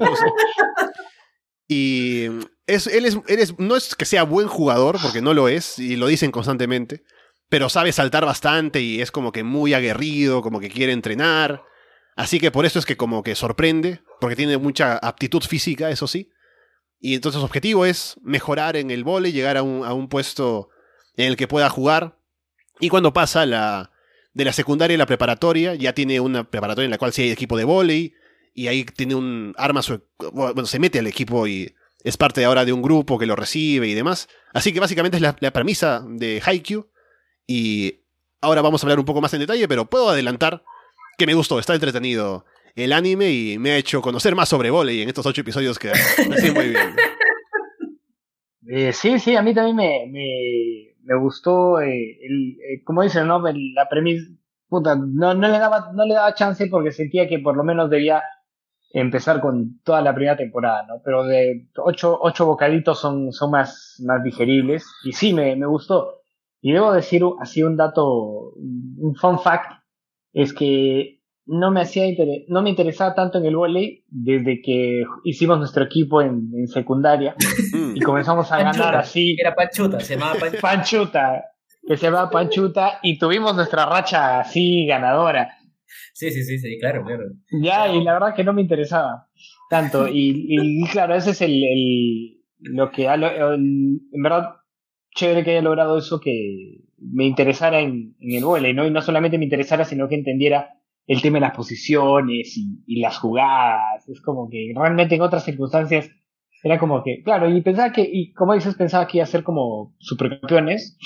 Y 1.67 2.25
es, 2.67 2.85
él, 2.85 3.05
es, 3.05 3.57
no 3.57 3.75
es 3.75 3.95
que 3.95 4.05
sea 4.05 4.23
buen 4.23 4.47
jugador, 4.47 4.99
porque 5.01 5.21
no 5.21 5.33
lo 5.33 5.47
es, 5.47 5.79
y 5.79 5.95
lo 5.95 6.05
dicen 6.05 6.29
constantemente, 6.29 7.01
pero 7.49 7.67
sabe 7.67 7.93
saltar 7.93 8.25
bastante 8.25 8.81
y 8.81 9.01
es 9.01 9.09
como 9.09 9.31
que 9.31 9.43
muy 9.43 9.73
aguerrido, 9.73 10.43
como 10.43 10.59
que 10.59 10.69
quiere 10.69 10.91
entrenar. 10.91 11.63
Así 12.15 12.39
que 12.39 12.51
por 12.51 12.65
eso 12.65 12.77
es 12.77 12.85
que 12.85 12.97
como 12.97 13.23
que 13.23 13.35
sorprende, 13.35 14.01
porque 14.21 14.37
tiene 14.37 14.57
mucha 14.57 14.97
aptitud 14.97 15.41
física, 15.41 15.89
eso 15.89 16.07
sí. 16.07 16.29
Y 16.99 17.15
entonces 17.15 17.39
su 17.39 17.45
objetivo 17.45 17.85
es 17.85 18.15
mejorar 18.21 18.77
en 18.77 18.91
el 18.91 19.03
vole, 19.03 19.33
llegar 19.33 19.57
a 19.57 19.63
un, 19.63 19.83
a 19.83 19.93
un 19.93 20.07
puesto 20.07 20.69
en 21.17 21.27
el 21.27 21.35
que 21.35 21.47
pueda 21.47 21.69
jugar. 21.69 22.17
Y 22.79 22.89
cuando 22.89 23.11
pasa 23.11 23.45
la, 23.45 23.91
de 24.33 24.45
la 24.45 24.53
secundaria 24.53 24.95
a 24.95 24.99
la 24.99 25.05
preparatoria, 25.05 25.75
ya 25.75 25.93
tiene 25.93 26.19
una 26.19 26.49
preparatoria 26.49 26.85
en 26.85 26.91
la 26.91 26.97
cual 26.97 27.11
sí 27.11 27.23
hay 27.23 27.31
equipo 27.31 27.57
de 27.57 27.63
volei, 27.63 28.13
y 28.53 28.67
ahí 28.67 28.83
tiene 28.83 29.15
un 29.15 29.53
arma, 29.57 29.81
bueno, 30.33 30.65
se 30.65 30.79
mete 30.79 30.99
al 30.99 31.07
equipo 31.07 31.47
y 31.47 31.73
es 32.03 32.17
parte 32.17 32.43
ahora 32.43 32.65
de 32.65 32.73
un 32.73 32.81
grupo 32.81 33.17
que 33.17 33.25
lo 33.25 33.35
recibe 33.35 33.87
y 33.87 33.93
demás. 33.93 34.27
Así 34.53 34.73
que 34.73 34.79
básicamente 34.79 35.17
es 35.17 35.21
la, 35.23 35.53
premisa 35.53 36.03
de 36.07 36.41
Haikyuu 36.45 36.87
y 37.47 38.01
ahora 38.41 38.61
vamos 38.61 38.83
a 38.83 38.85
hablar 38.85 38.99
un 38.99 39.05
poco 39.05 39.21
más 39.21 39.33
en 39.33 39.39
detalle, 39.39 39.67
pero 39.67 39.89
puedo 39.89 40.09
adelantar 40.09 40.63
que 41.17 41.25
me 41.25 41.33
gustó, 41.33 41.59
está 41.59 41.73
entretenido 41.73 42.45
el 42.75 42.93
anime 42.93 43.31
y 43.31 43.57
me 43.57 43.71
ha 43.71 43.77
hecho 43.77 44.01
conocer 44.01 44.35
más 44.35 44.49
sobre 44.49 44.69
volei 44.69 45.01
en 45.01 45.09
estos 45.09 45.25
ocho 45.25 45.41
episodios 45.41 45.77
que 45.77 45.91
me 46.27 46.51
muy 46.51 46.69
bien. 46.69 46.95
Eh, 48.73 48.93
sí, 48.93 49.19
sí, 49.19 49.35
a 49.35 49.41
mí 49.41 49.53
también 49.53 49.75
me, 49.75 50.93
me, 51.03 51.19
gustó, 51.19 51.81
eh, 51.81 52.17
el, 52.21 52.57
eh, 52.61 52.83
como 52.85 53.01
dicen, 53.01 53.27
¿no? 53.27 53.41
la 53.41 53.89
premisa, 53.89 54.31
puta, 54.69 54.95
no, 54.95 55.33
no, 55.33 55.47
le 55.49 55.59
daba, 55.59 55.91
no 55.93 56.05
le 56.05 56.13
daba 56.13 56.33
chance 56.35 56.67
porque 56.67 56.91
sentía 56.91 57.27
que 57.27 57.39
por 57.39 57.57
lo 57.57 57.65
menos 57.65 57.89
debía 57.89 58.23
empezar 58.93 59.41
con 59.41 59.81
toda 59.83 60.01
la 60.01 60.13
primera 60.13 60.37
temporada, 60.37 60.85
¿no? 60.87 61.01
Pero 61.03 61.25
de 61.25 61.67
ocho, 61.77 62.17
ocho 62.21 62.45
bocaditos 62.45 62.99
son, 62.99 63.33
son 63.33 63.51
más, 63.51 64.01
más 64.05 64.23
digeribles. 64.23 64.85
Y 65.03 65.11
sí, 65.13 65.33
me, 65.33 65.55
me 65.57 65.65
gustó. 65.65 66.21
Y 66.61 66.71
debo 66.71 66.93
decir 66.93 67.23
así 67.41 67.63
un 67.63 67.75
dato, 67.75 68.53
un 68.55 69.15
fun 69.19 69.39
fact, 69.39 69.81
es 70.33 70.53
que 70.53 71.20
no 71.51 71.69
me 71.69 71.81
hacía 71.81 72.05
no 72.47 72.61
me 72.61 72.69
interesaba 72.69 73.13
tanto 73.13 73.37
en 73.37 73.45
el 73.45 73.57
volei 73.57 74.05
desde 74.07 74.61
que 74.61 75.03
hicimos 75.25 75.59
nuestro 75.59 75.83
equipo 75.83 76.21
en, 76.21 76.49
en 76.55 76.67
secundaria 76.67 77.35
y 77.93 77.99
comenzamos 77.99 78.49
a 78.51 78.57
ganar 78.57 78.95
así. 78.95 79.35
Era 79.37 79.53
Panchuta, 79.53 79.99
se 79.99 80.15
llamaba 80.15 80.39
Panchuta. 80.39 80.61
Panchuta, 80.61 81.43
que 81.85 81.97
se 81.97 82.05
llamaba 82.05 82.29
Panchuta 82.29 82.99
y 83.03 83.19
tuvimos 83.19 83.53
nuestra 83.53 83.85
racha 83.85 84.39
así 84.39 84.85
ganadora. 84.85 85.49
Sí, 86.13 86.31
sí, 86.31 86.41
sí, 86.43 86.57
sí, 86.57 86.79
claro, 86.79 87.03
claro. 87.05 87.23
Ya, 87.61 87.93
y 87.93 88.01
la 88.01 88.13
verdad 88.13 88.33
que 88.33 88.45
no 88.45 88.53
me 88.53 88.61
interesaba 88.61 89.27
tanto. 89.69 90.07
Y, 90.13 90.45
y 90.47 90.87
claro, 90.87 91.15
ese 91.15 91.31
es 91.31 91.41
el, 91.41 91.61
el 91.63 92.37
lo 92.59 92.91
que 92.91 93.09
ha, 93.09 93.15
en 93.15 93.99
verdad, 94.23 94.55
chévere 95.13 95.43
que 95.43 95.51
haya 95.51 95.61
logrado 95.61 95.97
eso, 95.97 96.21
que 96.21 96.77
me 96.97 97.25
interesara 97.25 97.81
en, 97.81 98.15
en 98.21 98.37
el 98.37 98.45
vole, 98.45 98.73
¿no? 98.73 98.87
Y 98.87 98.91
no 98.91 99.01
solamente 99.01 99.37
me 99.37 99.43
interesara, 99.43 99.83
sino 99.83 100.07
que 100.07 100.15
entendiera 100.15 100.69
el 101.07 101.21
tema 101.21 101.37
de 101.37 101.41
las 101.41 101.55
posiciones 101.55 102.55
y, 102.57 102.83
y, 102.85 103.01
las 103.01 103.17
jugadas. 103.17 104.07
Es 104.07 104.21
como 104.21 104.49
que 104.49 104.71
realmente 104.75 105.15
en 105.15 105.21
otras 105.21 105.43
circunstancias 105.43 106.09
era 106.63 106.77
como 106.77 107.03
que, 107.03 107.21
claro, 107.23 107.49
y 107.49 107.61
pensaba 107.61 107.91
que, 107.91 108.07
y 108.11 108.33
como 108.33 108.53
dices, 108.53 108.75
pensaba 108.75 109.07
que 109.07 109.17
iba 109.17 109.23
a 109.23 109.27
ser 109.27 109.43
como 109.43 109.95
supercampeones, 109.99 110.97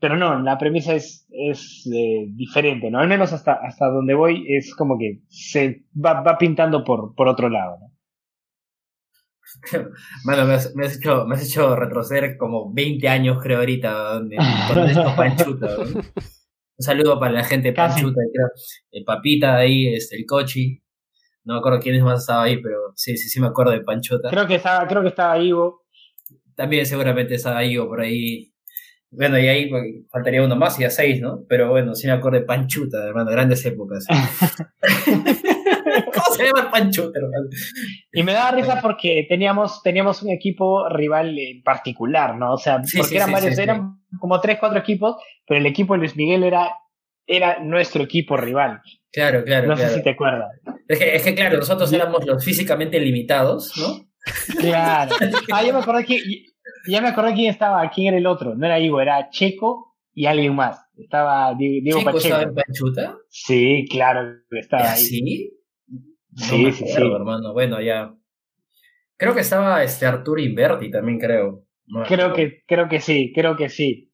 pero 0.00 0.16
no, 0.16 0.40
la 0.40 0.58
premisa 0.58 0.94
es, 0.94 1.26
es 1.30 1.88
eh, 1.94 2.26
diferente, 2.34 2.90
¿no? 2.90 2.98
Al 2.98 3.08
menos 3.08 3.32
hasta, 3.32 3.54
hasta 3.54 3.86
donde 3.86 4.14
voy 4.14 4.44
es 4.48 4.74
como 4.74 4.98
que 4.98 5.22
se 5.28 5.84
va, 5.94 6.20
va 6.20 6.36
pintando 6.36 6.82
por, 6.84 7.14
por 7.14 7.28
otro 7.28 7.48
lado, 7.48 7.78
¿no? 7.80 7.94
Bueno, 10.24 10.46
me 10.46 10.54
has, 10.54 10.74
me 10.74 10.86
has, 10.86 10.96
hecho, 10.96 11.26
me 11.26 11.36
has 11.36 11.44
hecho 11.44 11.76
retroceder 11.76 12.36
como 12.36 12.72
20 12.72 13.08
años, 13.08 13.38
creo, 13.42 13.60
ahorita, 13.60 14.14
donde, 14.14 14.36
con 14.68 14.84
esto 14.84 15.12
Panchuta. 15.16 15.68
Un 16.76 16.84
saludo 16.84 17.18
para 17.20 17.32
la 17.32 17.44
gente 17.44 17.68
de 17.68 17.74
Panchuta, 17.74 18.20
creo. 18.32 18.48
El 18.90 19.04
Papita 19.04 19.56
ahí, 19.56 19.94
este, 19.94 20.16
el 20.16 20.26
Cochi. 20.26 20.82
No 21.44 21.54
me 21.54 21.58
acuerdo 21.60 21.80
quiénes 21.80 22.02
más 22.02 22.20
estaba 22.20 22.44
ahí, 22.44 22.60
pero 22.62 22.92
sí, 22.96 23.16
sí, 23.16 23.28
sí 23.28 23.40
me 23.40 23.46
acuerdo 23.46 23.72
de 23.72 23.82
Panchuta. 23.82 24.30
Creo 24.30 24.46
que 24.46 24.56
estaba, 24.56 24.86
creo 24.88 25.02
que 25.02 25.08
estaba 25.08 25.38
Ivo. 25.38 25.84
También 26.54 26.86
seguramente 26.86 27.34
estaba 27.34 27.64
Ivo 27.64 27.86
por 27.88 28.00
ahí 28.00 28.54
bueno, 29.16 29.38
y 29.38 29.46
ahí 29.46 29.68
pues, 29.68 29.84
faltaría 30.10 30.42
uno 30.42 30.56
más 30.56 30.78
y 30.80 30.84
a 30.84 30.90
seis, 30.90 31.20
¿no? 31.20 31.44
Pero 31.48 31.70
bueno, 31.70 31.94
sí 31.94 32.06
me 32.06 32.14
acuerdo 32.14 32.40
de 32.40 32.44
Panchuta, 32.44 33.06
hermano, 33.06 33.30
grandes 33.30 33.64
épocas. 33.64 34.06
Y 38.12 38.22
me 38.22 38.32
daba 38.32 38.52
risa 38.52 38.80
porque 38.80 39.26
teníamos, 39.28 39.82
teníamos 39.82 40.22
un 40.22 40.30
equipo 40.30 40.88
rival 40.88 41.38
en 41.38 41.62
particular, 41.62 42.36
¿no? 42.36 42.54
O 42.54 42.58
sea, 42.58 42.80
porque 42.96 43.16
eran 43.16 43.32
varios, 43.32 43.58
eran 43.58 43.98
como 44.20 44.40
tres, 44.40 44.58
cuatro 44.60 44.78
equipos, 44.78 45.16
pero 45.46 45.60
el 45.60 45.66
equipo 45.66 45.94
de 45.94 46.00
Luis 46.00 46.16
Miguel 46.16 46.44
era, 46.44 46.76
era 47.26 47.58
nuestro 47.60 48.04
equipo 48.04 48.36
rival. 48.36 48.80
Claro, 49.12 49.44
claro. 49.44 49.68
No 49.68 49.76
sé 49.76 49.88
si 49.90 50.02
te 50.02 50.10
acuerdas. 50.10 50.50
Es 50.88 50.98
que, 50.98 51.16
es 51.16 51.22
que, 51.22 51.34
claro, 51.34 51.58
nosotros 51.58 51.92
éramos 51.92 52.24
los 52.26 52.44
físicamente 52.44 52.98
limitados, 53.00 53.72
¿no? 53.76 54.06
Claro. 54.58 55.14
Ah, 55.52 55.62
yo 55.62 55.74
me 55.74 55.80
acuerdo 55.80 56.02
que 56.06 56.18
ya 56.86 57.00
me 57.00 57.08
acordé 57.08 57.34
quién 57.34 57.50
estaba, 57.50 57.88
quién 57.90 58.08
era 58.08 58.16
el 58.16 58.26
otro. 58.26 58.54
No 58.54 58.66
era 58.66 58.80
Ivo, 58.80 59.00
era 59.00 59.28
Checo 59.30 59.96
y 60.12 60.26
alguien 60.26 60.54
más. 60.54 60.80
Estaba 60.96 61.54
Diego 61.54 61.98
¿Checo 61.98 62.18
estaba 62.18 62.42
en 62.42 62.54
Panchuta? 62.54 63.16
Sí, 63.28 63.86
claro, 63.90 64.36
estaba 64.50 64.92
ahí. 64.92 65.00
¿Sí? 65.00 65.53
Sí, 66.36 66.72
sí, 66.72 66.86
sí. 66.86 67.02
hermano. 67.02 67.52
Bueno, 67.52 67.80
ya. 67.80 68.14
Creo 69.16 69.34
que 69.34 69.40
estaba 69.40 69.82
este 69.82 70.06
Arturo 70.06 70.40
Inverti 70.40 70.90
también, 70.90 71.18
creo. 71.18 71.64
creo 72.06 72.32
que, 72.32 72.62
creo 72.66 72.88
que 72.88 73.00
sí, 73.00 73.32
creo 73.34 73.56
que 73.56 73.68
sí. 73.68 74.12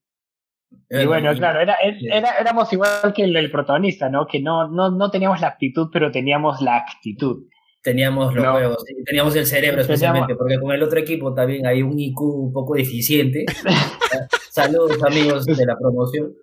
y 0.91 1.07
bueno, 1.07 1.33
claro, 1.35 1.61
era, 1.61 1.77
era, 1.83 2.39
éramos 2.39 2.71
igual 2.73 3.13
que 3.15 3.25
el, 3.25 3.35
el 3.35 3.51
protagonista, 3.51 4.11
¿no? 4.11 4.27
Que 4.27 4.41
no, 4.41 4.69
no, 4.69 4.91
no 4.91 5.11
teníamos 5.11 5.41
la 5.41 5.49
actitud, 5.49 5.89
pero 5.93 6.11
teníamos 6.11 6.61
la 6.61 6.77
actitud 6.77 7.47
teníamos 7.83 8.35
los 8.35 8.47
juegos, 8.47 8.85
teníamos 9.07 9.35
el 9.37 9.47
cerebro 9.47 9.81
especialmente, 9.81 10.35
porque 10.35 10.59
con 10.59 10.71
el 10.73 10.83
otro 10.83 11.01
equipo 11.01 11.33
también 11.35 11.67
hay 11.67 11.83
un 11.83 11.99
IQ 11.99 12.21
un 12.21 12.53
poco 12.53 12.75
deficiente. 12.75 13.47
Saludos 14.51 15.03
amigos 15.03 15.47
de 15.47 15.65
la 15.65 15.79
promoción. 15.79 16.35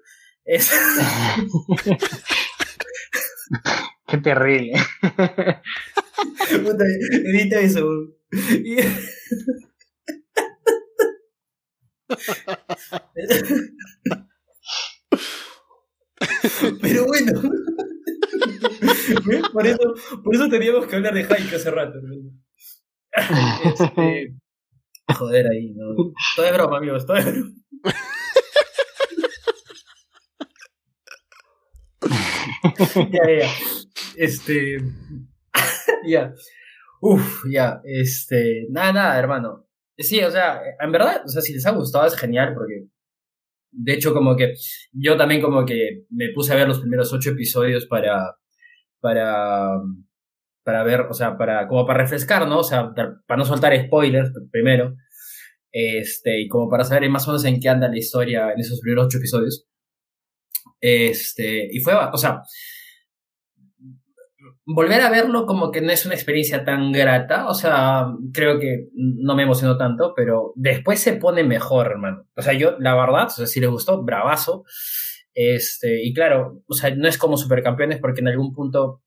Qué 4.07 4.17
terrible. 4.19 4.73
Puta, 6.63 6.85
edita 7.11 7.59
eso. 7.59 7.85
Pero 16.81 17.05
bueno. 17.05 17.41
por, 19.51 19.67
eso, 19.67 19.93
por 20.23 20.35
eso 20.35 20.49
teníamos 20.49 20.87
que 20.87 20.95
hablar 20.95 21.13
de 21.13 21.23
Haiku 21.23 21.55
hace 21.55 21.71
rato. 21.71 21.99
Este, 23.65 24.35
joder 25.17 25.47
ahí, 25.47 25.73
¿no? 25.73 25.95
Todo 26.35 26.45
es 26.45 26.53
broma, 26.53 26.77
amigos, 26.77 27.05
todo 27.05 27.17
es 27.17 27.25
broma. 27.25 27.51
ya, 33.11 33.39
ya. 33.39 33.49
Este. 34.17 34.77
ya. 36.05 36.33
Uf, 37.01 37.45
ya. 37.49 37.81
Este. 37.83 38.65
Nada, 38.69 38.91
nada, 38.93 39.19
hermano. 39.19 39.67
Sí, 39.97 40.21
o 40.21 40.31
sea, 40.31 40.61
en 40.79 40.91
verdad, 40.91 41.23
o 41.25 41.29
sea, 41.29 41.41
si 41.41 41.53
les 41.53 41.65
ha 41.65 41.71
gustado 41.71 42.05
es 42.05 42.15
genial 42.15 42.53
porque 42.53 42.85
de 43.71 43.93
hecho 43.93 44.13
como 44.13 44.35
que 44.35 44.53
yo 44.93 45.17
también 45.17 45.41
como 45.41 45.65
que 45.65 46.05
me 46.09 46.29
puse 46.33 46.53
a 46.53 46.55
ver 46.55 46.67
los 46.67 46.79
primeros 46.79 47.11
ocho 47.13 47.31
episodios 47.31 47.85
para 47.85 48.35
para 48.99 49.81
para 50.63 50.83
ver, 50.83 51.01
o 51.01 51.13
sea, 51.13 51.37
para 51.37 51.67
como 51.67 51.85
para 51.85 52.01
refrescar, 52.03 52.47
¿no? 52.47 52.59
O 52.59 52.63
sea, 52.63 52.93
para 52.93 53.37
no 53.37 53.45
soltar 53.45 53.73
spoilers 53.85 54.31
primero. 54.51 54.95
Este, 55.71 56.41
y 56.41 56.47
como 56.47 56.69
para 56.69 56.83
saber 56.83 57.09
más 57.09 57.27
o 57.27 57.31
menos 57.31 57.45
en 57.45 57.59
qué 57.59 57.69
anda 57.69 57.87
la 57.87 57.97
historia 57.97 58.51
en 58.51 58.59
esos 58.59 58.81
primeros 58.81 59.05
ocho 59.05 59.17
episodios. 59.19 59.65
Este, 60.81 61.67
y 61.71 61.79
fue, 61.79 61.93
o 61.95 62.17
sea, 62.17 62.41
volver 64.69 64.99
a 64.99 65.09
verlo 65.09 65.45
como 65.45 65.71
que 65.71 65.79
no 65.79 65.91
es 65.93 66.05
una 66.05 66.15
experiencia 66.15 66.65
tan 66.65 66.91
grata, 66.91 67.47
o 67.47 67.53
sea, 67.53 68.07
creo 68.33 68.59
que 68.59 68.89
no 68.93 69.33
me 69.33 69.43
emocionó 69.43 69.77
tanto, 69.77 70.13
pero 70.13 70.51
después 70.55 70.99
se 70.99 71.13
pone 71.13 71.45
mejor, 71.45 71.87
hermano. 71.87 72.27
O 72.35 72.41
sea, 72.41 72.51
yo, 72.51 72.77
la 72.77 72.93
verdad, 72.93 73.27
o 73.27 73.45
si 73.45 73.61
le 73.61 73.67
gustó, 73.67 74.03
bravazo. 74.03 74.65
Este, 75.33 76.03
y 76.03 76.13
claro, 76.13 76.63
o 76.67 76.73
sea, 76.73 76.93
no 76.93 77.07
es 77.07 77.17
como 77.17 77.37
Supercampeones 77.37 77.99
porque 77.99 78.19
en 78.19 78.27
algún 78.27 78.53
punto, 78.53 79.03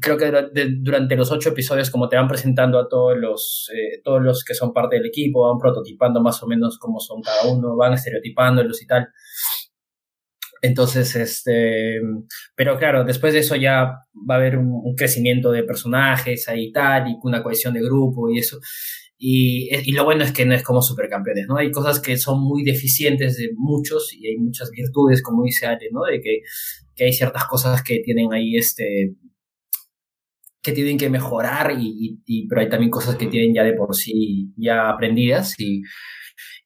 creo 0.00 0.16
que 0.16 0.32
durante 0.80 1.16
los 1.16 1.30
ocho 1.30 1.50
episodios, 1.50 1.90
como 1.90 2.08
te 2.08 2.16
van 2.16 2.28
presentando 2.28 2.78
a 2.78 2.88
todos 2.88 3.18
los, 3.18 3.70
eh, 3.74 4.00
todos 4.02 4.22
los 4.22 4.42
que 4.42 4.54
son 4.54 4.72
parte 4.72 4.96
del 4.96 5.04
equipo, 5.04 5.50
van 5.50 5.58
prototipando 5.58 6.22
más 6.22 6.42
o 6.42 6.46
menos 6.46 6.78
cómo 6.78 6.98
son 6.98 7.20
cada 7.20 7.44
uno, 7.52 7.76
van 7.76 7.92
estereotipándolos 7.92 8.80
y 8.80 8.86
tal. 8.86 9.08
Entonces, 10.62 11.16
este, 11.16 12.00
pero 12.54 12.78
claro, 12.78 13.04
después 13.04 13.32
de 13.34 13.40
eso 13.40 13.56
ya 13.56 13.84
va 14.30 14.34
a 14.34 14.38
haber 14.38 14.56
un, 14.58 14.94
crecimiento 14.96 15.50
de 15.50 15.64
personajes 15.64 16.48
ahí 16.48 16.66
y 16.66 16.72
tal, 16.72 17.08
y 17.08 17.16
una 17.22 17.42
cohesión 17.42 17.74
de 17.74 17.82
grupo 17.82 18.30
y 18.30 18.38
eso. 18.38 18.60
Y, 19.18 19.68
y, 19.74 19.92
lo 19.92 20.04
bueno 20.04 20.24
es 20.24 20.32
que 20.32 20.44
no 20.46 20.54
es 20.54 20.62
como 20.62 20.82
supercampeones, 20.82 21.46
¿no? 21.48 21.56
Hay 21.56 21.70
cosas 21.70 22.00
que 22.00 22.16
son 22.16 22.40
muy 22.42 22.64
deficientes 22.64 23.36
de 23.36 23.50
muchos 23.56 24.12
y 24.14 24.26
hay 24.26 24.36
muchas 24.36 24.70
virtudes, 24.70 25.22
como 25.22 25.44
dice 25.44 25.66
Ale, 25.66 25.88
¿no? 25.92 26.04
De 26.04 26.20
que, 26.20 26.40
que 26.94 27.04
hay 27.04 27.12
ciertas 27.12 27.44
cosas 27.46 27.82
que 27.82 28.00
tienen 28.00 28.32
ahí, 28.32 28.56
este, 28.56 29.14
que 30.62 30.72
tienen 30.72 30.96
que 30.96 31.10
mejorar 31.10 31.74
y, 31.78 32.46
pero 32.48 32.60
hay 32.60 32.68
también 32.68 32.90
cosas 32.90 33.16
que 33.16 33.26
tienen 33.26 33.54
ya 33.54 33.64
de 33.64 33.74
por 33.74 33.94
sí 33.96 34.52
ya 34.56 34.90
aprendidas 34.90 35.58
y 35.58 35.82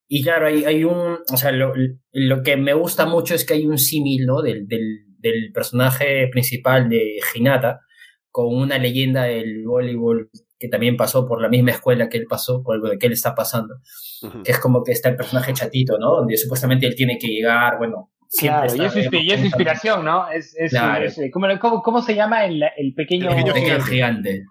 y 0.09 0.23
claro, 0.23 0.47
hay, 0.47 0.65
hay 0.65 0.85
un, 0.85 1.19
o 1.33 1.37
sea, 1.37 1.51
lo, 1.51 1.73
lo, 2.13 2.43
que 2.43 2.57
me 2.57 2.75
gusta 2.75 3.07
mucho 3.07 3.35
es 3.35 3.45
que 3.45 3.55
hay 3.55 3.67
un 3.67 3.79
símil, 3.79 4.25
¿no? 4.25 4.41
Del, 4.41 4.69
del, 4.69 5.05
del, 5.19 5.53
personaje 5.53 6.29
principal 6.29 6.89
de 6.89 7.19
Hinata 7.35 7.81
con 8.31 8.55
una 8.55 8.79
leyenda 8.79 9.25
del 9.25 9.65
voleibol 9.67 10.31
que 10.59 10.69
también 10.69 10.97
pasó 10.97 11.27
por 11.27 11.43
la 11.43 11.49
misma 11.49 11.73
escuela 11.73 12.09
que 12.09 12.19
él 12.19 12.27
pasó, 12.29 12.63
por 12.63 12.79
lo 12.79 12.99
que 12.99 13.07
él 13.07 13.13
está 13.13 13.35
pasando. 13.35 13.75
que 14.45 14.53
es 14.53 14.59
como 14.61 14.85
que 14.85 14.93
está 14.93 15.09
el 15.09 15.17
personaje 15.17 15.53
chatito, 15.53 15.99
¿no? 15.99 16.17
Donde 16.17 16.37
supuestamente 16.37 16.87
él 16.87 16.95
tiene 16.95 17.19
que 17.19 17.29
llegar, 17.29 17.79
bueno, 17.79 18.13
Claro, 18.39 18.75
y 18.75 18.85
es, 18.85 18.97
y 19.13 19.31
es, 19.31 19.45
inspiración, 19.45 20.05
¿no? 20.05 20.29
Es, 20.29 20.55
es, 20.59 20.73
claro. 20.73 21.07
¿cómo, 21.61 21.83
¿cómo, 21.83 22.03
se 22.03 22.17
llama 22.17 22.45
el, 22.45 22.61
el 22.77 22.93
pequeño, 22.93 23.31
el 23.31 23.45
pequeño 23.45 23.81
gigante? 23.81 24.43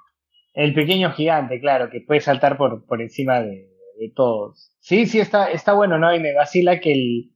El 0.54 0.74
pequeño 0.74 1.12
gigante, 1.12 1.60
claro, 1.60 1.90
que 1.90 2.00
puede 2.00 2.22
saltar 2.22 2.58
por, 2.58 2.86
por 2.86 3.02
encima 3.02 3.42
de, 3.42 3.68
de 3.98 4.12
todos. 4.16 4.72
Sí, 4.80 5.06
sí, 5.06 5.20
está, 5.20 5.52
está 5.52 5.74
bueno, 5.74 5.98
¿no? 5.98 6.14
Y 6.14 6.20
me 6.20 6.34
vacila 6.34 6.80
que 6.80 6.92
el, 6.94 7.36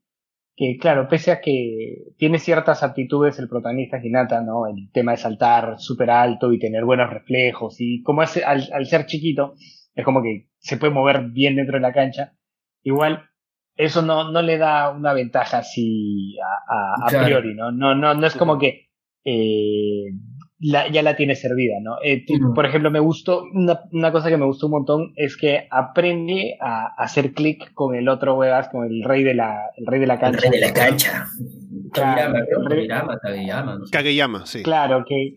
que 0.59 0.77
claro, 0.77 1.07
pese 1.07 1.31
a 1.31 1.39
que 1.39 2.13
tiene 2.17 2.37
ciertas 2.37 2.83
aptitudes 2.83 3.39
el 3.39 3.47
protagonista 3.47 3.97
Hinata, 4.03 4.41
¿no? 4.41 4.67
El 4.67 4.91
tema 4.91 5.11
de 5.11 5.17
saltar 5.17 5.79
súper 5.79 6.09
alto 6.09 6.51
y 6.51 6.59
tener 6.59 6.83
buenos 6.83 7.09
reflejos 7.09 7.77
y 7.79 8.03
como 8.03 8.23
es 8.23 8.35
al, 8.43 8.67
al, 8.73 8.85
ser 8.85 9.05
chiquito, 9.05 9.55
es 9.95 10.03
como 10.03 10.21
que 10.21 10.49
se 10.57 10.75
puede 10.75 10.93
mover 10.93 11.29
bien 11.31 11.55
dentro 11.55 11.75
de 11.75 11.81
la 11.81 11.93
cancha. 11.93 12.33
Igual, 12.83 13.29
eso 13.77 14.01
no, 14.01 14.31
no 14.31 14.41
le 14.41 14.57
da 14.57 14.91
una 14.91 15.13
ventaja 15.13 15.59
así 15.59 16.35
a, 16.39 17.05
a, 17.05 17.25
priori, 17.25 17.55
¿no? 17.55 17.71
No, 17.71 17.95
no, 17.95 18.13
no 18.13 18.27
es 18.27 18.35
como 18.35 18.59
que 18.59 18.89
eh, 19.23 19.98
ya 20.59 21.01
la 21.03 21.15
tiene 21.15 21.35
servida, 21.35 21.75
¿no? 21.81 21.97
Eh, 22.03 22.25
por 22.53 22.65
ejemplo, 22.65 22.91
me 22.91 22.99
gustó, 22.99 23.43
una, 23.53 23.81
una, 23.91 24.11
cosa 24.11 24.29
que 24.29 24.37
me 24.37 24.45
gustó 24.45 24.65
un 24.65 24.73
montón 24.73 25.13
es 25.15 25.37
que 25.37 25.67
aprende 25.71 26.57
a, 26.59 26.87
hacer 26.97 27.33
clic 27.33 27.73
con 27.73 27.95
el 27.95 28.09
otro 28.09 28.35
huevas, 28.35 28.67
con 28.69 28.85
el 28.85 29.03
rey 29.03 29.23
de 29.23 29.35
la, 29.35 29.69
el 29.77 29.85
rey 29.85 29.99
de 30.01 30.07
la 30.07 30.19
cancha. 30.19 30.37
El 30.37 30.51
rey 30.51 30.59
de 30.59 30.67
la 30.67 30.73
cancha. 30.73 31.27
Claro, 31.93 32.33
Kageyama, 33.21 33.79
Kageyama, 33.91 34.45
sí. 34.45 34.61
Claro, 34.61 35.05
que, 35.07 35.33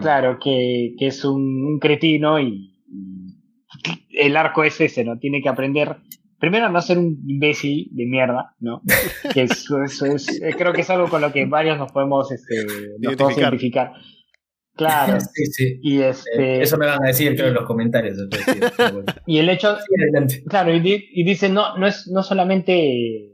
claro 0.00 0.38
que, 0.42 0.94
que 0.98 1.06
es 1.06 1.24
un, 1.24 1.78
cretino 1.78 2.40
y, 2.40 2.70
el 4.10 4.36
arco 4.36 4.64
es 4.64 4.80
ese, 4.80 5.04
¿no? 5.04 5.18
Tiene 5.18 5.42
que 5.42 5.48
aprender 5.48 5.96
primero 6.38 6.68
no 6.68 6.80
ser 6.82 6.98
un 6.98 7.22
imbécil 7.24 7.88
de 7.92 8.04
mierda, 8.06 8.56
¿no? 8.58 8.82
Que 9.32 9.42
eso, 9.42 9.82
eso 9.84 10.06
es, 10.06 10.42
eh, 10.42 10.54
creo 10.58 10.72
que 10.72 10.80
es 10.80 10.90
algo 10.90 11.08
con 11.08 11.20
lo 11.20 11.32
que 11.32 11.46
varios 11.46 11.78
nos 11.78 11.92
podemos, 11.92 12.32
este, 12.32 12.66
nos 12.98 13.14
podemos 13.14 13.38
identificar. 13.38 13.92
Claro. 14.76 15.18
Sí, 15.34 15.46
sí. 15.46 15.80
Y 15.82 16.00
este... 16.00 16.62
Eso 16.62 16.76
me 16.76 16.86
van 16.86 17.02
a 17.02 17.08
decir, 17.08 17.34
creo, 17.34 17.48
en 17.48 17.54
los 17.54 17.66
comentarios. 17.66 18.18
y 19.26 19.38
el 19.38 19.48
hecho, 19.48 19.76
claro, 20.48 20.74
y, 20.74 20.80
dice, 21.24 21.48
no, 21.48 21.76
no 21.76 21.86
es 21.86 22.08
no 22.08 22.22
solamente 22.22 23.32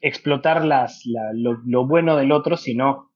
explotar 0.00 0.64
las, 0.64 1.02
lo, 1.34 1.86
bueno 1.86 2.16
del 2.16 2.32
otro, 2.32 2.56
sino 2.56 3.12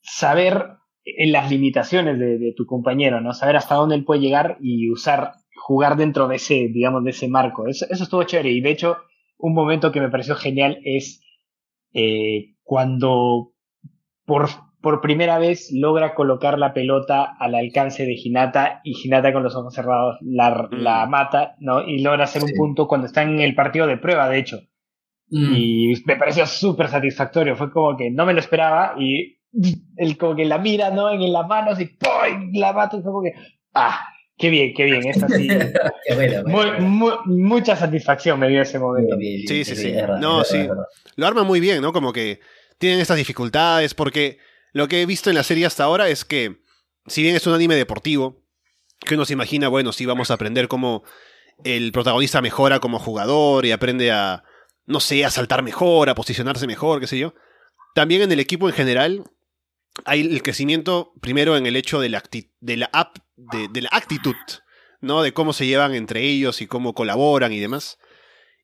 saber 0.00 0.66
en 1.04 1.32
las 1.32 1.50
limitaciones 1.50 2.18
de, 2.18 2.52
tu 2.56 2.66
compañero, 2.66 3.20
¿no? 3.20 3.32
Saber 3.32 3.56
hasta 3.56 3.76
dónde 3.76 3.94
él 3.94 4.04
puede 4.04 4.20
llegar 4.20 4.56
y 4.60 4.90
usar, 4.90 5.32
jugar 5.54 5.96
dentro 5.96 6.28
de 6.28 6.36
ese, 6.36 6.68
digamos, 6.72 7.04
de 7.04 7.10
ese 7.10 7.28
marco. 7.28 7.68
Eso, 7.68 7.86
eso 7.88 8.04
estuvo 8.04 8.24
chévere. 8.24 8.50
Y 8.50 8.60
de 8.60 8.70
hecho, 8.70 8.96
un 9.38 9.54
momento 9.54 9.92
que 9.92 10.00
me 10.00 10.10
pareció 10.10 10.34
genial 10.34 10.80
es 10.84 11.22
eh, 11.92 12.54
cuando 12.62 13.52
por 14.24 14.48
por 14.80 15.00
primera 15.00 15.38
vez 15.38 15.70
logra 15.72 16.14
colocar 16.14 16.58
la 16.58 16.72
pelota 16.72 17.36
al 17.38 17.54
alcance 17.54 18.06
de 18.06 18.14
Hinata 18.14 18.80
y 18.82 18.96
Hinata 19.02 19.32
con 19.32 19.42
los 19.42 19.54
ojos 19.54 19.74
cerrados 19.74 20.16
la, 20.22 20.68
la 20.72 21.06
mm. 21.06 21.10
mata, 21.10 21.56
¿no? 21.60 21.82
Y 21.86 22.00
logra 22.00 22.24
hacer 22.24 22.42
un 22.42 22.52
punto 22.56 22.88
cuando 22.88 23.06
está 23.06 23.22
en 23.22 23.40
el 23.40 23.54
partido 23.54 23.86
de 23.86 23.98
prueba, 23.98 24.28
de 24.28 24.38
hecho. 24.38 24.60
Mm. 25.28 25.54
Y 25.54 25.94
me 26.06 26.16
pareció 26.16 26.46
súper 26.46 26.88
satisfactorio. 26.88 27.56
Fue 27.56 27.70
como 27.70 27.96
que 27.96 28.10
no 28.10 28.24
me 28.24 28.32
lo 28.32 28.40
esperaba 28.40 28.94
y 28.98 29.38
él 29.96 30.16
como 30.16 30.34
que 30.34 30.44
la 30.44 30.58
mira, 30.58 30.90
¿no? 30.90 31.10
En 31.10 31.32
las 31.32 31.46
manos 31.46 31.80
y 31.80 31.86
¡pum! 31.86 32.50
la 32.54 32.72
mata 32.72 32.96
y 32.96 33.02
fue 33.02 33.12
como 33.12 33.22
que 33.22 33.34
¡ah! 33.74 34.00
Qué 34.36 34.48
bien, 34.48 34.72
qué 34.74 34.84
bien, 34.84 35.06
es 35.06 35.22
así. 35.22 35.48
mucha 37.26 37.76
satisfacción 37.76 38.40
me 38.40 38.48
dio 38.48 38.62
ese 38.62 38.78
momento. 38.78 39.14
Sí, 39.18 39.64
sí, 39.64 39.76
sí. 39.76 39.94
No, 40.18 40.44
sí. 40.44 40.66
Lo 41.16 41.26
arma 41.26 41.44
muy 41.44 41.60
bien, 41.60 41.82
¿no? 41.82 41.92
Como 41.92 42.10
que 42.10 42.40
tienen 42.78 43.00
estas 43.00 43.18
dificultades 43.18 43.92
porque 43.92 44.38
lo 44.72 44.88
que 44.88 45.02
he 45.02 45.06
visto 45.06 45.30
en 45.30 45.36
la 45.36 45.42
serie 45.42 45.66
hasta 45.66 45.84
ahora 45.84 46.08
es 46.08 46.24
que, 46.24 46.62
si 47.06 47.22
bien 47.22 47.36
es 47.36 47.46
un 47.46 47.54
anime 47.54 47.74
deportivo, 47.76 48.44
que 49.00 49.14
uno 49.14 49.24
se 49.24 49.32
imagina, 49.32 49.68
bueno, 49.68 49.92
sí 49.92 50.06
vamos 50.06 50.30
a 50.30 50.34
aprender 50.34 50.68
cómo 50.68 51.02
el 51.64 51.92
protagonista 51.92 52.40
mejora 52.40 52.80
como 52.80 52.98
jugador 52.98 53.66
y 53.66 53.72
aprende 53.72 54.10
a, 54.12 54.44
no 54.86 55.00
sé, 55.00 55.24
a 55.24 55.30
saltar 55.30 55.62
mejor, 55.62 56.08
a 56.08 56.14
posicionarse 56.14 56.66
mejor, 56.66 57.00
qué 57.00 57.06
sé 57.06 57.18
yo. 57.18 57.34
También 57.94 58.22
en 58.22 58.32
el 58.32 58.40
equipo 58.40 58.68
en 58.68 58.74
general 58.74 59.24
hay 60.04 60.20
el 60.20 60.42
crecimiento 60.42 61.12
primero 61.20 61.56
en 61.56 61.66
el 61.66 61.76
hecho 61.76 62.00
de 62.00 62.08
la, 62.08 62.22
de 62.60 62.76
la, 62.76 63.12
de 63.36 63.80
la 63.80 63.88
actitud, 63.92 64.36
¿no? 65.00 65.22
De 65.22 65.32
cómo 65.32 65.52
se 65.52 65.66
llevan 65.66 65.94
entre 65.94 66.22
ellos 66.22 66.60
y 66.62 66.66
cómo 66.66 66.94
colaboran 66.94 67.52
y 67.52 67.58
demás. 67.58 67.98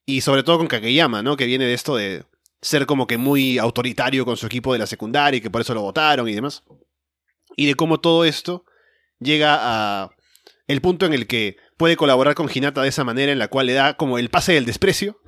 Y 0.04 0.20
sobre 0.20 0.42
todo 0.42 0.58
con 0.58 0.68
Kakeyama, 0.68 1.22
¿no? 1.22 1.36
Que 1.36 1.46
viene 1.46 1.64
de 1.64 1.74
esto 1.74 1.96
de 1.96 2.24
ser 2.60 2.86
como 2.86 3.06
que 3.06 3.18
muy 3.18 3.58
autoritario 3.58 4.24
con 4.24 4.36
su 4.36 4.46
equipo 4.46 4.72
de 4.72 4.78
la 4.78 4.86
secundaria 4.86 5.38
y 5.38 5.40
que 5.40 5.50
por 5.50 5.60
eso 5.60 5.74
lo 5.74 5.82
votaron 5.82 6.28
y 6.28 6.34
demás. 6.34 6.64
Y 7.56 7.66
de 7.66 7.74
cómo 7.74 8.00
todo 8.00 8.24
esto 8.24 8.64
llega 9.18 9.58
a 9.60 10.10
el 10.66 10.80
punto 10.80 11.06
en 11.06 11.12
el 11.12 11.26
que 11.26 11.56
puede 11.76 11.96
colaborar 11.96 12.34
con 12.34 12.50
Hinata 12.52 12.82
de 12.82 12.88
esa 12.88 13.04
manera 13.04 13.32
en 13.32 13.38
la 13.38 13.48
cual 13.48 13.66
le 13.66 13.74
da 13.74 13.96
como 13.96 14.18
el 14.18 14.30
pase 14.30 14.52
del 14.52 14.66
desprecio 14.66 15.20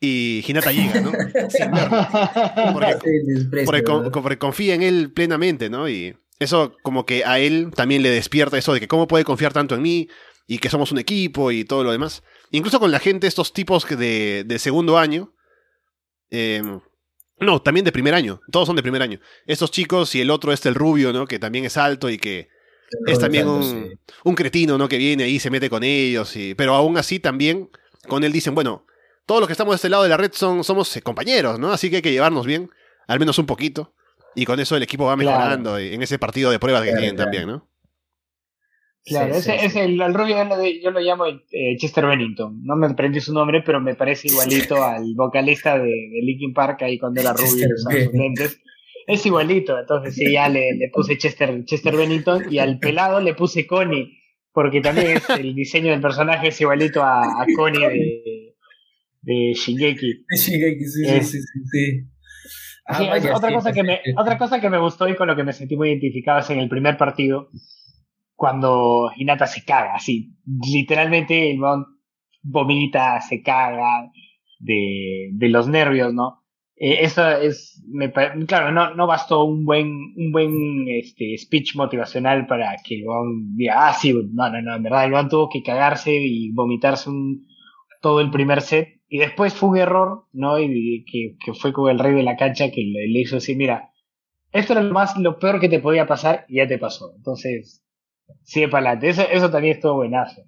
y 0.00 0.42
Hinata 0.46 0.72
llega, 0.72 1.00
¿no? 1.00 1.12
Porque, 3.66 4.38
confía 4.38 4.74
en 4.74 4.82
él 4.82 5.12
plenamente, 5.12 5.68
¿no? 5.68 5.88
Y 5.88 6.16
eso 6.38 6.74
como 6.82 7.04
que 7.04 7.24
a 7.24 7.38
él 7.38 7.70
también 7.74 8.02
le 8.02 8.08
despierta 8.08 8.56
eso 8.56 8.72
de 8.72 8.80
que 8.80 8.88
cómo 8.88 9.06
puede 9.06 9.24
confiar 9.24 9.52
tanto 9.52 9.74
en 9.74 9.82
mí 9.82 10.08
y 10.46 10.58
que 10.58 10.70
somos 10.70 10.90
un 10.90 10.98
equipo 10.98 11.52
y 11.52 11.64
todo 11.64 11.84
lo 11.84 11.92
demás. 11.92 12.22
Incluso 12.50 12.80
con 12.80 12.90
la 12.90 12.98
gente, 12.98 13.26
estos 13.26 13.52
tipos 13.52 13.86
de, 13.86 14.44
de 14.46 14.58
segundo 14.58 14.98
año, 14.98 15.34
Em, 16.30 16.80
no, 17.40 17.62
también 17.62 17.84
de 17.84 17.92
primer 17.92 18.14
año. 18.14 18.40
Todos 18.50 18.66
son 18.66 18.76
de 18.76 18.82
primer 18.82 19.02
año. 19.02 19.18
Estos 19.46 19.70
chicos 19.70 20.14
y 20.14 20.20
el 20.20 20.30
otro 20.30 20.52
es 20.52 20.64
el 20.66 20.74
rubio, 20.74 21.12
¿no? 21.12 21.26
Que 21.26 21.38
también 21.38 21.64
es 21.64 21.76
alto 21.76 22.10
y 22.10 22.18
que 22.18 22.48
es 23.06 23.18
también 23.18 23.48
un, 23.48 23.98
un, 24.24 24.34
cretino, 24.34 24.76
¿no? 24.76 24.88
Que 24.88 24.98
viene 24.98 25.24
ahí, 25.24 25.38
se 25.38 25.50
mete 25.50 25.70
con 25.70 25.82
ellos. 25.82 26.36
Y, 26.36 26.54
pero 26.54 26.74
aún 26.74 26.98
así 26.98 27.18
también 27.18 27.70
con 28.08 28.24
él 28.24 28.32
dicen, 28.32 28.54
bueno, 28.54 28.84
todos 29.26 29.40
los 29.40 29.46
que 29.48 29.52
estamos 29.52 29.72
de 29.72 29.76
este 29.76 29.88
lado 29.88 30.02
de 30.02 30.08
la 30.08 30.16
red 30.16 30.32
son, 30.34 30.64
somos 30.64 30.94
eh, 30.96 31.02
compañeros, 31.02 31.58
¿no? 31.58 31.72
Así 31.72 31.88
que 31.88 31.96
hay 31.96 32.02
que 32.02 32.12
llevarnos 32.12 32.46
bien, 32.46 32.70
al 33.06 33.18
menos 33.18 33.38
un 33.38 33.46
poquito. 33.46 33.94
Y 34.34 34.44
con 34.44 34.60
eso 34.60 34.76
el 34.76 34.82
equipo 34.82 35.06
va 35.06 35.16
mejorando 35.16 35.78
en 35.78 36.02
ese 36.02 36.18
partido 36.18 36.50
de 36.50 36.58
pruebas 36.58 36.84
que 36.84 36.92
tienen 36.92 37.16
también, 37.16 37.46
¿no? 37.46 37.69
Claro, 39.04 39.34
ese, 39.34 39.64
es 39.64 39.74
el, 39.76 39.98
rubio 40.12 40.36
yo 40.82 40.90
lo, 40.90 41.00
llamo 41.00 41.26
eh, 41.26 41.76
Chester 41.78 42.06
Bennington. 42.06 42.62
No 42.62 42.76
me 42.76 42.86
aprendí 42.86 43.20
su 43.20 43.32
nombre, 43.32 43.62
pero 43.64 43.80
me 43.80 43.94
parece 43.94 44.28
igualito 44.28 44.82
al 44.82 45.14
vocalista 45.16 45.78
de, 45.78 45.88
de 45.88 46.20
Linkin 46.22 46.52
Park 46.52 46.82
ahí 46.82 46.98
cuando 46.98 47.20
era 47.20 47.32
rubio 47.32 47.68
sus 47.76 48.12
lentes. 48.12 48.60
Es 49.06 49.26
igualito, 49.26 49.78
entonces 49.78 50.14
sí, 50.14 50.32
ya 50.32 50.48
le, 50.48 50.74
le, 50.76 50.88
puse 50.92 51.18
Chester, 51.18 51.64
Chester 51.64 51.96
Bennington 51.96 52.44
y 52.52 52.58
al 52.58 52.78
pelado 52.78 53.20
le 53.20 53.34
puse 53.34 53.66
Connie, 53.66 54.18
porque 54.52 54.80
también 54.80 55.16
es, 55.16 55.28
el 55.30 55.54
diseño 55.54 55.90
del 55.90 56.00
personaje 56.00 56.48
es 56.48 56.60
igualito 56.60 57.02
a, 57.02 57.22
a 57.22 57.46
Connie 57.56 57.88
de, 57.88 58.54
de 59.22 59.52
Shingeki. 59.54 60.24
De 60.28 60.36
Shingeki, 60.36 60.84
sí, 60.84 61.04
sí, 61.22 61.40
sí, 61.40 61.60
sí. 61.72 62.10
Ah, 62.86 63.18
otra, 63.34 63.52
cosa 63.52 63.72
que 63.72 63.82
me, 63.82 64.00
otra 64.16 64.36
cosa 64.36 64.60
que 64.60 64.70
me 64.70 64.78
gustó 64.78 65.08
y 65.08 65.14
con 65.14 65.28
lo 65.28 65.36
que 65.36 65.44
me 65.44 65.52
sentí 65.52 65.76
muy 65.76 65.90
identificado 65.90 66.40
es 66.40 66.50
en 66.50 66.58
el 66.58 66.68
primer 66.68 66.96
partido, 66.96 67.48
cuando 68.40 69.10
Hinata 69.14 69.46
se 69.46 69.66
caga, 69.66 69.96
así, 69.96 70.34
literalmente 70.46 71.50
el 71.50 71.60
vomita, 72.42 73.20
se 73.20 73.42
caga 73.42 74.10
de, 74.58 75.28
de 75.32 75.48
los 75.50 75.68
nervios, 75.68 76.14
¿no? 76.14 76.42
Eh, 76.76 77.04
eso 77.04 77.30
es, 77.32 77.84
me, 77.86 78.10
claro, 78.10 78.72
no, 78.72 78.94
no 78.94 79.06
bastó 79.06 79.44
un 79.44 79.66
buen, 79.66 79.88
un 80.16 80.32
buen 80.32 80.88
este, 80.88 81.36
speech 81.36 81.76
motivacional 81.76 82.46
para 82.46 82.76
que 82.82 82.94
el 82.94 83.04
diga, 83.56 83.88
ah, 83.88 83.92
sí, 83.92 84.14
no, 84.14 84.48
no, 84.48 84.62
no, 84.62 84.76
en 84.76 84.82
verdad 84.84 85.04
el 85.04 85.28
tuvo 85.28 85.50
que 85.50 85.62
cagarse 85.62 86.16
y 86.16 86.50
vomitarse 86.52 87.10
un, 87.10 87.46
todo 88.00 88.22
el 88.22 88.30
primer 88.30 88.62
set 88.62 89.02
y 89.06 89.18
después 89.18 89.52
fue 89.52 89.68
un 89.68 89.76
error, 89.76 90.24
¿no? 90.32 90.58
Y, 90.58 91.04
que, 91.04 91.36
que, 91.44 91.52
fue 91.52 91.74
con 91.74 91.90
el 91.90 91.98
rey 91.98 92.14
de 92.14 92.22
la 92.22 92.38
cancha 92.38 92.70
que 92.70 92.80
le, 92.80 93.06
le 93.06 93.20
hizo 93.20 93.34
decir, 93.34 93.58
mira, 93.58 93.90
esto 94.50 94.72
era 94.72 94.82
lo 94.82 94.94
más, 94.94 95.14
lo 95.18 95.38
peor 95.38 95.60
que 95.60 95.68
te 95.68 95.80
podía 95.80 96.06
pasar 96.06 96.46
y 96.48 96.56
ya 96.56 96.66
te 96.66 96.78
pasó. 96.78 97.12
Entonces, 97.14 97.84
sigue 98.42 98.68
para 98.68 98.90
adelante. 98.90 99.08
Eso, 99.08 99.22
eso 99.30 99.50
también 99.50 99.76
estuvo 99.76 99.94
buenazo. 99.94 100.42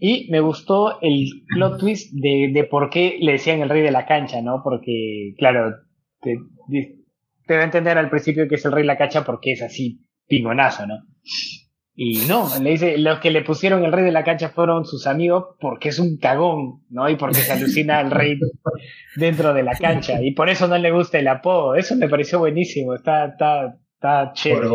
Y 0.00 0.28
me 0.30 0.40
gustó 0.40 1.00
el 1.00 1.28
plot 1.54 1.80
twist 1.80 2.12
de, 2.14 2.50
de 2.52 2.64
por 2.64 2.88
qué 2.88 3.18
le 3.20 3.32
decían 3.32 3.60
el 3.60 3.68
rey 3.68 3.82
de 3.82 3.90
la 3.90 4.06
cancha, 4.06 4.40
¿no? 4.40 4.62
Porque, 4.62 5.34
claro, 5.38 5.74
te, 6.20 6.38
te 7.46 7.54
va 7.56 7.62
a 7.62 7.64
entender 7.64 7.98
al 7.98 8.10
principio 8.10 8.46
que 8.46 8.54
es 8.54 8.64
el 8.64 8.72
rey 8.72 8.82
de 8.82 8.88
la 8.88 8.98
cancha 8.98 9.24
porque 9.24 9.52
es 9.52 9.62
así 9.62 10.04
pingonazo, 10.28 10.86
¿no? 10.86 10.98
Y 12.00 12.26
no, 12.28 12.46
le 12.62 12.70
dice, 12.70 12.96
los 12.96 13.18
que 13.18 13.32
le 13.32 13.42
pusieron 13.42 13.84
el 13.84 13.90
rey 13.90 14.04
de 14.04 14.12
la 14.12 14.22
cancha 14.22 14.50
fueron 14.50 14.84
sus 14.84 15.08
amigos 15.08 15.56
porque 15.58 15.88
es 15.88 15.98
un 15.98 16.16
cagón, 16.16 16.84
¿no? 16.90 17.10
Y 17.10 17.16
porque 17.16 17.40
se 17.40 17.50
alucina 17.50 17.98
al 17.98 18.12
rey 18.12 18.38
dentro 19.16 19.52
de 19.52 19.64
la 19.64 19.74
cancha. 19.74 20.22
Y 20.22 20.30
por 20.30 20.48
eso 20.48 20.68
no 20.68 20.78
le 20.78 20.92
gusta 20.92 21.18
el 21.18 21.26
apodo. 21.26 21.74
Eso 21.74 21.96
me 21.96 22.08
pareció 22.08 22.38
buenísimo. 22.38 22.94
Está, 22.94 23.24
está, 23.24 23.74
está 23.94 24.32
chévere. 24.32 24.68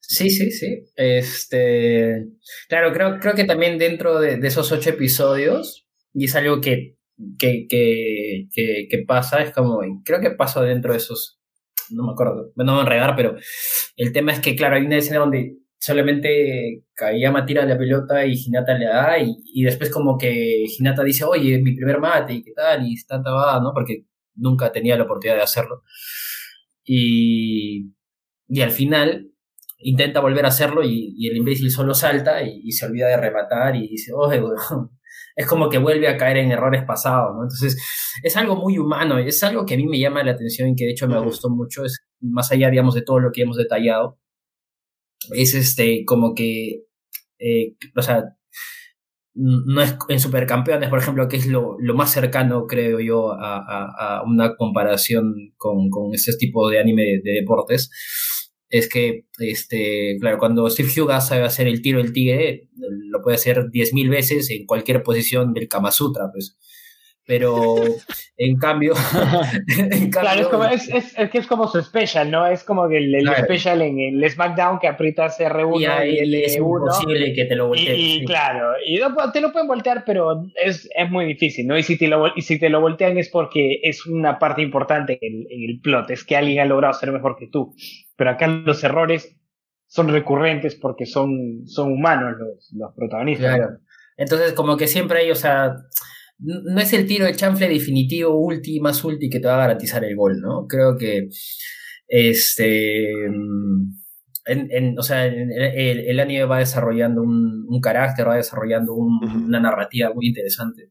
Sí, 0.00 0.28
sí, 0.30 0.50
sí. 0.50 0.84
Este, 0.96 2.26
claro, 2.68 2.92
creo, 2.92 3.18
creo 3.20 3.34
que 3.34 3.44
también 3.44 3.78
dentro 3.78 4.18
de, 4.18 4.38
esos 4.42 4.72
ocho 4.72 4.90
episodios, 4.90 5.86
y 6.12 6.24
es 6.24 6.34
algo 6.34 6.60
que, 6.60 6.96
que, 7.38 7.66
que, 7.68 8.48
que, 8.90 9.04
pasa, 9.06 9.42
es 9.42 9.52
como, 9.52 9.80
creo 10.04 10.20
que 10.20 10.32
pasa 10.32 10.62
dentro 10.62 10.92
de 10.92 10.98
esos, 10.98 11.40
no 11.90 12.04
me 12.04 12.12
acuerdo, 12.12 12.52
no 12.56 12.64
me 12.64 12.72
voy 12.72 12.80
a 12.80 12.82
enredar, 12.82 13.14
pero 13.16 13.36
el 13.96 14.12
tema 14.12 14.32
es 14.32 14.40
que, 14.40 14.56
claro, 14.56 14.76
hay 14.76 14.82
una 14.82 14.96
escena 14.96 15.20
donde 15.20 15.58
solamente 15.78 16.84
Kayama 16.94 17.46
tira 17.46 17.64
la 17.64 17.78
pelota 17.78 18.26
y 18.26 18.34
Hinata 18.34 18.76
le 18.76 18.86
da, 18.86 19.16
y, 19.18 19.62
después 19.62 19.90
como 19.90 20.18
que 20.18 20.64
Hinata 20.78 21.04
dice, 21.04 21.24
oye, 21.24 21.60
mi 21.62 21.74
primer 21.74 22.00
mate, 22.00 22.34
y 22.34 22.42
qué 22.42 22.52
tal, 22.52 22.86
y 22.86 22.94
está 22.94 23.22
tabada, 23.22 23.60
¿no? 23.60 23.72
Porque 23.72 24.06
nunca 24.34 24.72
tenía 24.72 24.96
la 24.96 25.04
oportunidad 25.04 25.36
de 25.36 25.42
hacerlo. 25.42 25.82
Y, 26.84 27.92
y 28.48 28.60
al 28.62 28.70
final 28.72 29.30
intenta 29.80 30.20
volver 30.20 30.44
a 30.44 30.48
hacerlo 30.48 30.82
y, 30.84 31.26
el 31.26 31.36
imbécil 31.36 31.70
solo 31.70 31.94
salta 31.94 32.42
y, 32.42 32.70
se 32.72 32.86
olvida 32.86 33.08
de 33.08 33.16
rematar 33.16 33.76
y 33.76 33.88
dice, 33.88 34.12
oye, 34.14 34.40
es 35.36 35.46
como 35.46 35.68
que 35.68 35.78
vuelve 35.78 36.08
a 36.08 36.16
caer 36.16 36.38
en 36.38 36.52
errores 36.52 36.84
pasados, 36.84 37.34
¿no? 37.34 37.42
Entonces, 37.44 37.76
es 38.22 38.36
algo 38.36 38.56
muy 38.56 38.78
humano, 38.78 39.18
es 39.18 39.42
algo 39.42 39.64
que 39.64 39.74
a 39.74 39.76
mí 39.76 39.86
me 39.86 39.98
llama 39.98 40.22
la 40.22 40.32
atención 40.32 40.68
y 40.68 40.76
que 40.76 40.84
de 40.84 40.92
hecho 40.92 41.08
me 41.08 41.20
gustó 41.20 41.50
mucho, 41.50 41.84
es 41.84 42.04
más 42.20 42.52
allá, 42.52 42.70
digamos, 42.70 42.94
de 42.94 43.02
todo 43.02 43.20
lo 43.20 43.32
que 43.32 43.42
hemos 43.42 43.56
detallado, 43.56 44.18
es 45.34 45.54
este, 45.54 46.04
como 46.04 46.34
que, 46.34 46.84
eh, 47.38 47.74
o 47.96 48.02
sea, 48.02 48.24
no 49.34 49.80
es 49.80 49.96
en 50.08 50.20
Supercampeones, 50.20 50.90
por 50.90 50.98
ejemplo, 50.98 51.28
que 51.28 51.36
es 51.36 51.46
lo, 51.46 51.76
lo 51.78 51.94
más 51.94 52.12
cercano, 52.12 52.66
creo 52.66 53.00
yo, 53.00 53.32
a, 53.32 54.18
a, 54.18 54.22
una 54.24 54.56
comparación 54.56 55.54
con, 55.56 55.88
con 55.88 56.12
ese 56.12 56.36
tipo 56.36 56.68
de 56.68 56.80
anime 56.80 57.20
de 57.22 57.32
deportes 57.40 57.90
es 58.70 58.88
que, 58.88 59.26
este, 59.38 60.16
claro, 60.20 60.38
cuando 60.38 60.70
Steve 60.70 60.88
Huga 60.96 61.20
sabe 61.20 61.42
hacer 61.42 61.66
el 61.66 61.82
tiro 61.82 61.98
del 61.98 62.12
tigre, 62.12 62.68
lo 62.76 63.20
puede 63.20 63.34
hacer 63.34 63.70
10.000 63.70 64.08
veces 64.08 64.50
en 64.50 64.64
cualquier 64.64 65.02
posición 65.02 65.52
del 65.52 65.68
Kama 65.68 65.90
Sutra, 65.90 66.30
pues 66.32 66.56
pero 67.26 67.76
en 68.36 68.56
cambio, 68.58 68.94
claro, 70.10 70.40
es, 70.40 70.48
como, 70.48 70.64
es, 70.64 70.88
es, 70.88 71.18
es, 71.18 71.30
que 71.30 71.38
es 71.38 71.46
como 71.46 71.68
su 71.68 71.80
special, 71.82 72.30
¿no? 72.30 72.46
Es 72.46 72.64
como 72.64 72.86
el, 72.86 73.14
el 73.14 73.28
special 73.44 73.82
en 73.82 73.98
el 74.00 74.30
SmackDown 74.30 74.78
que 74.78 74.88
aprietas 74.88 75.38
R1 75.38 76.10
y, 76.10 76.18
el 76.18 76.34
es 76.34 76.56
imposible 76.56 77.32
que 77.34 77.44
te 77.44 77.54
lo 77.54 77.68
volteen. 77.68 77.94
Y, 77.96 78.24
claro, 78.24 78.72
y 78.84 79.00
te 79.32 79.40
lo 79.40 79.52
pueden 79.52 79.68
voltear, 79.68 80.04
pero 80.04 80.44
es, 80.62 80.88
es 80.94 81.10
muy 81.10 81.26
difícil, 81.26 81.66
¿no? 81.66 81.78
Y 81.78 81.82
si, 81.82 81.96
te 81.96 82.08
lo, 82.08 82.32
y 82.34 82.42
si 82.42 82.58
te 82.58 82.68
lo 82.68 82.80
voltean 82.80 83.18
es 83.18 83.28
porque 83.28 83.80
es 83.82 84.06
una 84.06 84.38
parte 84.38 84.62
importante 84.62 85.18
en, 85.20 85.46
en 85.50 85.70
el 85.70 85.80
plot, 85.80 86.10
es 86.10 86.24
que 86.24 86.36
alguien 86.36 86.60
ha 86.60 86.64
logrado 86.64 86.94
ser 86.94 87.12
mejor 87.12 87.36
que 87.38 87.48
tú. 87.48 87.74
Pero 88.16 88.30
acá 88.30 88.46
los 88.46 88.82
errores 88.84 89.36
son 89.86 90.08
recurrentes 90.08 90.76
porque 90.76 91.04
son, 91.04 91.66
son 91.66 91.92
humanos 91.92 92.36
los, 92.38 92.72
los 92.72 92.94
protagonistas. 92.94 93.56
Claro. 93.56 93.78
Entonces, 94.16 94.52
como 94.52 94.76
que 94.76 94.86
siempre 94.86 95.20
hay, 95.20 95.30
o 95.30 95.34
sea, 95.34 95.74
no 96.40 96.80
es 96.80 96.92
el 96.92 97.06
tiro 97.06 97.26
de 97.26 97.34
chanfle 97.34 97.68
definitivo, 97.68 98.34
ulti, 98.34 98.80
más 98.80 99.04
ulti 99.04 99.28
que 99.28 99.40
te 99.40 99.46
va 99.46 99.54
a 99.54 99.66
garantizar 99.66 100.04
el 100.04 100.16
gol, 100.16 100.40
¿no? 100.40 100.66
Creo 100.66 100.96
que 100.96 101.28
este. 102.08 103.24
En, 104.46 104.98
o 104.98 105.02
sea, 105.02 105.26
el, 105.26 105.52
el, 105.52 106.18
anime 106.18 106.44
va 106.44 106.58
desarrollando 106.58 107.22
un, 107.22 107.80
carácter, 107.80 108.26
va 108.26 108.36
desarrollando 108.36 108.94
una 108.94 109.60
narrativa 109.60 110.12
muy 110.12 110.26
interesante. 110.26 110.90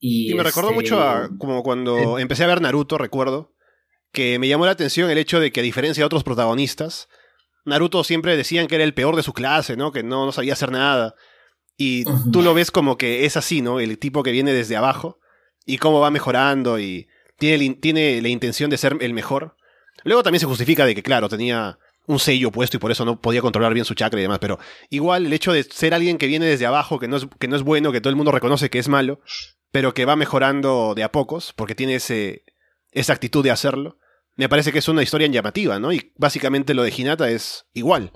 Y, 0.00 0.34
me 0.34 0.42
recordó 0.42 0.72
mucho 0.72 1.00
a 1.00 1.24
este, 1.24 1.38
como 1.38 1.62
cuando 1.62 2.18
empecé 2.18 2.44
a 2.44 2.48
ver 2.48 2.60
Naruto, 2.60 2.98
recuerdo, 2.98 3.54
que 4.10 4.38
me 4.38 4.48
llamó 4.48 4.66
la 4.66 4.72
atención 4.72 5.10
el 5.10 5.18
hecho 5.18 5.38
de 5.38 5.52
que 5.52 5.60
a 5.60 5.62
diferencia 5.62 6.02
de 6.02 6.06
otros 6.06 6.24
protagonistas, 6.24 7.08
Naruto 7.64 8.02
siempre 8.02 8.36
decían 8.36 8.66
que 8.66 8.76
era 8.76 8.84
el 8.84 8.94
peor 8.94 9.14
de 9.14 9.22
su 9.22 9.32
clase, 9.32 9.76
¿no? 9.76 9.92
Que 9.92 10.02
no, 10.02 10.26
no 10.26 10.32
sabía 10.32 10.54
hacer 10.54 10.72
nada. 10.72 11.14
Y 11.76 12.04
tú 12.32 12.42
lo 12.42 12.54
ves 12.54 12.70
como 12.70 12.96
que 12.96 13.26
es 13.26 13.36
así, 13.36 13.60
¿no? 13.60 13.80
El 13.80 13.98
tipo 13.98 14.22
que 14.22 14.32
viene 14.32 14.52
desde 14.52 14.76
abajo 14.76 15.18
y 15.66 15.78
cómo 15.78 16.00
va 16.00 16.10
mejorando 16.10 16.78
y 16.78 17.08
tiene, 17.38 17.74
tiene 17.74 18.22
la 18.22 18.28
intención 18.28 18.70
de 18.70 18.78
ser 18.78 18.96
el 19.00 19.12
mejor. 19.12 19.56
Luego 20.04 20.22
también 20.22 20.40
se 20.40 20.46
justifica 20.46 20.86
de 20.86 20.94
que, 20.94 21.02
claro, 21.02 21.28
tenía 21.28 21.78
un 22.06 22.18
sello 22.18 22.50
puesto 22.50 22.76
y 22.76 22.80
por 22.80 22.92
eso 22.92 23.04
no 23.04 23.20
podía 23.20 23.42
controlar 23.42 23.74
bien 23.74 23.84
su 23.84 23.94
chakra 23.94 24.18
y 24.18 24.22
demás, 24.22 24.38
pero 24.38 24.58
igual 24.90 25.26
el 25.26 25.32
hecho 25.32 25.52
de 25.52 25.64
ser 25.64 25.92
alguien 25.92 26.18
que 26.18 26.28
viene 26.28 26.46
desde 26.46 26.64
abajo, 26.64 26.98
que 26.98 27.08
no 27.08 27.16
es, 27.16 27.26
que 27.38 27.48
no 27.48 27.56
es 27.56 27.62
bueno, 27.62 27.92
que 27.92 28.00
todo 28.00 28.10
el 28.10 28.16
mundo 28.16 28.32
reconoce 28.32 28.70
que 28.70 28.78
es 28.78 28.88
malo, 28.88 29.20
pero 29.72 29.92
que 29.92 30.04
va 30.04 30.16
mejorando 30.16 30.94
de 30.94 31.02
a 31.02 31.10
pocos, 31.10 31.52
porque 31.52 31.74
tiene 31.74 31.96
ese, 31.96 32.44
esa 32.92 33.12
actitud 33.12 33.42
de 33.42 33.50
hacerlo, 33.50 33.98
me 34.36 34.48
parece 34.48 34.72
que 34.72 34.78
es 34.78 34.88
una 34.88 35.02
historia 35.02 35.26
llamativa, 35.26 35.78
¿no? 35.78 35.92
Y 35.92 36.12
básicamente 36.16 36.74
lo 36.74 36.82
de 36.82 36.94
Hinata 36.96 37.30
es 37.30 37.66
igual. 37.72 38.12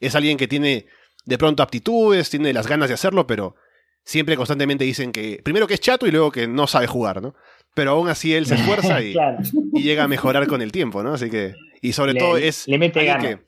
Es 0.00 0.14
alguien 0.14 0.36
que 0.36 0.48
tiene 0.48 0.86
de 1.24 1.38
pronto 1.38 1.62
aptitudes, 1.62 2.30
tiene 2.30 2.52
las 2.52 2.66
ganas 2.66 2.88
de 2.88 2.94
hacerlo, 2.94 3.26
pero 3.26 3.56
siempre 4.04 4.36
constantemente 4.36 4.84
dicen 4.84 5.12
que, 5.12 5.40
primero 5.42 5.66
que 5.66 5.74
es 5.74 5.80
chato 5.80 6.06
y 6.06 6.10
luego 6.10 6.30
que 6.30 6.46
no 6.46 6.66
sabe 6.66 6.86
jugar, 6.86 7.22
¿no? 7.22 7.34
Pero 7.74 7.92
aún 7.92 8.08
así 8.08 8.34
él 8.34 8.46
se 8.46 8.54
esfuerza 8.54 9.00
y, 9.02 9.14
llega 9.72 10.04
a 10.04 10.08
mejorar 10.08 10.46
con 10.46 10.62
el 10.62 10.70
tiempo, 10.70 11.02
¿no? 11.02 11.14
Así 11.14 11.30
que, 11.30 11.54
y 11.80 11.92
sobre 11.92 12.14
todo 12.14 12.36
es 12.36 12.68
le 12.68 12.78
mete 12.78 13.00
que 13.20 13.38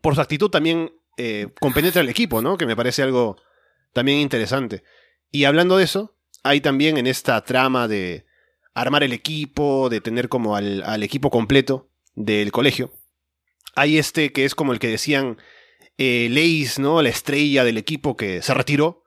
por 0.00 0.14
su 0.14 0.20
actitud 0.20 0.50
también 0.50 0.92
eh, 1.16 1.48
compenetra 1.60 2.00
el 2.00 2.08
equipo, 2.08 2.40
¿no? 2.40 2.56
Que 2.56 2.66
me 2.66 2.76
parece 2.76 3.02
algo 3.02 3.36
también 3.92 4.18
interesante. 4.18 4.82
Y 5.30 5.44
hablando 5.44 5.76
de 5.76 5.84
eso, 5.84 6.16
hay 6.42 6.60
también 6.60 6.96
en 6.96 7.06
esta 7.06 7.42
trama 7.44 7.86
de 7.88 8.24
armar 8.72 9.02
el 9.02 9.12
equipo, 9.12 9.88
de 9.90 10.00
tener 10.00 10.28
como 10.28 10.56
al, 10.56 10.82
al 10.84 11.02
equipo 11.02 11.30
completo 11.30 11.90
del 12.14 12.52
colegio, 12.52 12.92
hay 13.74 13.98
este 13.98 14.32
que 14.32 14.44
es 14.44 14.54
como 14.54 14.72
el 14.72 14.78
que 14.78 14.88
decían 14.88 15.38
eh, 16.02 16.30
Leis, 16.30 16.78
¿no? 16.78 17.02
La 17.02 17.10
estrella 17.10 17.62
del 17.62 17.76
equipo 17.76 18.16
que 18.16 18.40
se 18.40 18.54
retiró 18.54 19.04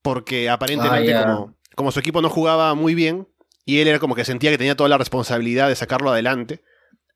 porque 0.00 0.48
aparentemente 0.48 1.12
ah, 1.12 1.24
como, 1.26 1.56
como 1.74 1.90
su 1.90 1.98
equipo 1.98 2.22
no 2.22 2.30
jugaba 2.30 2.72
muy 2.76 2.94
bien 2.94 3.26
y 3.64 3.80
él 3.80 3.88
era 3.88 3.98
como 3.98 4.14
que 4.14 4.24
sentía 4.24 4.52
que 4.52 4.56
tenía 4.56 4.76
toda 4.76 4.88
la 4.88 4.96
responsabilidad 4.96 5.68
de 5.68 5.74
sacarlo 5.74 6.08
adelante. 6.08 6.62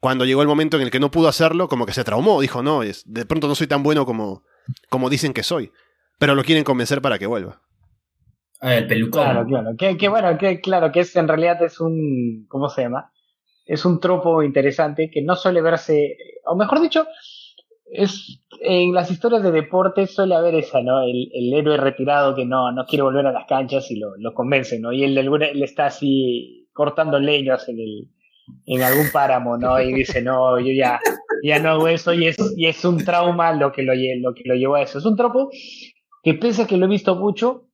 Cuando 0.00 0.24
llegó 0.24 0.42
el 0.42 0.48
momento 0.48 0.76
en 0.76 0.82
el 0.82 0.90
que 0.90 0.98
no 0.98 1.12
pudo 1.12 1.28
hacerlo, 1.28 1.68
como 1.68 1.86
que 1.86 1.92
se 1.92 2.02
traumó, 2.02 2.40
dijo, 2.40 2.64
no, 2.64 2.82
es, 2.82 3.04
de 3.06 3.24
pronto 3.24 3.46
no 3.46 3.54
soy 3.54 3.68
tan 3.68 3.84
bueno 3.84 4.04
como, 4.04 4.42
como 4.90 5.08
dicen 5.08 5.32
que 5.32 5.44
soy. 5.44 5.70
Pero 6.18 6.34
lo 6.34 6.42
quieren 6.42 6.64
convencer 6.64 7.00
para 7.00 7.16
que 7.16 7.26
vuelva. 7.26 7.62
El 8.60 8.88
pelucón. 8.88 9.22
Claro, 9.22 9.46
claro. 9.46 9.76
Que, 9.78 10.08
bueno, 10.08 10.36
que 10.38 10.60
claro, 10.60 10.90
que 10.90 11.00
es 11.00 11.14
en 11.14 11.28
realidad 11.28 11.62
es 11.62 11.80
un, 11.80 12.46
¿cómo 12.48 12.68
se 12.68 12.82
llama? 12.82 13.12
Es 13.64 13.84
un 13.84 14.00
tropo 14.00 14.42
interesante 14.42 15.08
que 15.08 15.22
no 15.22 15.36
suele 15.36 15.62
verse, 15.62 16.16
o 16.46 16.56
mejor 16.56 16.80
dicho, 16.80 17.06
es 17.86 18.40
en 18.60 18.94
las 18.94 19.10
historias 19.10 19.42
de 19.42 19.52
deporte 19.52 20.06
suele 20.06 20.34
haber 20.34 20.54
esa, 20.54 20.80
¿no? 20.80 21.02
El, 21.02 21.52
héroe 21.52 21.76
retirado 21.76 22.34
que 22.34 22.44
no, 22.44 22.72
no 22.72 22.86
quiere 22.86 23.02
volver 23.02 23.26
a 23.26 23.32
las 23.32 23.46
canchas 23.46 23.90
y 23.90 23.96
lo, 23.96 24.16
lo 24.16 24.32
convence, 24.32 24.78
¿no? 24.78 24.92
Y 24.92 25.04
él, 25.04 25.16
él 25.18 25.62
está 25.62 25.86
así 25.86 26.68
cortando 26.72 27.18
leños 27.18 27.68
en 27.68 27.78
el, 27.78 28.08
en 28.66 28.82
algún 28.82 29.06
páramo, 29.12 29.56
¿no? 29.56 29.80
Y 29.80 29.92
dice, 29.92 30.22
no, 30.22 30.58
yo 30.58 30.72
ya, 30.72 31.00
ya 31.42 31.58
no 31.58 31.70
hago 31.70 31.88
eso 31.88 32.12
y 32.12 32.26
es, 32.26 32.36
y 32.56 32.66
es 32.66 32.84
un 32.84 33.04
trauma 33.04 33.52
lo 33.52 33.72
que 33.72 33.82
lo, 33.82 33.92
lo 33.94 34.34
que 34.34 34.42
lo 34.44 34.54
llevó 34.54 34.76
a 34.76 34.82
eso. 34.82 34.98
Es 34.98 35.04
un 35.04 35.16
tropo 35.16 35.50
que 36.22 36.34
pese 36.34 36.66
que 36.66 36.76
lo 36.76 36.86
he 36.86 36.88
visto 36.88 37.16
mucho, 37.16 37.68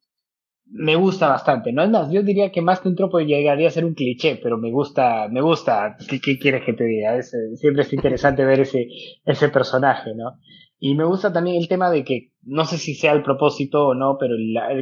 me 0.73 0.95
gusta 0.95 1.29
bastante, 1.29 1.73
¿no? 1.73 1.83
Es 1.83 1.91
más, 1.91 2.11
yo 2.13 2.23
diría 2.23 2.53
que 2.53 2.63
más 2.63 2.81
que 2.81 2.89
un 2.89 2.95
tropo 2.95 3.19
llegaría 3.19 3.69
a 3.69 3.73
ser 3.73 3.85
un 3.85 3.95
cliché, 3.95 4.37
pero 4.43 4.57
me 4.57 4.71
gusta, 4.71 5.29
me 5.29 5.41
gusta, 5.41 5.97
¿qué, 6.09 6.21
quieres 6.39 6.65
que 6.65 6.73
te 6.73 6.85
diga? 6.85 7.17
Es, 7.17 7.35
siempre 7.57 7.83
es 7.83 7.93
interesante 7.93 8.45
ver 8.47 8.61
ese, 8.61 8.89
ese 9.25 9.49
personaje, 9.49 10.15
¿no? 10.15 10.39
Y 10.79 10.95
me 10.95 11.05
gusta 11.05 11.33
también 11.33 11.57
el 11.57 11.69
tema 11.69 11.91
de 11.91 12.05
que, 12.05 12.33
no 12.43 12.65
sé 12.65 12.79
si 12.79 12.95
sea 12.95 13.13
el 13.13 13.23
propósito 13.23 13.89
o 13.89 13.95
no, 13.95 14.17
pero 14.19 14.35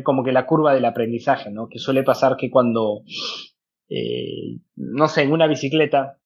como 0.05 0.23
que 0.23 0.31
la 0.31 0.47
curva 0.47 0.75
del 0.75 0.85
aprendizaje, 0.85 1.51
¿no? 1.51 1.69
Que 1.69 1.79
suele 1.79 2.05
pasar 2.05 2.37
que 2.37 2.51
cuando, 2.51 3.03
eh, 3.89 4.59
no 4.77 5.09
sé, 5.09 5.23
en 5.23 5.33
una 5.33 5.49
bicicleta 5.49 6.19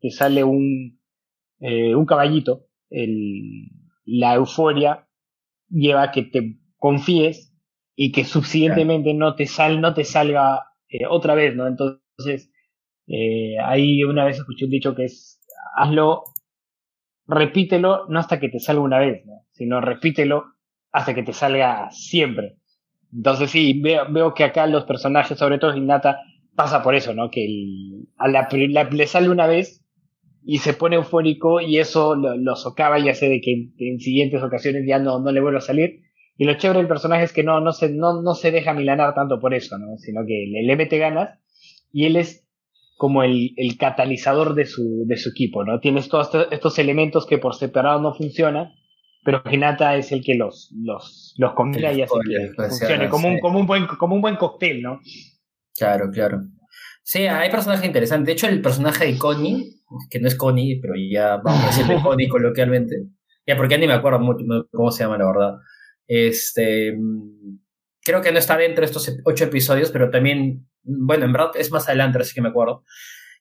te 0.00 0.10
sale 0.10 0.44
un, 0.44 0.98
eh, 1.60 1.94
un 1.94 2.06
caballito, 2.06 2.66
el, 2.88 3.68
la 4.04 4.34
euforia 4.34 5.08
lleva 5.68 6.04
a 6.04 6.10
que 6.12 6.22
te 6.22 6.58
confíes 6.78 7.52
y 8.00 8.12
que 8.12 8.24
subsiguientemente 8.24 9.12
no 9.12 9.34
te 9.34 9.46
sal, 9.46 9.80
no 9.80 9.92
te 9.92 10.04
salga 10.04 10.68
eh, 10.88 11.04
otra 11.10 11.34
vez, 11.34 11.56
¿no? 11.56 11.66
Entonces, 11.66 12.52
eh, 13.08 13.56
ahí 13.60 14.04
una 14.04 14.24
vez 14.24 14.36
escuché 14.36 14.66
un 14.66 14.70
dicho 14.70 14.94
que 14.94 15.06
es 15.06 15.40
hazlo, 15.74 16.22
repítelo, 17.26 18.06
no 18.08 18.20
hasta 18.20 18.38
que 18.38 18.50
te 18.50 18.60
salga 18.60 18.82
una 18.82 19.00
vez, 19.00 19.26
¿no? 19.26 19.44
Sino 19.50 19.80
repítelo 19.80 20.44
hasta 20.92 21.12
que 21.12 21.24
te 21.24 21.32
salga 21.32 21.90
siempre. 21.90 22.58
Entonces 23.12 23.50
sí, 23.50 23.80
veo, 23.80 24.04
veo 24.12 24.32
que 24.32 24.44
acá 24.44 24.68
los 24.68 24.84
personajes, 24.84 25.36
sobre 25.36 25.58
todo 25.58 25.76
Innata, 25.76 26.20
pasa 26.54 26.84
por 26.84 26.94
eso, 26.94 27.14
¿no? 27.14 27.32
Que 27.32 27.48
a 28.16 28.28
la, 28.28 28.48
le 28.48 29.06
sale 29.08 29.28
una 29.28 29.48
vez 29.48 29.84
y 30.44 30.58
se 30.58 30.72
pone 30.72 30.94
eufórico 30.94 31.60
y 31.60 31.78
eso 31.78 32.14
lo, 32.14 32.54
socava 32.54 33.00
y 33.00 33.08
hace 33.08 33.28
de 33.28 33.40
que 33.40 33.72
en, 33.76 33.98
siguientes 33.98 34.40
ocasiones 34.40 34.84
ya 34.86 35.00
no, 35.00 35.18
no 35.18 35.32
le 35.32 35.40
vuelva 35.40 35.58
a 35.58 35.62
salir. 35.62 36.07
Y 36.38 36.44
lo 36.44 36.54
chévere 36.54 36.78
del 36.78 36.88
personaje 36.88 37.24
es 37.24 37.32
que 37.32 37.42
no, 37.42 37.60
no, 37.60 37.72
se, 37.72 37.90
no, 37.90 38.22
no 38.22 38.34
se 38.34 38.52
deja 38.52 38.72
milanar 38.72 39.12
tanto 39.12 39.40
por 39.40 39.54
eso, 39.54 39.76
¿no? 39.76 39.98
Sino 39.98 40.24
que 40.24 40.46
le, 40.48 40.62
le 40.62 40.76
mete 40.76 40.96
ganas 40.96 41.36
y 41.92 42.06
él 42.06 42.14
es 42.16 42.48
como 42.96 43.24
el, 43.24 43.54
el, 43.56 43.76
catalizador 43.76 44.54
de 44.54 44.64
su, 44.64 45.04
de 45.06 45.16
su 45.16 45.30
equipo, 45.30 45.64
¿no? 45.64 45.80
Tienes 45.80 46.08
todos 46.08 46.30
estos 46.50 46.78
elementos 46.78 47.26
que 47.26 47.38
por 47.38 47.56
separado 47.56 48.00
no 48.00 48.14
funcionan, 48.14 48.70
pero 49.24 49.42
Hinata 49.50 49.96
es 49.96 50.12
el 50.12 50.22
que 50.22 50.36
los, 50.36 50.72
los, 50.80 51.34
los 51.38 51.54
combina 51.54 51.92
y 51.92 52.02
hace 52.02 52.14
que 52.24 52.54
funcione 52.54 53.08
como 53.08 53.28
un, 53.28 53.40
como, 53.40 53.58
un 53.58 53.66
buen, 53.66 53.86
como 53.86 54.14
un 54.14 54.20
buen 54.20 54.36
cóctel, 54.36 54.80
¿no? 54.80 55.00
Claro, 55.76 56.08
claro. 56.12 56.40
Sí, 57.02 57.26
hay 57.26 57.50
personajes 57.50 57.84
interesantes. 57.84 58.26
De 58.26 58.32
hecho, 58.32 58.48
el 58.48 58.62
personaje 58.62 59.06
de 59.06 59.18
Connie, 59.18 59.80
que 60.10 60.20
no 60.20 60.28
es 60.28 60.36
Connie, 60.36 60.80
pero 60.80 60.94
ya 60.96 61.36
vamos 61.36 61.64
a 61.64 61.66
decirle 61.66 61.96
Connie 62.02 62.28
coloquialmente. 62.28 62.96
Ya, 63.46 63.56
porque 63.56 63.74
ya 63.74 63.80
ni 63.80 63.86
me 63.86 63.94
acuerdo 63.94 64.20
mucho 64.20 64.44
cómo 64.72 64.90
se 64.90 65.04
llama, 65.04 65.18
la 65.18 65.26
verdad. 65.26 65.54
Este, 66.08 66.96
creo 68.02 68.22
que 68.22 68.32
no 68.32 68.38
está 68.38 68.56
dentro 68.56 68.80
de 68.80 68.86
estos 68.86 69.14
ocho 69.24 69.44
episodios, 69.44 69.90
pero 69.90 70.10
también, 70.10 70.66
bueno, 70.82 71.26
en 71.26 71.32
verdad 71.32 71.50
es 71.54 71.70
más 71.70 71.86
adelante, 71.88 72.18
así 72.18 72.34
que 72.34 72.40
me 72.40 72.48
acuerdo, 72.48 72.84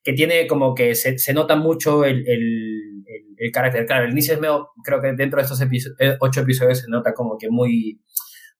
que 0.03 0.13
tiene 0.13 0.45
como 0.45 0.75
que 0.75 0.93
se, 0.93 1.17
se 1.17 1.33
nota 1.33 1.55
mucho 1.55 2.03
el, 2.05 2.27
el, 2.27 3.03
el, 3.37 3.51
carácter. 3.51 3.85
Claro, 3.85 4.05
el 4.05 4.11
inicio 4.11 4.33
es 4.33 4.41
medio, 4.41 4.69
creo 4.83 5.01
que 5.01 5.13
dentro 5.13 5.37
de 5.37 5.43
estos 5.43 5.61
eh, 5.61 6.17
ocho 6.19 6.41
episodios 6.41 6.79
se 6.79 6.89
nota 6.89 7.13
como 7.13 7.37
que 7.37 7.49
muy, 7.49 8.01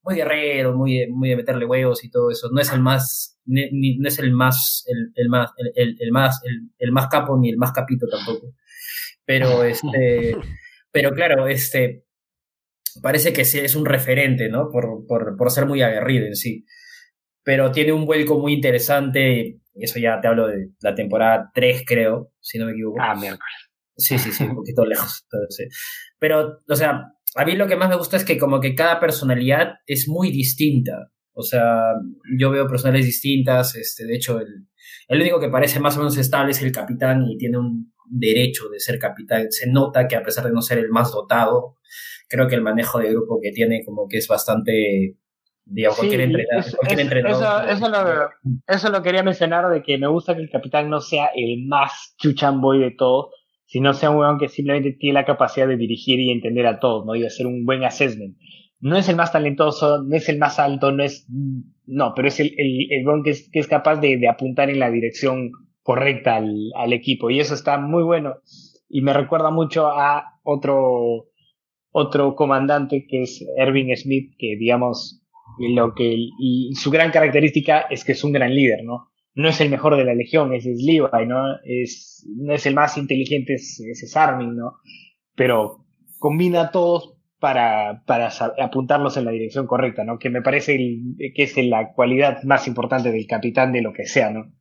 muy 0.02 0.14
guerrero, 0.14 0.74
muy, 0.74 1.06
muy 1.10 1.28
de 1.28 1.36
meterle 1.36 1.66
huevos 1.66 2.04
y 2.04 2.10
todo 2.10 2.30
eso. 2.30 2.48
No 2.50 2.60
es 2.60 2.72
el 2.72 2.80
más, 2.80 3.38
ni, 3.44 3.98
no 3.98 4.08
es 4.08 4.18
el 4.18 4.32
más, 4.32 4.84
el, 4.86 5.12
el 5.14 5.28
más, 5.28 5.52
el, 5.74 5.96
el, 5.98 6.12
más, 6.12 6.40
el, 6.78 6.92
más 6.92 7.08
capo 7.08 7.38
ni 7.38 7.50
el 7.50 7.58
más 7.58 7.72
capito 7.72 8.06
tampoco. 8.08 8.54
Pero 9.26 9.64
este, 9.64 10.36
pero 10.90 11.12
claro, 11.12 11.46
este, 11.48 12.04
parece 13.02 13.32
que 13.32 13.42
es 13.42 13.74
un 13.74 13.86
referente, 13.86 14.48
¿no? 14.48 14.68
Por, 14.70 15.06
por, 15.06 15.36
por 15.36 15.50
ser 15.50 15.66
muy 15.66 15.82
aguerrido 15.82 16.26
en 16.26 16.36
sí. 16.36 16.64
Pero 17.42 17.72
tiene 17.72 17.92
un 17.92 18.04
vuelco 18.04 18.38
muy 18.38 18.52
interesante, 18.52 19.60
y 19.74 19.84
eso 19.84 19.98
ya 19.98 20.20
te 20.20 20.28
hablo 20.28 20.48
de 20.48 20.70
la 20.80 20.94
temporada 20.94 21.50
3, 21.54 21.84
creo, 21.86 22.32
si 22.40 22.58
no 22.58 22.66
me 22.66 22.72
equivoco. 22.72 22.98
Ah, 23.00 23.14
miércoles. 23.14 23.70
Sí, 23.96 24.18
sí, 24.18 24.32
sí, 24.32 24.44
un 24.48 24.54
poquito 24.54 24.84
lejos. 24.84 25.26
Pero, 26.18 26.60
o 26.68 26.74
sea, 26.74 27.12
a 27.34 27.44
mí 27.44 27.56
lo 27.56 27.66
que 27.66 27.76
más 27.76 27.88
me 27.88 27.96
gusta 27.96 28.16
es 28.16 28.24
que 28.24 28.38
como 28.38 28.60
que 28.60 28.74
cada 28.74 29.00
personalidad 29.00 29.74
es 29.86 30.08
muy 30.08 30.30
distinta. 30.30 31.10
O 31.32 31.42
sea, 31.42 31.94
yo 32.36 32.50
veo 32.50 32.66
personalidades 32.66 33.06
distintas, 33.06 33.76
este, 33.76 34.04
de 34.04 34.16
hecho, 34.16 34.40
el, 34.40 34.66
el 35.08 35.20
único 35.20 35.38
que 35.38 35.48
parece 35.48 35.78
más 35.80 35.96
o 35.96 36.00
menos 36.00 36.16
estable 36.16 36.50
es 36.50 36.62
el 36.62 36.72
capitán 36.72 37.24
y 37.28 37.38
tiene 37.38 37.58
un 37.58 37.92
derecho 38.10 38.68
de 38.68 38.80
ser 38.80 38.98
capitán. 38.98 39.50
Se 39.50 39.70
nota 39.70 40.08
que 40.08 40.16
a 40.16 40.22
pesar 40.22 40.44
de 40.44 40.52
no 40.52 40.62
ser 40.62 40.78
el 40.78 40.88
más 40.90 41.12
dotado, 41.12 41.76
creo 42.28 42.48
que 42.48 42.54
el 42.54 42.62
manejo 42.62 42.98
de 42.98 43.10
grupo 43.10 43.40
que 43.42 43.52
tiene 43.52 43.84
como 43.84 44.08
que 44.08 44.18
es 44.18 44.28
bastante 44.28 45.16
digamos, 45.70 45.98
cualquier, 45.98 46.22
entrenador, 46.22 46.64
Eso, 47.68 47.88
lo, 47.88 48.30
eso, 48.66 48.90
lo, 48.90 49.02
quería 49.02 49.22
mencionar 49.22 49.68
de 49.70 49.82
que 49.82 49.98
me 49.98 50.08
gusta 50.08 50.34
que 50.34 50.40
el 50.40 50.50
capitán 50.50 50.88
no 50.88 51.00
sea 51.00 51.26
el 51.34 51.66
más 51.66 52.14
chuchamboy 52.18 52.78
de 52.80 52.90
todos, 52.92 53.34
sino 53.66 53.92
sea 53.92 54.10
un 54.10 54.16
weón 54.16 54.38
que 54.38 54.48
simplemente 54.48 54.92
tiene 54.92 55.14
la 55.14 55.26
capacidad 55.26 55.68
de 55.68 55.76
dirigir 55.76 56.20
y 56.20 56.30
entender 56.30 56.66
a 56.66 56.80
todos, 56.80 57.04
¿no? 57.04 57.14
Y 57.14 57.20
de 57.20 57.26
hacer 57.26 57.46
un 57.46 57.66
buen 57.66 57.84
assessment. 57.84 58.36
No 58.80 58.96
es 58.96 59.08
el 59.08 59.16
más 59.16 59.32
talentoso, 59.32 60.02
no 60.02 60.16
es 60.16 60.28
el 60.28 60.38
más 60.38 60.58
alto, 60.58 60.90
no 60.90 61.02
es, 61.02 61.26
no, 61.86 62.14
pero 62.14 62.28
es 62.28 62.40
el, 62.40 62.54
el, 62.56 62.88
el 62.90 63.22
que 63.22 63.30
es, 63.30 63.50
que 63.52 63.58
es 63.58 63.66
capaz 63.66 63.96
de, 63.96 64.16
de, 64.16 64.28
apuntar 64.28 64.70
en 64.70 64.78
la 64.78 64.90
dirección 64.90 65.50
correcta 65.88 66.36
al, 66.36 66.92
equipo. 66.92 67.30
Y 67.30 67.40
eso 67.40 67.54
está 67.54 67.78
muy 67.78 68.02
bueno. 68.02 68.34
Y 68.90 69.00
me 69.00 69.14
recuerda 69.14 69.50
mucho 69.50 69.86
a 69.86 70.38
otro, 70.42 71.30
otro 71.92 72.34
comandante 72.34 73.06
que 73.08 73.22
es 73.22 73.42
Erving 73.56 73.96
Smith, 73.96 74.34
que 74.38 74.56
digamos, 74.58 75.22
lo 75.58 75.94
que, 75.94 76.14
y 76.38 76.74
su 76.74 76.90
gran 76.90 77.10
característica 77.10 77.86
es 77.88 78.04
que 78.04 78.12
es 78.12 78.22
un 78.22 78.32
gran 78.32 78.54
líder, 78.54 78.84
¿no? 78.84 79.08
No 79.34 79.48
es 79.48 79.62
el 79.62 79.70
mejor 79.70 79.96
de 79.96 80.04
la 80.04 80.14
legión, 80.14 80.52
ese 80.52 80.72
es 80.72 80.82
Levi, 80.82 81.26
¿no? 81.26 81.56
Es, 81.64 82.28
no 82.36 82.52
es 82.52 82.66
el 82.66 82.74
más 82.74 82.98
inteligente, 82.98 83.54
ese 83.54 83.90
es 83.90 84.14
Armin, 84.14 84.56
¿no? 84.56 84.74
Pero 85.36 85.86
combina 86.18 86.64
a 86.64 86.70
todos 86.70 87.14
para, 87.38 88.02
para 88.04 88.28
apuntarlos 88.60 89.16
en 89.16 89.24
la 89.24 89.30
dirección 89.30 89.66
correcta, 89.66 90.04
¿no? 90.04 90.18
Que 90.18 90.28
me 90.28 90.42
parece 90.42 90.76
que 91.34 91.42
es 91.42 91.56
la 91.56 91.94
cualidad 91.94 92.42
más 92.42 92.68
importante 92.68 93.10
del 93.10 93.26
capitán 93.26 93.72
de 93.72 93.80
lo 93.80 93.94
que 93.94 94.04
sea, 94.04 94.28
¿no? 94.28 94.52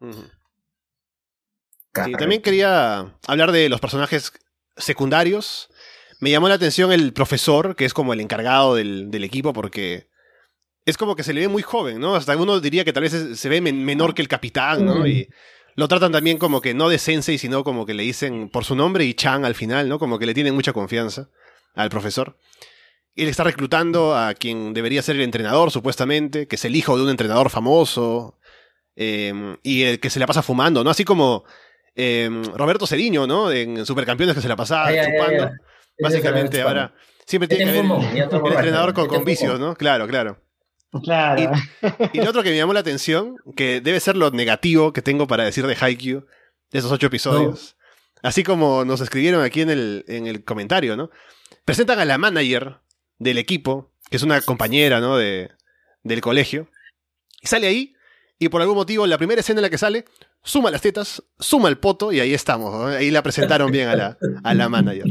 Sí, 0.00 2.12
también 2.18 2.42
quería 2.42 3.16
hablar 3.26 3.52
de 3.52 3.68
los 3.68 3.80
personajes 3.80 4.32
secundarios 4.76 5.68
me 6.24 6.30
llamó 6.30 6.48
la 6.48 6.54
atención 6.54 6.90
el 6.90 7.12
profesor, 7.12 7.76
que 7.76 7.84
es 7.84 7.92
como 7.92 8.14
el 8.14 8.20
encargado 8.20 8.74
del, 8.74 9.24
equipo, 9.24 9.52
porque 9.52 10.08
es 10.86 10.96
como 10.96 11.16
que 11.16 11.22
se 11.22 11.34
le 11.34 11.42
ve 11.42 11.48
muy 11.48 11.62
joven, 11.62 12.00
¿no? 12.00 12.14
Hasta 12.14 12.34
uno 12.36 12.60
diría 12.60 12.82
que 12.82 12.94
tal 12.94 13.02
vez 13.02 13.38
se 13.38 13.48
ve 13.50 13.60
menor 13.60 14.14
que 14.14 14.22
el 14.22 14.28
capitán, 14.28 14.86
¿no? 14.86 15.06
Y 15.06 15.28
lo 15.76 15.86
tratan 15.86 16.12
también 16.12 16.38
como 16.38 16.62
que 16.62 16.72
no 16.72 16.88
de 16.88 16.98
sensei, 16.98 17.36
sino 17.36 17.62
como 17.62 17.84
que 17.84 17.92
le 17.92 18.04
dicen 18.04 18.48
por 18.48 18.64
su 18.64 18.74
nombre 18.74 19.04
y 19.04 19.12
Chan 19.12 19.44
al 19.44 19.54
final, 19.54 19.88
¿no? 19.88 19.98
Como 19.98 20.18
que 20.18 20.24
le 20.24 20.32
tienen 20.32 20.54
mucha 20.54 20.72
confianza 20.72 21.28
al 21.74 21.90
profesor. 21.90 22.38
Él 23.16 23.28
está 23.28 23.44
reclutando 23.44 24.16
a 24.16 24.32
quien 24.32 24.72
debería 24.72 25.02
ser 25.02 25.16
el 25.16 25.22
entrenador, 25.22 25.70
supuestamente, 25.70 26.48
que 26.48 26.56
es 26.56 26.64
el 26.64 26.74
hijo 26.74 26.96
de 26.96 27.04
un 27.04 27.10
entrenador 27.10 27.50
famoso, 27.50 28.38
em, 28.96 29.56
y 29.62 29.82
el 29.82 30.00
que 30.00 30.10
se 30.10 30.20
la 30.20 30.26
pasa 30.26 30.42
fumando, 30.42 30.84
¿no? 30.84 30.90
Así 30.90 31.04
como 31.04 31.44
em, 31.94 32.42
Roberto 32.54 32.86
Cediño, 32.86 33.26
¿no? 33.26 33.50
En 33.50 33.84
Supercampeones 33.84 34.34
que 34.34 34.42
se 34.42 34.48
la 34.48 34.56
pasaba 34.56 34.90
chupando. 34.90 35.50
Básicamente, 36.00 36.62
ahora 36.62 36.94
siempre 37.26 37.48
tiene 37.48 37.64
que 37.64 37.78
haber 37.78 37.90
un 37.90 38.52
entrenador 38.52 38.94
con, 38.94 39.24
vicios, 39.24 39.58
¿no? 39.58 39.74
Claro, 39.74 40.06
claro. 40.06 40.40
Claro. 41.02 41.52
Y, 42.12 42.20
lo 42.20 42.30
otro 42.30 42.42
que 42.42 42.50
me 42.50 42.56
llamó 42.56 42.72
la 42.72 42.80
atención, 42.80 43.36
que 43.56 43.80
debe 43.80 43.98
ser 43.98 44.16
lo 44.16 44.30
negativo 44.30 44.92
que 44.92 45.02
tengo 45.02 45.26
para 45.26 45.44
decir 45.44 45.66
de 45.66 45.76
Haikyuu, 45.78 46.24
de 46.70 46.78
esos 46.78 46.92
ocho 46.92 47.08
episodios. 47.08 47.76
Así 48.22 48.42
como 48.42 48.84
nos 48.84 49.00
escribieron 49.00 49.42
aquí 49.42 49.60
en 49.60 49.70
el, 49.70 50.04
en 50.08 50.26
el 50.26 50.44
comentario, 50.44 50.96
¿no? 50.96 51.10
Presentan 51.64 51.98
a 51.98 52.04
la 52.04 52.16
manager 52.16 52.78
del 53.18 53.38
equipo, 53.38 53.92
que 54.08 54.16
es 54.16 54.22
una 54.22 54.40
compañera, 54.40 55.00
¿no? 55.00 55.16
De, 55.16 55.50
del 56.04 56.20
colegio. 56.20 56.68
Y 57.42 57.48
sale 57.48 57.66
ahí, 57.66 57.94
y 58.38 58.48
por 58.48 58.60
algún 58.60 58.76
motivo, 58.76 59.06
la 59.06 59.18
primera 59.18 59.40
escena 59.40 59.60
en 59.60 59.62
la 59.62 59.70
que 59.70 59.78
sale, 59.78 60.04
suma 60.42 60.70
las 60.70 60.82
tetas, 60.82 61.22
suma 61.38 61.68
el 61.68 61.78
poto, 61.78 62.12
y 62.12 62.20
ahí 62.20 62.34
estamos. 62.34 62.74
Ahí 62.92 63.10
la 63.10 63.22
presentaron 63.22 63.70
bien 63.70 63.88
a 63.88 63.96
la, 63.96 64.18
a 64.42 64.54
la 64.54 64.68
manager. 64.68 65.06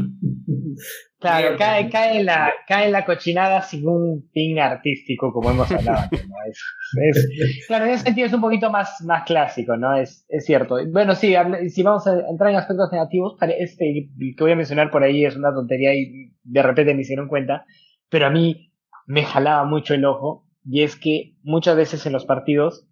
Claro, 1.18 1.56
cae, 1.56 1.88
cae, 1.88 2.18
en 2.18 2.26
la, 2.26 2.52
cae 2.68 2.86
en 2.86 2.92
la 2.92 3.06
cochinada 3.06 3.62
sin 3.62 3.88
un 3.88 4.28
fin 4.32 4.58
artístico, 4.58 5.32
como 5.32 5.50
hemos 5.50 5.70
hablado 5.70 6.08
¿no? 6.12 6.34
Es, 6.50 7.64
claro, 7.66 7.86
en 7.86 7.92
ese 7.92 8.04
sentido 8.04 8.26
es 8.26 8.32
un 8.34 8.42
poquito 8.42 8.70
más, 8.70 9.00
más 9.02 9.24
clásico, 9.24 9.76
¿no? 9.76 9.94
Es, 9.94 10.26
es 10.28 10.44
cierto. 10.44 10.76
Bueno, 10.92 11.14
sí, 11.14 11.34
si 11.70 11.82
vamos 11.82 12.06
a 12.06 12.28
entrar 12.28 12.50
en 12.50 12.56
aspectos 12.56 12.90
negativos, 12.92 13.36
este 13.58 14.10
que 14.18 14.44
voy 14.44 14.52
a 14.52 14.56
mencionar 14.56 14.90
por 14.90 15.02
ahí 15.02 15.24
es 15.24 15.34
una 15.34 15.54
tontería 15.54 15.94
y 15.94 16.34
de 16.42 16.62
repente 16.62 16.94
me 16.94 17.00
hicieron 17.00 17.28
cuenta, 17.28 17.64
pero 18.10 18.26
a 18.26 18.30
mí 18.30 18.72
me 19.06 19.24
jalaba 19.24 19.64
mucho 19.64 19.94
el 19.94 20.04
ojo, 20.04 20.46
y 20.66 20.82
es 20.82 20.96
que 20.96 21.36
muchas 21.42 21.76
veces 21.76 22.04
en 22.04 22.12
los 22.12 22.26
partidos, 22.26 22.86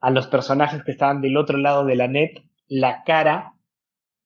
a 0.00 0.10
los 0.10 0.26
personajes 0.26 0.82
que 0.84 0.92
estaban 0.92 1.20
del 1.20 1.36
otro 1.36 1.58
lado 1.58 1.84
de 1.84 1.96
la 1.96 2.08
net, 2.08 2.42
la 2.68 3.02
cara 3.04 3.54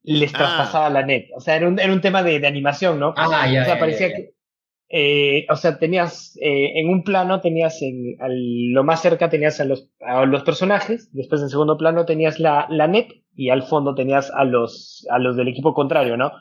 les 0.02 0.34
ah. 0.34 0.38
traspasaba 0.38 0.90
la 0.90 1.04
net. 1.04 1.28
O 1.36 1.40
sea, 1.40 1.56
era 1.56 1.68
un, 1.68 1.78
era 1.78 1.92
un 1.92 2.00
tema 2.00 2.22
de, 2.22 2.40
de 2.40 2.46
animación, 2.46 2.98
¿no? 2.98 3.14
Ah, 3.16 3.48
ya, 3.50 3.62
o 3.62 3.64
sea, 3.64 3.78
parecía 3.78 4.08
que. 4.08 4.34
Eh, 4.94 5.46
o 5.48 5.56
sea, 5.56 5.78
tenías 5.78 6.36
eh, 6.42 6.78
en 6.78 6.90
un 6.90 7.02
plano 7.02 7.40
tenías 7.40 7.80
en 7.80 8.14
lo 8.74 8.84
más 8.84 9.00
cerca 9.00 9.30
tenías 9.30 9.58
a 9.58 9.64
los, 9.64 9.88
a 10.00 10.26
los 10.26 10.42
personajes, 10.42 11.08
después 11.14 11.40
en 11.40 11.48
segundo 11.48 11.78
plano 11.78 12.04
tenías 12.04 12.38
la, 12.38 12.66
la 12.68 12.88
net 12.88 13.08
y 13.34 13.48
al 13.48 13.62
fondo 13.62 13.94
tenías 13.94 14.30
a 14.30 14.44
los 14.44 15.06
a 15.08 15.18
los 15.18 15.34
del 15.34 15.48
equipo 15.48 15.72
contrario, 15.72 16.18
¿no? 16.18 16.32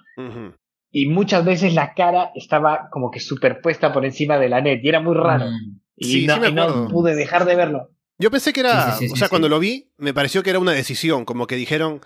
Y 0.92 1.06
muchas 1.06 1.46
veces 1.46 1.74
la 1.74 1.94
cara 1.94 2.32
estaba 2.36 2.90
como 2.92 3.10
que 3.10 3.22
superpuesta 3.22 3.94
por 3.94 4.04
encima 4.04 4.38
de 4.38 4.50
la 4.50 4.60
net 4.60 4.82
y 4.84 4.90
era 4.90 5.00
muy 5.00 5.16
raro. 5.16 5.46
Mm. 5.46 5.80
Y, 5.96 6.26
no, 6.28 6.46
y 6.46 6.52
no 6.52 6.90
pude 6.90 7.16
dejar 7.16 7.46
de 7.46 7.56
verlo. 7.56 7.92
Yo 8.22 8.30
pensé 8.32 8.54
que 8.54 8.60
era, 8.60 8.98
o 9.12 9.16
sea, 9.16 9.30
cuando 9.30 9.50
lo 9.50 9.60
vi, 9.60 9.92
me 9.98 10.14
pareció 10.14 10.44
que 10.44 10.52
era 10.52 10.60
una 10.60 10.74
decisión, 10.74 11.26
como 11.26 11.48
que 11.48 11.56
dijeron, 11.56 12.02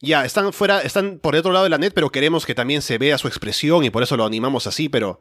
ya, 0.00 0.24
están 0.24 0.52
fuera, 0.52 0.82
están 0.82 1.20
por 1.20 1.34
el 1.34 1.40
otro 1.40 1.52
lado 1.52 1.64
de 1.64 1.70
la 1.70 1.78
net, 1.78 1.92
pero 1.94 2.10
queremos 2.10 2.44
que 2.44 2.54
también 2.56 2.82
se 2.82 2.98
vea 2.98 3.16
su 3.18 3.28
expresión 3.28 3.84
y 3.84 3.90
por 3.90 4.02
eso 4.02 4.16
lo 4.16 4.24
animamos 4.24 4.66
así, 4.66 4.88
pero 4.88 5.20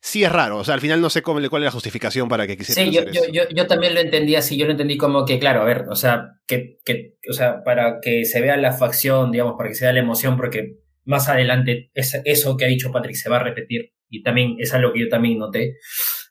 sí 0.00 0.22
es 0.24 0.30
raro. 0.30 0.58
O 0.58 0.64
sea, 0.64 0.74
al 0.74 0.80
final 0.80 1.00
no 1.00 1.08
sé 1.08 1.22
cómo, 1.22 1.40
cuál 1.48 1.62
es 1.62 1.66
la 1.66 1.70
justificación 1.72 2.28
para 2.28 2.46
que 2.46 2.58
quisieran 2.58 2.92
Sí, 2.92 2.94
yo, 2.94 3.32
yo, 3.32 3.48
yo, 3.48 3.66
también 3.66 3.94
lo 3.94 4.00
entendí 4.00 4.36
así. 4.36 4.58
Yo 4.58 4.66
lo 4.66 4.72
entendí 4.72 4.98
como 4.98 5.24
que, 5.24 5.38
claro, 5.38 5.62
a 5.62 5.64
ver, 5.64 5.86
o 5.88 5.96
sea, 5.96 6.32
que, 6.46 6.78
que, 6.84 7.16
o 7.28 7.32
sea, 7.32 7.64
para 7.64 8.00
que 8.00 8.26
se 8.26 8.42
vea 8.42 8.58
la 8.58 8.72
facción, 8.72 9.32
digamos, 9.32 9.54
para 9.56 9.70
que 9.70 9.74
se 9.74 9.86
vea 9.86 9.94
la 9.94 10.00
emoción, 10.00 10.36
porque 10.36 10.76
más 11.04 11.28
adelante 11.28 11.90
es, 11.94 12.20
eso 12.24 12.56
que 12.56 12.64
ha 12.64 12.68
dicho 12.68 12.92
Patrick 12.92 13.16
se 13.16 13.30
va 13.30 13.36
a 13.36 13.44
repetir. 13.44 13.92
Y 14.10 14.22
también 14.22 14.56
es 14.58 14.72
algo 14.72 14.92
que 14.92 15.00
yo 15.00 15.08
también 15.08 15.38
noté. 15.38 15.76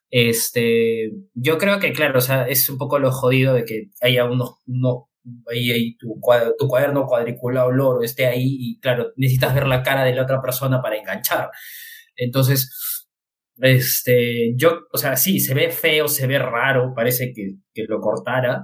Este, 0.09 1.11
yo 1.33 1.57
creo 1.57 1.79
que, 1.79 1.91
claro, 1.93 2.19
o 2.19 2.21
sea, 2.21 2.47
es 2.47 2.69
un 2.69 2.77
poco 2.77 2.99
lo 2.99 3.11
jodido 3.11 3.53
de 3.53 3.65
que 3.65 3.89
haya 4.01 4.25
unos, 4.25 4.59
unos 4.65 5.05
ahí, 5.51 5.97
tu, 5.97 6.19
cuaderno, 6.21 6.53
tu 6.57 6.67
cuaderno 6.67 7.05
cuadriculado 7.05 7.71
loro 7.71 8.03
esté 8.03 8.25
ahí 8.27 8.57
y 8.59 8.79
claro, 8.79 9.11
necesitas 9.17 9.53
ver 9.53 9.67
la 9.67 9.83
cara 9.83 10.05
de 10.05 10.15
la 10.15 10.23
otra 10.23 10.41
persona 10.41 10.81
para 10.81 10.97
enganchar. 10.97 11.49
Entonces, 12.15 12.71
este, 13.59 14.53
yo, 14.55 14.81
o 14.91 14.97
sea, 14.97 15.17
sí, 15.17 15.39
se 15.39 15.53
ve 15.53 15.71
feo, 15.71 16.07
se 16.07 16.27
ve 16.27 16.39
raro, 16.39 16.93
parece 16.95 17.33
que, 17.33 17.55
que 17.73 17.83
lo 17.87 17.99
cortara, 17.99 18.63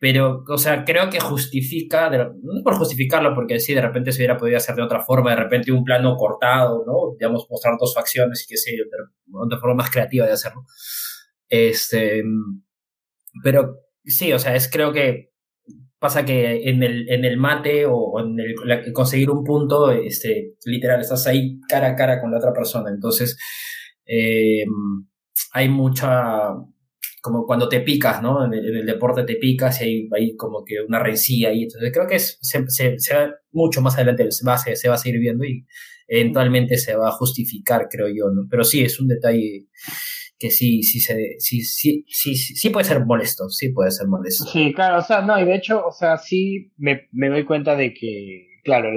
pero, 0.00 0.44
o 0.48 0.58
sea, 0.58 0.84
creo 0.84 1.10
que 1.10 1.18
justifica, 1.18 2.08
no 2.10 2.62
por 2.62 2.76
justificarlo, 2.76 3.34
porque 3.34 3.58
sí, 3.58 3.74
de 3.74 3.80
repente 3.80 4.12
se 4.12 4.18
hubiera 4.18 4.36
podido 4.36 4.56
hacer 4.56 4.76
de 4.76 4.82
otra 4.82 5.04
forma, 5.04 5.30
de 5.30 5.36
repente 5.36 5.72
un 5.72 5.82
plano 5.82 6.16
cortado, 6.16 6.84
¿no? 6.86 7.16
Digamos, 7.18 7.46
mostrar 7.50 7.74
dos 7.78 7.94
facciones 7.94 8.44
y 8.44 8.46
que 8.46 8.56
sé, 8.56 8.72
de, 8.72 9.56
forma 9.58 9.82
más 9.82 9.90
creativa 9.90 10.24
de 10.26 10.32
hacerlo. 10.32 10.64
Este, 11.48 12.22
pero 13.42 13.76
sí, 14.04 14.32
o 14.32 14.38
sea, 14.38 14.54
es 14.54 14.70
creo 14.70 14.92
que 14.92 15.32
pasa 15.98 16.24
que 16.24 16.68
en 16.68 16.82
el, 16.84 17.08
en 17.10 17.24
el 17.24 17.36
mate 17.36 17.84
o 17.86 18.20
en 18.20 18.38
el, 18.38 18.92
conseguir 18.92 19.30
un 19.30 19.42
punto, 19.42 19.90
este, 19.90 20.54
literal, 20.64 21.00
estás 21.00 21.26
ahí 21.26 21.58
cara 21.68 21.88
a 21.88 21.96
cara 21.96 22.20
con 22.20 22.30
la 22.30 22.38
otra 22.38 22.52
persona. 22.52 22.90
Entonces, 22.90 23.36
eh, 24.06 24.64
hay 25.52 25.68
mucha, 25.68 26.50
como 27.20 27.46
cuando 27.46 27.68
te 27.68 27.80
picas, 27.80 28.22
¿no? 28.22 28.44
En 28.44 28.54
el, 28.54 28.86
deporte 28.86 29.24
te 29.24 29.36
picas 29.36 29.80
y 29.80 29.84
hay, 29.84 30.08
hay 30.14 30.36
como 30.36 30.64
que 30.64 30.76
una 30.86 30.98
rencilla 30.98 31.50
ahí. 31.50 31.64
Entonces, 31.64 31.90
creo 31.92 32.06
que 32.06 32.18
se, 32.18 32.64
se, 32.68 33.14
va 33.14 33.34
mucho 33.52 33.80
más 33.80 33.96
adelante, 33.96 34.30
se 34.30 34.46
va, 34.46 34.58
se, 34.58 34.88
va 34.88 34.94
a 34.94 34.98
seguir 34.98 35.20
viendo 35.20 35.44
y 35.44 35.66
eventualmente 36.06 36.76
se 36.76 36.96
va 36.96 37.08
a 37.08 37.12
justificar, 37.12 37.88
creo 37.90 38.08
yo, 38.08 38.30
¿no? 38.32 38.46
Pero 38.50 38.64
sí, 38.64 38.82
es 38.82 39.00
un 39.00 39.08
detalle 39.08 39.66
que 40.38 40.50
sí, 40.50 40.82
sí, 40.82 41.00
se, 41.00 41.36
sí, 41.38 41.62
sí, 41.62 42.04
sí, 42.06 42.70
puede 42.70 42.84
ser 42.84 43.04
molesto, 43.04 43.48
sí 43.48 43.70
puede 43.70 43.90
ser 43.90 44.06
molesto. 44.06 44.44
Sí, 44.44 44.72
claro, 44.72 44.98
o 44.98 45.02
sea, 45.02 45.20
no, 45.22 45.38
y 45.40 45.44
de 45.44 45.56
hecho, 45.56 45.84
o 45.84 45.92
sea, 45.92 46.16
sí 46.16 46.72
me, 46.76 47.08
me 47.10 47.28
doy 47.28 47.44
cuenta 47.44 47.74
de 47.74 47.92
que, 47.92 48.46
claro, 48.62 48.90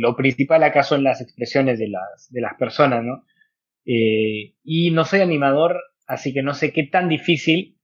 lo 0.00 0.16
principal 0.16 0.62
acá 0.62 0.82
son 0.82 1.04
las 1.04 1.20
expresiones 1.20 1.78
de 1.78 1.88
las, 1.88 2.28
de 2.30 2.40
las 2.40 2.54
personas, 2.58 3.04
¿no? 3.04 3.24
Eh, 3.84 4.54
y 4.62 4.90
no 4.90 5.04
soy 5.04 5.20
animador, 5.20 5.76
así 6.10 6.32
que 6.32 6.42
no 6.42 6.54
sé 6.54 6.72
qué 6.72 6.84
tan 6.84 7.08
difícil 7.08 7.78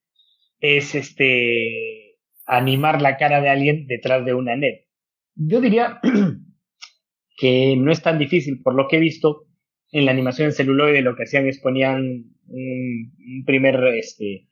es 0.60 0.94
este 0.94 2.18
animar 2.44 3.00
la 3.00 3.16
cara 3.16 3.40
de 3.40 3.48
alguien 3.48 3.86
detrás 3.86 4.24
de 4.24 4.34
una 4.34 4.56
net. 4.56 4.86
Yo 5.34 5.60
diría 5.60 6.00
que 7.38 7.76
no 7.76 7.92
es 7.92 8.02
tan 8.02 8.18
difícil, 8.18 8.60
por 8.62 8.74
lo 8.74 8.88
que 8.88 8.96
he 8.96 9.00
visto 9.00 9.46
en 9.92 10.06
la 10.06 10.12
animación 10.12 10.46
en 10.48 10.52
celuloide, 10.52 11.02
lo 11.02 11.14
que 11.14 11.24
hacían 11.24 11.46
es 11.46 11.60
ponían 11.60 12.24
un, 12.48 13.44
primer, 13.44 13.76
este, 13.94 14.48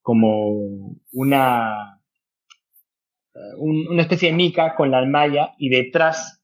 como 0.00 0.96
una, 1.12 2.00
una 3.58 4.02
especie 4.02 4.30
de 4.30 4.36
mica 4.36 4.74
con 4.74 4.90
la 4.90 5.04
malla 5.06 5.54
y 5.58 5.68
detrás, 5.68 6.43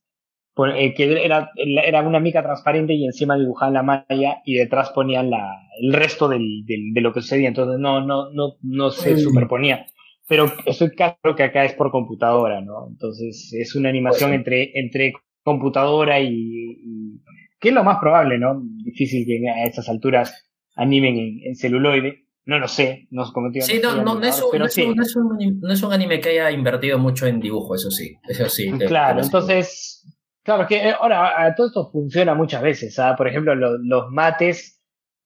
que 0.55 1.25
era, 1.25 1.51
era 1.55 2.01
una 2.01 2.19
mica 2.19 2.43
transparente 2.43 2.93
y 2.93 3.05
encima 3.05 3.37
dibujaban 3.37 3.73
la 3.73 3.83
malla 3.83 4.41
y 4.45 4.55
detrás 4.55 4.91
ponían 4.91 5.29
la, 5.29 5.61
el 5.81 5.93
resto 5.93 6.27
del, 6.27 6.63
de 6.65 7.01
lo 7.01 7.13
que 7.13 7.21
sucedía. 7.21 7.47
Entonces 7.47 7.79
no, 7.79 8.05
no, 8.05 8.31
no, 8.31 8.55
no 8.61 8.91
se 8.91 9.17
superponía. 9.17 9.85
Pero 10.27 10.51
estoy 10.65 10.91
claro 10.91 11.35
que 11.35 11.43
acá 11.43 11.65
es 11.65 11.73
por 11.73 11.91
computadora, 11.91 12.61
¿no? 12.61 12.87
Entonces 12.89 13.51
es 13.53 13.75
una 13.75 13.89
animación 13.89 14.29
pues 14.29 14.37
entre, 14.37 14.79
entre 14.79 15.13
computadora 15.43 16.19
y, 16.21 16.29
y, 16.29 17.21
que 17.59 17.69
es 17.69 17.75
lo 17.75 17.83
más 17.83 17.99
probable, 17.99 18.37
¿no? 18.37 18.61
Difícil 18.83 19.25
que 19.25 19.47
a 19.49 19.65
estas 19.65 19.89
alturas 19.89 20.49
animen 20.75 21.41
en, 21.43 21.55
celuloide. 21.55 22.25
No 22.43 22.57
lo 22.57 22.67
sé, 22.67 23.07
no 23.11 23.25
Sí, 23.61 23.79
no, 23.83 24.21
es 24.23 25.83
un, 25.83 25.93
anime 25.93 26.19
que 26.19 26.29
haya 26.29 26.49
invertido 26.49 26.97
mucho 26.97 27.27
en 27.27 27.39
dibujo, 27.39 27.75
eso 27.75 27.91
sí. 27.91 28.15
Eso 28.27 28.49
sí. 28.49 28.71
claro, 28.87 29.21
entonces, 29.21 30.03
claro, 30.43 30.67
que 30.67 30.77
eh, 30.77 30.93
ahora 30.99 31.53
todo 31.55 31.67
esto 31.67 31.91
funciona 31.91 32.33
muchas 32.35 32.61
veces. 32.61 32.97
¿ah? 32.99 33.15
Por 33.17 33.27
ejemplo, 33.27 33.55
los 33.55 34.09
mates 34.11 34.81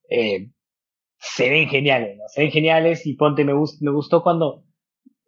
eh, 0.09 0.49
se 1.17 1.49
ven 1.49 1.67
geniales, 1.67 2.17
¿no? 2.17 2.23
Se 2.27 2.41
ven 2.41 2.51
geniales 2.51 3.05
y 3.05 3.15
ponte, 3.15 3.43
me, 3.43 3.53
me 3.53 3.91
gustó 3.91 4.21
cuando 4.21 4.63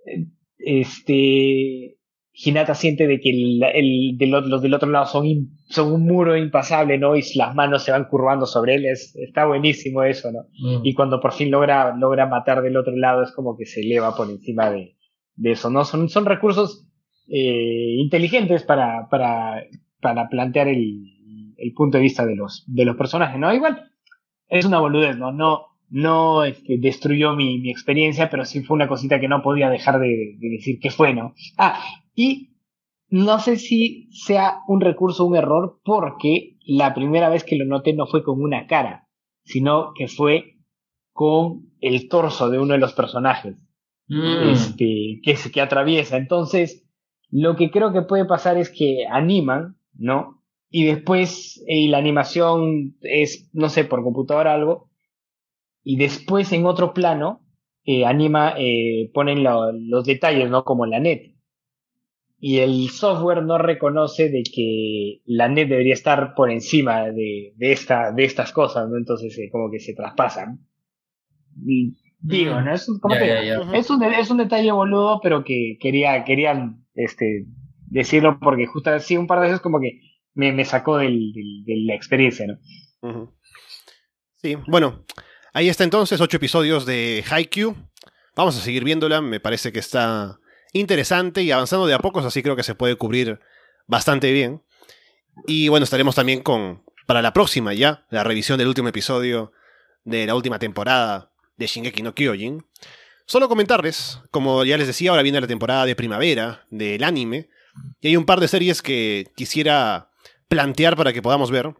eh, 0.05 0.27
este 0.57 1.97
Hinata 2.39 2.75
siente 2.75 3.07
de 3.07 3.19
que 3.19 3.31
el, 3.31 4.17
los 4.29 4.61
del 4.61 4.73
otro 4.75 4.89
lado 4.89 5.07
son, 5.07 5.25
son 5.69 5.91
un 5.91 6.05
muro 6.05 6.37
impasable, 6.37 6.99
¿no? 6.99 7.15
Y 7.15 7.23
las 7.33 7.55
manos 7.55 7.83
se 7.83 7.91
van 7.91 8.05
curvando 8.05 8.45
sobre 8.45 8.75
él, 8.75 8.85
es, 8.85 9.15
está 9.15 9.47
buenísimo 9.47 10.03
eso, 10.03 10.31
¿no? 10.31 10.41
Mm. 10.59 10.85
Y 10.85 10.93
cuando 10.93 11.19
por 11.19 11.33
fin 11.33 11.49
logra, 11.49 11.95
logra 11.97 12.27
matar 12.27 12.61
del 12.61 12.77
otro 12.77 12.95
lado 12.95 13.23
es 13.23 13.31
como 13.31 13.57
que 13.57 13.65
se 13.65 13.81
eleva 13.81 14.15
por 14.15 14.29
encima 14.29 14.69
de, 14.69 14.97
de 15.35 15.51
eso, 15.51 15.71
¿no? 15.71 15.83
Son, 15.83 16.09
son 16.09 16.25
recursos 16.25 16.86
eh, 17.27 17.95
inteligentes 17.97 18.63
para, 18.63 19.07
para, 19.09 19.63
para 20.01 20.29
plantear 20.29 20.67
el, 20.67 21.55
el, 21.57 21.73
punto 21.73 21.97
de 21.97 22.03
vista 22.03 22.25
de 22.25 22.35
los, 22.35 22.63
de 22.67 22.85
los 22.85 22.95
personajes, 22.95 23.39
¿no? 23.39 23.53
Igual, 23.53 23.91
es 24.47 24.65
una 24.65 24.79
boludez, 24.79 25.17
¿no? 25.17 25.31
No, 25.31 25.65
no 25.89 26.43
este, 26.43 26.77
destruyó 26.77 27.35
mi, 27.35 27.59
mi, 27.59 27.69
experiencia, 27.69 28.29
pero 28.29 28.45
sí 28.45 28.63
fue 28.63 28.75
una 28.75 28.87
cosita 28.87 29.19
que 29.19 29.27
no 29.27 29.41
podía 29.41 29.69
dejar 29.69 29.99
de, 29.99 30.35
de 30.37 30.49
decir 30.49 30.79
que 30.79 30.91
fue, 30.91 31.13
¿no? 31.13 31.33
Ah, 31.57 31.79
y 32.15 32.57
no 33.09 33.39
sé 33.39 33.57
si 33.57 34.09
sea 34.11 34.59
un 34.67 34.81
recurso 34.81 35.23
o 35.23 35.27
un 35.27 35.35
error 35.35 35.79
porque 35.83 36.57
la 36.65 36.93
primera 36.93 37.29
vez 37.29 37.43
que 37.43 37.55
lo 37.55 37.65
noté 37.65 37.93
no 37.93 38.05
fue 38.05 38.23
con 38.23 38.41
una 38.41 38.67
cara, 38.67 39.07
sino 39.43 39.93
que 39.93 40.07
fue 40.07 40.57
con 41.13 41.71
el 41.79 42.09
torso 42.09 42.49
de 42.49 42.59
uno 42.59 42.73
de 42.73 42.79
los 42.79 42.93
personajes 42.93 43.55
mm. 44.07 44.49
este, 44.49 45.19
que, 45.23 45.35
que 45.51 45.61
atraviesa. 45.61 46.17
Entonces, 46.17 46.86
lo 47.29 47.55
que 47.55 47.71
creo 47.71 47.93
que 47.93 48.01
puede 48.01 48.25
pasar 48.25 48.57
es 48.57 48.69
que 48.69 49.05
animan, 49.09 49.77
¿no? 49.93 50.43
Y 50.69 50.85
después 50.85 51.63
eh, 51.67 51.87
la 51.89 51.97
animación 51.97 52.97
es, 53.01 53.49
no 53.53 53.69
sé, 53.69 53.85
por 53.85 54.03
computadora 54.03 54.53
algo, 54.53 54.89
y 55.83 55.97
después 55.97 56.51
en 56.51 56.65
otro 56.65 56.93
plano 56.93 57.41
eh, 57.85 58.05
anima, 58.05 58.53
eh, 58.57 59.09
ponen 59.13 59.43
los 59.43 60.05
detalles, 60.05 60.49
¿no? 60.49 60.63
Como 60.63 60.85
la 60.85 60.99
net 60.99 61.37
y 62.39 62.59
el 62.59 62.89
software 62.89 63.43
no 63.43 63.57
reconoce 63.57 64.29
de 64.29 64.43
que 64.43 65.21
la 65.25 65.47
net 65.47 65.69
debería 65.69 65.93
estar 65.93 66.35
por 66.35 66.51
encima 66.51 67.05
de, 67.05 67.53
de, 67.55 67.71
esta, 67.71 68.11
de 68.11 68.25
estas 68.25 68.51
cosas, 68.51 68.87
¿no? 68.89 68.97
Entonces 68.97 69.37
eh, 69.39 69.49
como 69.51 69.71
que 69.71 69.79
se 69.79 69.95
traspasan. 69.95 70.59
digo, 71.55 72.59
mm. 72.59 72.65
¿no? 72.65 72.73
Es, 72.73 72.87
como 73.01 73.15
Es, 73.15 73.89
un, 73.89 74.03
es 74.03 74.29
un 74.29 74.37
detalle 74.37 74.71
boludo, 74.71 75.19
pero 75.21 75.43
que 75.43 75.77
quería, 75.79 76.23
querían 76.23 76.85
este, 76.97 77.45
decirlo 77.85 78.39
porque 78.39 78.65
justo 78.65 78.89
así 78.89 79.15
un 79.15 79.27
par 79.27 79.39
de 79.39 79.47
veces 79.47 79.61
como 79.61 79.79
que 79.79 80.01
me, 80.33 80.51
me 80.51 80.65
sacó 80.65 80.97
del, 80.97 81.31
del, 81.31 81.63
de 81.65 81.75
la 81.85 81.95
experiencia, 81.95 82.45
¿no? 82.47 83.33
Sí, 84.35 84.57
bueno, 84.67 85.05
ahí 85.53 85.69
está 85.69 85.83
entonces, 85.83 86.19
ocho 86.19 86.37
episodios 86.37 86.85
de 86.85 87.23
Haikyuu. 87.29 87.75
Vamos 88.35 88.57
a 88.57 88.61
seguir 88.61 88.83
viéndola, 88.83 89.21
me 89.21 89.39
parece 89.39 89.71
que 89.71 89.79
está 89.79 90.39
interesante 90.73 91.41
y 91.41 91.51
avanzando 91.51 91.87
de 91.87 91.93
a 91.93 91.99
pocos, 91.99 92.25
así 92.25 92.43
creo 92.43 92.55
que 92.55 92.63
se 92.63 92.75
puede 92.75 92.95
cubrir 92.95 93.39
bastante 93.87 94.31
bien. 94.31 94.63
Y 95.47 95.69
bueno, 95.69 95.83
estaremos 95.83 96.15
también 96.15 96.41
con, 96.41 96.83
para 97.05 97.21
la 97.21 97.33
próxima 97.33 97.73
ya, 97.73 98.05
la 98.09 98.23
revisión 98.23 98.57
del 98.57 98.67
último 98.67 98.89
episodio 98.89 99.53
de 100.03 100.25
la 100.25 100.35
última 100.35 100.59
temporada 100.59 101.31
de 101.57 101.67
Shingeki 101.67 102.03
no 102.03 102.13
Kyojin. 102.13 102.65
Solo 103.29 103.49
comentarles, 103.49 104.19
como 104.31 104.63
ya 104.63 104.77
les 104.77 104.87
decía, 104.87 105.09
ahora 105.09 105.21
viene 105.21 105.41
la 105.41 105.47
temporada 105.47 105.85
de 105.85 105.97
primavera 105.97 106.65
del 106.69 107.03
anime, 107.03 107.49
y 107.99 108.07
hay 108.07 108.15
un 108.15 108.25
par 108.25 108.39
de 108.39 108.47
series 108.47 108.81
que 108.81 109.27
quisiera 109.35 110.11
plantear 110.47 110.95
para 110.95 111.11
que 111.11 111.21
podamos 111.21 111.51
ver, 111.51 111.75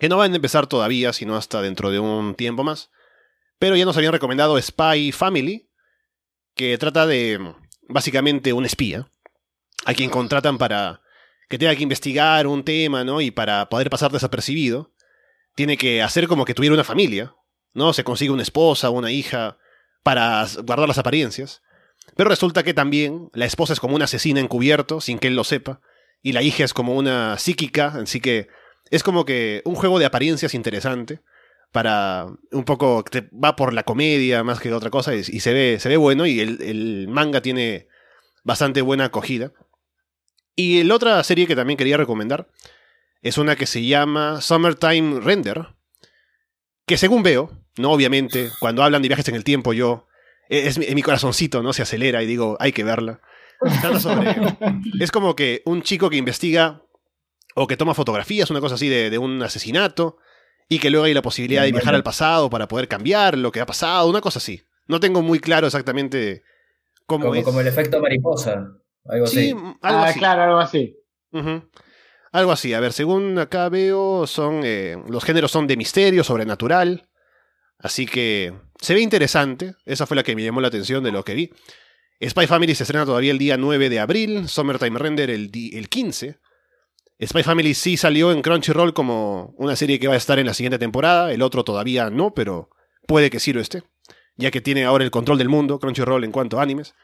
que 0.00 0.08
no 0.08 0.16
van 0.16 0.32
a 0.32 0.36
empezar 0.36 0.66
todavía, 0.66 1.12
sino 1.12 1.36
hasta 1.36 1.60
dentro 1.60 1.90
de 1.90 1.98
un 1.98 2.34
tiempo 2.34 2.64
más. 2.64 2.90
Pero 3.58 3.76
ya 3.76 3.84
nos 3.84 3.98
habían 3.98 4.14
recomendado 4.14 4.58
Spy 4.58 5.12
Family, 5.12 5.68
que 6.54 6.78
trata 6.78 7.06
de 7.06 7.54
básicamente 7.86 8.54
un 8.54 8.64
espía, 8.64 9.06
a 9.84 9.92
quien 9.92 10.08
contratan 10.08 10.56
para 10.56 11.02
que 11.50 11.58
tenga 11.58 11.76
que 11.76 11.82
investigar 11.82 12.46
un 12.46 12.64
tema, 12.64 13.04
¿no? 13.04 13.20
Y 13.20 13.30
para 13.30 13.68
poder 13.68 13.90
pasar 13.90 14.12
desapercibido, 14.12 14.94
tiene 15.54 15.76
que 15.76 16.00
hacer 16.00 16.26
como 16.26 16.46
que 16.46 16.54
tuviera 16.54 16.72
una 16.72 16.84
familia, 16.84 17.34
¿no? 17.74 17.92
Se 17.92 18.02
consigue 18.02 18.30
una 18.30 18.42
esposa, 18.42 18.88
una 18.88 19.12
hija, 19.12 19.58
para 20.02 20.46
guardar 20.64 20.88
las 20.88 20.98
apariencias. 20.98 21.62
Pero 22.16 22.30
resulta 22.30 22.62
que 22.62 22.74
también 22.74 23.30
la 23.34 23.46
esposa 23.46 23.72
es 23.72 23.80
como 23.80 23.94
una 23.94 24.06
asesina 24.06 24.40
encubierto, 24.40 25.00
sin 25.00 25.18
que 25.18 25.28
él 25.28 25.36
lo 25.36 25.44
sepa, 25.44 25.80
y 26.22 26.32
la 26.32 26.42
hija 26.42 26.64
es 26.64 26.74
como 26.74 26.94
una 26.94 27.38
psíquica, 27.38 27.94
así 28.02 28.20
que 28.20 28.48
es 28.90 29.02
como 29.02 29.24
que 29.24 29.62
un 29.64 29.74
juego 29.74 29.98
de 29.98 30.06
apariencias 30.06 30.54
interesante 30.54 31.20
para 31.72 32.26
un 32.50 32.64
poco 32.64 33.04
va 33.32 33.54
por 33.56 33.72
la 33.72 33.84
comedia 33.84 34.42
más 34.42 34.60
que 34.60 34.72
otra 34.72 34.90
cosa 34.90 35.14
y, 35.14 35.22
se 35.22 35.52
ve 35.52 35.78
se 35.78 35.88
ve 35.88 35.96
bueno 35.96 36.26
y 36.26 36.40
el, 36.40 36.60
el, 36.62 37.06
manga 37.08 37.40
tiene 37.40 37.86
bastante 38.42 38.82
buena 38.82 39.06
acogida 39.06 39.52
y 40.56 40.82
la 40.82 40.96
otra 40.96 41.22
serie 41.22 41.46
que 41.46 41.54
también 41.54 41.76
quería 41.76 41.96
recomendar 41.96 42.48
es 43.22 43.38
una 43.38 43.54
que 43.54 43.66
se 43.66 43.84
llama 43.84 44.40
Summertime 44.40 45.20
Render 45.20 45.68
que 46.86 46.96
según 46.96 47.22
veo 47.22 47.52
no 47.80 47.90
obviamente 47.90 48.50
cuando 48.60 48.82
hablan 48.82 49.02
de 49.02 49.08
viajes 49.08 49.28
en 49.28 49.34
el 49.34 49.44
tiempo 49.44 49.72
yo 49.72 50.06
es, 50.48 50.78
mi 50.78 51.02
corazoncito 51.02 51.62
no 51.62 51.72
se 51.72 51.82
acelera 51.82 52.22
y 52.22 52.26
digo 52.26 52.56
hay 52.60 52.72
que 52.72 52.84
verla 52.84 53.20
es 55.00 55.10
como 55.10 55.36
que 55.36 55.62
un 55.64 55.82
chico 55.82 56.08
que 56.08 56.16
investiga 56.16 56.82
o 57.54 57.66
que 57.66 57.76
toma 57.76 57.94
fotografías, 57.94 58.50
una 58.50 58.60
cosa 58.60 58.76
así 58.76 58.88
de, 58.88 59.16
un 59.18 59.42
asesinato, 59.42 60.18
y 60.68 60.78
que 60.78 60.90
luego 60.90 61.06
hay 61.06 61.14
la 61.14 61.22
posibilidad 61.22 61.62
de 61.62 61.72
viajar 61.72 61.94
al 61.94 62.02
pasado 62.02 62.48
para 62.48 62.68
poder 62.68 62.88
cambiar 62.88 63.36
lo 63.36 63.50
que 63.50 63.60
ha 63.60 63.66
pasado, 63.66 64.08
una 64.08 64.20
cosa 64.20 64.38
así. 64.38 64.62
No 64.86 65.00
tengo 65.00 65.22
muy 65.22 65.40
claro 65.40 65.66
exactamente 65.66 66.42
cómo 67.06 67.26
como, 67.26 67.34
es. 67.34 67.44
Como 67.44 67.60
el 67.60 67.66
efecto 67.66 68.00
mariposa, 68.00 68.72
algo 69.04 69.26
sí, 69.26 69.50
así. 69.50 69.50
Algo 69.50 69.76
ah, 69.82 70.12
claro, 70.16 70.42
algo 70.42 70.58
así. 70.58 70.96
Algo 72.32 72.52
así, 72.52 72.72
a 72.72 72.80
ver, 72.80 72.92
según 72.92 73.38
acá 73.38 73.68
veo, 73.68 74.26
son 74.26 74.62
eh, 74.64 74.96
los 75.08 75.24
géneros 75.24 75.50
son 75.50 75.66
de 75.66 75.76
misterio, 75.76 76.22
sobrenatural, 76.22 77.08
así 77.80 78.06
que 78.06 78.54
se 78.80 78.94
ve 78.94 79.00
interesante, 79.00 79.74
esa 79.84 80.06
fue 80.06 80.16
la 80.16 80.22
que 80.22 80.36
me 80.36 80.42
llamó 80.44 80.60
la 80.60 80.68
atención 80.68 81.02
de 81.02 81.12
lo 81.12 81.24
que 81.24 81.34
vi. 81.34 81.50
Spy 82.22 82.46
Family 82.46 82.74
se 82.74 82.84
estrena 82.84 83.06
todavía 83.06 83.32
el 83.32 83.38
día 83.38 83.56
9 83.56 83.88
de 83.88 83.98
abril, 83.98 84.48
Summertime 84.48 84.98
Render 84.98 85.30
el, 85.30 85.50
el 85.54 85.88
15, 85.88 86.38
Spy 87.26 87.42
Family 87.42 87.74
sí 87.74 87.96
salió 87.96 88.32
en 88.32 88.40
Crunchyroll 88.40 88.94
como 88.94 89.54
una 89.58 89.76
serie 89.76 89.98
que 90.00 90.08
va 90.08 90.14
a 90.14 90.16
estar 90.16 90.38
en 90.38 90.46
la 90.46 90.54
siguiente 90.54 90.78
temporada, 90.78 91.32
el 91.32 91.42
otro 91.42 91.64
todavía 91.64 92.08
no, 92.08 92.32
pero 92.32 92.70
puede 93.06 93.28
que 93.28 93.40
sí 93.40 93.52
lo 93.52 93.60
esté, 93.60 93.82
ya 94.36 94.50
que 94.50 94.62
tiene 94.62 94.84
ahora 94.84 95.04
el 95.04 95.10
control 95.10 95.36
del 95.36 95.50
mundo 95.50 95.78
Crunchyroll 95.78 96.24
en 96.24 96.32
cuanto 96.32 96.58
a 96.58 96.62
animes. 96.62 96.94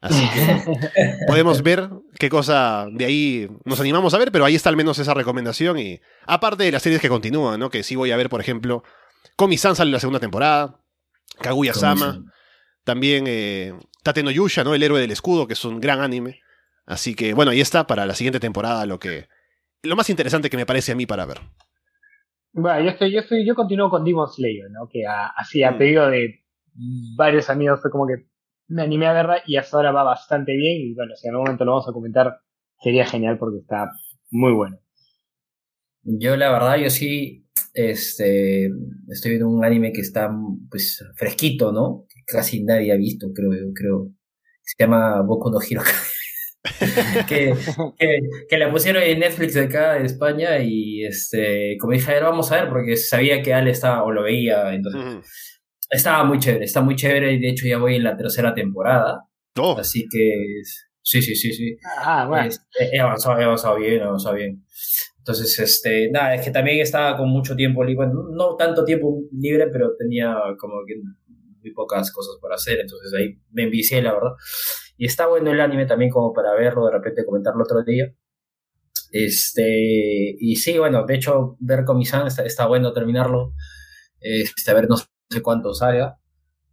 Así 0.00 0.28
que 0.28 1.16
podemos 1.26 1.62
ver 1.62 1.88
qué 2.18 2.28
cosa 2.28 2.86
de 2.92 3.04
ahí 3.04 3.48
nos 3.64 3.80
animamos 3.80 4.14
a 4.14 4.18
ver, 4.18 4.30
pero 4.30 4.44
ahí 4.44 4.54
está 4.54 4.68
al 4.68 4.76
menos 4.76 4.98
esa 4.98 5.14
recomendación. 5.14 5.78
Y 5.78 6.00
aparte 6.26 6.62
de 6.62 6.72
las 6.72 6.82
series 6.82 7.00
que 7.00 7.08
continúan, 7.08 7.58
¿no? 7.58 7.70
Que 7.70 7.82
sí 7.82 7.96
voy 7.96 8.12
a 8.12 8.16
ver, 8.16 8.28
por 8.28 8.40
ejemplo, 8.40 8.84
Komi-san 9.36 9.76
sale 9.76 9.90
la 9.90 10.00
segunda 10.00 10.20
temporada, 10.20 10.80
Kaguya-sama, 11.40 12.22
también 12.84 13.24
eh, 13.26 13.72
Tate 14.02 14.22
no 14.22 14.30
Yusha, 14.30 14.62
¿no? 14.62 14.74
El 14.74 14.82
héroe 14.82 15.00
del 15.00 15.10
escudo, 15.10 15.46
que 15.46 15.54
es 15.54 15.64
un 15.64 15.80
gran 15.80 16.00
anime. 16.00 16.40
Así 16.86 17.14
que 17.14 17.34
bueno, 17.34 17.50
ahí 17.50 17.60
está 17.60 17.86
para 17.86 18.06
la 18.06 18.14
siguiente 18.14 18.40
temporada 18.40 18.86
lo 18.86 18.98
que, 18.98 19.28
lo 19.82 19.96
más 19.96 20.10
interesante 20.10 20.50
que 20.50 20.56
me 20.56 20.66
parece 20.66 20.92
a 20.92 20.94
mí 20.94 21.06
para 21.06 21.26
ver. 21.26 21.40
Bueno, 22.52 22.84
yo 22.84 22.90
estoy, 22.90 23.12
yo 23.12 23.20
estoy, 23.20 23.46
yo 23.46 23.54
continúo 23.54 23.90
con 23.90 24.04
Demon 24.04 24.28
Slayer, 24.28 24.70
¿no? 24.70 24.88
Que 24.88 25.04
así 25.06 25.64
a 25.64 25.76
pedido 25.76 26.08
de 26.08 26.44
varios 27.16 27.50
amigos 27.50 27.80
fue 27.80 27.90
como 27.90 28.06
que 28.06 28.28
me 28.68 28.82
animé 28.82 29.06
a 29.06 29.12
verla 29.12 29.42
y 29.46 29.56
hasta 29.56 29.76
ahora 29.76 29.92
va 29.92 30.04
bastante 30.04 30.56
bien 30.56 30.82
y 30.82 30.94
bueno, 30.94 31.14
si 31.16 31.26
en 31.26 31.34
algún 31.34 31.46
momento 31.46 31.64
lo 31.64 31.72
vamos 31.72 31.88
a 31.88 31.92
comentar, 31.92 32.38
sería 32.78 33.06
genial 33.06 33.38
porque 33.38 33.58
está 33.58 33.90
muy 34.30 34.52
bueno. 34.52 34.78
Yo 36.02 36.36
la 36.36 36.50
verdad, 36.50 36.76
yo 36.76 36.90
sí, 36.90 37.43
este, 37.74 38.70
estoy 39.08 39.32
viendo 39.32 39.48
un 39.48 39.64
anime 39.64 39.92
que 39.92 40.00
está 40.00 40.30
pues 40.70 41.04
fresquito, 41.16 41.72
¿no? 41.72 42.06
Que 42.08 42.22
casi 42.26 42.62
nadie 42.62 42.92
ha 42.92 42.96
visto, 42.96 43.32
creo, 43.34 43.50
creo. 43.74 44.10
Se 44.62 44.76
llama 44.78 45.20
Boku 45.22 45.50
no 45.50 45.58
Hero 45.60 45.82
que, 47.28 47.54
que, 48.48 48.58
la 48.58 48.70
pusieron 48.70 49.02
en 49.02 49.18
Netflix 49.18 49.52
de 49.52 49.64
acá 49.64 49.94
de 49.94 50.06
España 50.06 50.58
y 50.60 51.04
este, 51.04 51.76
como 51.78 51.92
dije, 51.92 52.18
vamos 52.20 52.50
a 52.50 52.62
ver 52.62 52.70
porque 52.70 52.96
sabía 52.96 53.42
que 53.42 53.52
Ale 53.52 53.72
estaba 53.72 54.02
o 54.02 54.10
lo 54.10 54.22
veía, 54.22 54.72
entonces 54.72 55.28
estaba 55.90 56.24
muy 56.24 56.38
chévere, 56.38 56.64
está 56.64 56.80
muy 56.80 56.96
chévere 56.96 57.34
y 57.34 57.40
de 57.40 57.50
hecho 57.50 57.66
ya 57.66 57.76
voy 57.76 57.96
en 57.96 58.04
la 58.04 58.16
tercera 58.16 58.54
temporada. 58.54 59.24
Oh. 59.58 59.76
Así 59.78 60.06
que 60.10 60.32
sí, 61.02 61.20
sí, 61.20 61.34
sí, 61.34 61.52
sí. 61.52 61.76
Ah, 61.98 62.26
bueno. 62.26 62.48
He, 62.78 62.98
avanzado, 62.98 63.38
he 63.38 63.44
avanzado 63.44 63.76
bien, 63.76 64.00
he 64.00 64.02
avanzado 64.02 64.36
bien. 64.36 64.64
Entonces, 65.24 65.58
este, 65.58 66.10
nada, 66.10 66.34
es 66.34 66.42
que 66.44 66.50
también 66.50 66.80
estaba 66.80 67.16
con 67.16 67.30
mucho 67.30 67.56
tiempo 67.56 67.82
libre, 67.82 68.08
no 68.08 68.56
tanto 68.56 68.84
tiempo 68.84 69.22
libre, 69.32 69.68
pero 69.72 69.96
tenía 69.96 70.36
como 70.58 70.84
que 70.86 70.96
muy 71.62 71.72
pocas 71.72 72.12
cosas 72.12 72.36
por 72.38 72.52
hacer, 72.52 72.80
entonces 72.80 73.10
ahí 73.14 73.38
me 73.50 73.62
envicié, 73.62 74.02
la 74.02 74.12
verdad. 74.12 74.32
Y 74.98 75.06
está 75.06 75.26
bueno 75.26 75.50
el 75.50 75.62
anime 75.62 75.86
también 75.86 76.10
como 76.10 76.34
para 76.34 76.52
verlo, 76.52 76.84
de 76.84 76.92
repente 76.92 77.24
comentarlo 77.24 77.64
otro 77.64 77.82
día. 77.82 78.12
Este, 79.12 80.36
y 80.38 80.56
sí, 80.56 80.76
bueno, 80.76 81.06
de 81.06 81.14
hecho, 81.14 81.56
ver 81.58 81.86
Comisan 81.86 82.26
está, 82.26 82.44
está 82.44 82.66
bueno 82.66 82.92
terminarlo. 82.92 83.54
Este, 84.20 84.70
a 84.70 84.74
ver, 84.74 84.90
no 84.90 84.98
sé 84.98 85.40
cuánto 85.40 85.72
salga. 85.72 86.18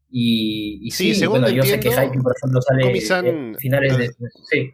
Y, 0.10 0.86
y 0.86 0.92
sí, 0.92 1.26
bueno, 1.26 1.50
yo 1.50 1.64
sé 1.64 1.80
que 1.80 1.90
Hype, 1.90 2.20
por 2.22 2.36
ejemplo, 2.36 2.62
sale 2.62 3.56
finales 3.58 3.98
de. 3.98 4.10
Sí. 4.50 4.72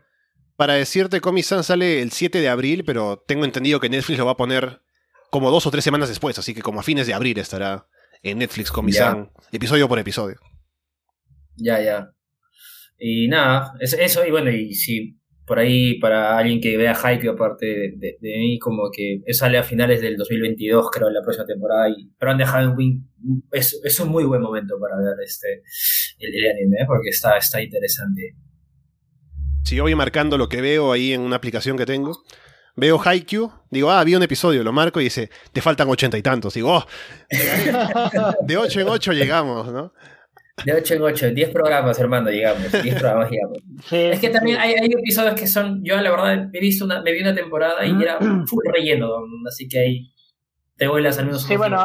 Para 0.58 0.74
decirte, 0.74 1.22
Comisan 1.22 1.64
sale 1.64 2.02
el 2.02 2.12
7 2.12 2.42
de 2.42 2.50
abril, 2.50 2.84
pero 2.84 3.24
tengo 3.28 3.46
entendido 3.46 3.80
que 3.80 3.90
Netflix 3.90 4.18
lo 4.18 4.26
va 4.26 4.32
a 4.32 4.38
poner 4.38 4.82
como 5.30 5.52
dos 5.52 5.68
o 5.68 5.72
tres 5.72 5.84
semanas 5.84 6.10
después, 6.10 6.38
así 6.40 6.54
que 6.54 6.62
como 6.62 6.80
a 6.80 6.84
fines 6.84 7.08
de 7.08 7.14
abril 7.14 7.38
estará 7.38 7.88
en 8.24 8.40
Netflix 8.40 8.72
Comisan, 8.72 9.32
episodio 9.52 9.88
por 9.88 10.00
episodio. 10.00 10.38
Ya, 11.56 11.82
ya. 11.82 12.12
Y 12.98 13.28
nada, 13.28 13.74
es 13.80 13.94
eso, 13.94 14.26
y 14.26 14.32
bueno, 14.32 14.50
y 14.50 14.74
si 14.74 15.20
por 15.46 15.60
ahí 15.60 16.00
para 16.00 16.38
alguien 16.38 16.60
que 16.60 16.76
vea 16.76 16.94
Haikyuu 16.94 17.34
aparte 17.34 17.66
de, 17.66 18.18
de, 18.20 18.38
mí, 18.38 18.60
como 18.60 18.90
que 18.92 19.22
sale 19.34 19.58
a 19.58 19.64
finales 19.64 20.02
del 20.02 20.18
2022, 20.18 20.90
creo, 20.92 21.08
en 21.08 21.14
la 21.14 21.22
próxima 21.22 21.46
temporada, 21.46 21.90
y, 21.90 22.10
pero 22.20 22.32
han 22.32 22.38
dejado 22.38 22.72
un 22.72 23.10
es, 23.52 23.80
es 23.84 24.00
un 24.00 24.10
muy 24.10 24.26
buen 24.26 24.42
momento 24.42 24.76
para 24.80 24.98
ver 24.98 25.16
este 25.24 25.62
el, 26.20 26.50
anime, 26.50 26.78
¿eh? 26.82 26.86
porque 26.86 27.10
está, 27.10 27.38
está 27.38 27.62
interesante. 27.62 28.36
Si 29.68 29.76
yo 29.76 29.84
voy 29.84 29.96
marcando 29.96 30.38
lo 30.38 30.48
que 30.48 30.62
veo 30.62 30.94
ahí 30.94 31.12
en 31.12 31.20
una 31.20 31.36
aplicación 31.36 31.76
que 31.76 31.86
tengo, 31.86 32.24
veo 32.78 32.98
Haikyuu, 33.04 33.52
digo, 33.70 33.92
ah, 33.92 34.00
había 34.00 34.16
un 34.16 34.24
episodio, 34.24 34.64
lo 34.64 34.72
marco 34.72 35.02
y 35.02 35.04
dice, 35.04 35.30
te 35.52 35.60
faltan 35.60 35.90
ochenta 35.90 36.18
y 36.18 36.22
tantos. 36.22 36.54
Digo, 36.54 36.74
oh, 36.74 36.86
de 38.44 38.56
ocho 38.56 38.80
en 38.80 38.88
ocho 38.88 39.12
llegamos, 39.12 39.68
¿no? 39.68 39.92
De 40.64 40.74
8 40.74 40.94
en 40.96 41.02
8, 41.04 41.30
10 41.32 41.50
programas, 41.50 42.00
hermano, 42.00 42.30
digamos. 42.30 42.72
10 42.72 42.96
programas, 42.96 43.30
digamos. 43.30 43.60
es 43.92 44.20
que 44.20 44.30
también 44.30 44.58
hay, 44.58 44.74
hay, 44.74 44.88
episodios 44.88 45.36
que 45.36 45.46
son. 45.46 45.84
Yo, 45.84 46.02
la 46.02 46.10
verdad, 46.10 46.50
he 46.52 46.60
visto 46.60 46.84
una, 46.86 47.02
me 47.04 47.12
vi 47.12 47.22
una 47.22 47.36
temporada 47.36 47.86
y 47.86 47.92
era 48.02 48.18
full 48.18 48.64
relleno, 48.74 49.18
así 49.48 49.68
que 49.68 49.80
ahí 49.80 50.14
te 50.78 50.88
voy 50.88 51.04
las 51.04 51.24
menos. 51.24 51.44
Sí, 51.44 51.58
bueno, 51.58 51.78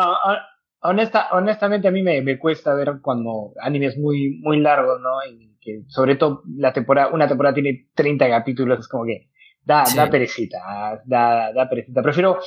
honesta, 0.81 1.29
honestamente 1.33 1.89
a 1.89 1.91
mí 1.91 2.03
me, 2.03 2.23
me, 2.23 2.39
cuesta 2.39 2.73
ver 2.75 2.95
cuando 3.03 3.53
animes 3.61 3.99
muy, 3.99 4.39
muy 4.41 4.59
largos, 4.61 5.01
¿no? 5.03 5.23
Y 5.31 5.52
que 5.63 5.83
sobre 5.89 6.17
todo 6.17 6.43
la 6.57 6.73
temporada, 6.73 7.13
una 7.13 7.29
temporada 7.29 7.55
tiene 7.55 7.89
30 7.95 8.29
capítulos, 8.29 8.81
es 8.81 8.89
como 8.89 9.05
que 9.05 9.29
da, 9.65 9.85
da 9.95 10.11
perecita, 10.11 10.59
da, 11.05 11.53
da 11.53 11.69
perecita. 11.69 12.03
Prefiero. 12.03 12.39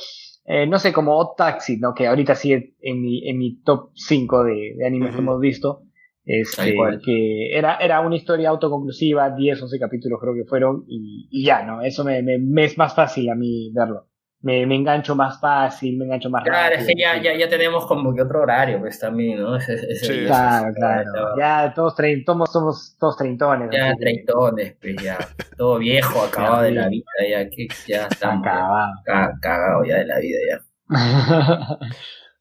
Eh, 0.48 0.64
no 0.64 0.78
sé, 0.78 0.92
como 0.92 1.16
Odd 1.16 1.34
Taxi, 1.36 1.76
¿no? 1.76 1.92
Que 1.92 2.06
ahorita 2.06 2.36
sigue 2.36 2.76
en 2.80 3.02
mi, 3.02 3.28
en 3.28 3.36
mi 3.36 3.60
top 3.62 3.90
5 3.94 4.44
de, 4.44 4.74
de 4.76 4.86
animes 4.86 5.12
que 5.12 5.20
hemos 5.20 5.40
visto 5.40 5.86
este, 6.26 6.74
que 7.04 7.56
era, 7.56 7.76
era 7.76 8.00
una 8.00 8.16
historia 8.16 8.48
autoconclusiva, 8.48 9.30
10, 9.30 9.62
11 9.62 9.78
capítulos 9.78 10.18
creo 10.20 10.34
que 10.34 10.44
fueron, 10.44 10.84
y, 10.88 11.44
ya, 11.44 11.62
¿no? 11.64 11.82
Eso 11.82 12.04
me, 12.04 12.20
me, 12.20 12.64
es 12.64 12.76
más 12.76 12.96
fácil 12.96 13.30
a 13.30 13.36
mí 13.36 13.70
verlo. 13.72 14.08
Me, 14.46 14.64
me, 14.64 14.76
engancho 14.76 15.16
más 15.16 15.40
fácil, 15.40 15.98
me 15.98 16.04
engancho 16.04 16.30
más 16.30 16.44
claro, 16.44 16.56
rápido. 16.56 16.76
Claro, 16.76 16.82
es 16.82 16.94
que 16.94 17.02
ya, 17.02 17.20
ya, 17.20 17.36
ya, 17.36 17.48
tenemos 17.48 17.84
como 17.86 18.14
que 18.14 18.22
otro 18.22 18.42
horario, 18.42 18.78
pues 18.78 18.96
también, 19.00 19.40
¿no? 19.40 19.56
Ese, 19.56 19.96
sí, 19.96 20.24
claro, 20.24 20.72
claro. 20.72 21.36
Ya 21.36 21.74
todos, 21.74 21.96
trein, 21.96 22.24
somos, 22.24 22.52
somos 22.52 22.96
todos 22.96 23.16
treintones. 23.16 23.68
Ya 23.72 23.92
treintones, 23.96 24.76
pues 24.80 25.02
ya. 25.02 25.18
Todo 25.56 25.78
viejo, 25.78 26.22
acabado 26.22 26.62
de 26.62 26.70
la 26.70 26.88
vida, 26.88 27.04
ya 27.28 27.50
que 27.50 27.66
ya 27.88 28.06
estamos 28.06 28.46
acabado. 28.46 28.92
cagado 29.40 29.84
ya 29.84 29.96
de 29.96 30.06
la 30.06 30.18
vida, 30.20 30.38
ya. 30.48 30.58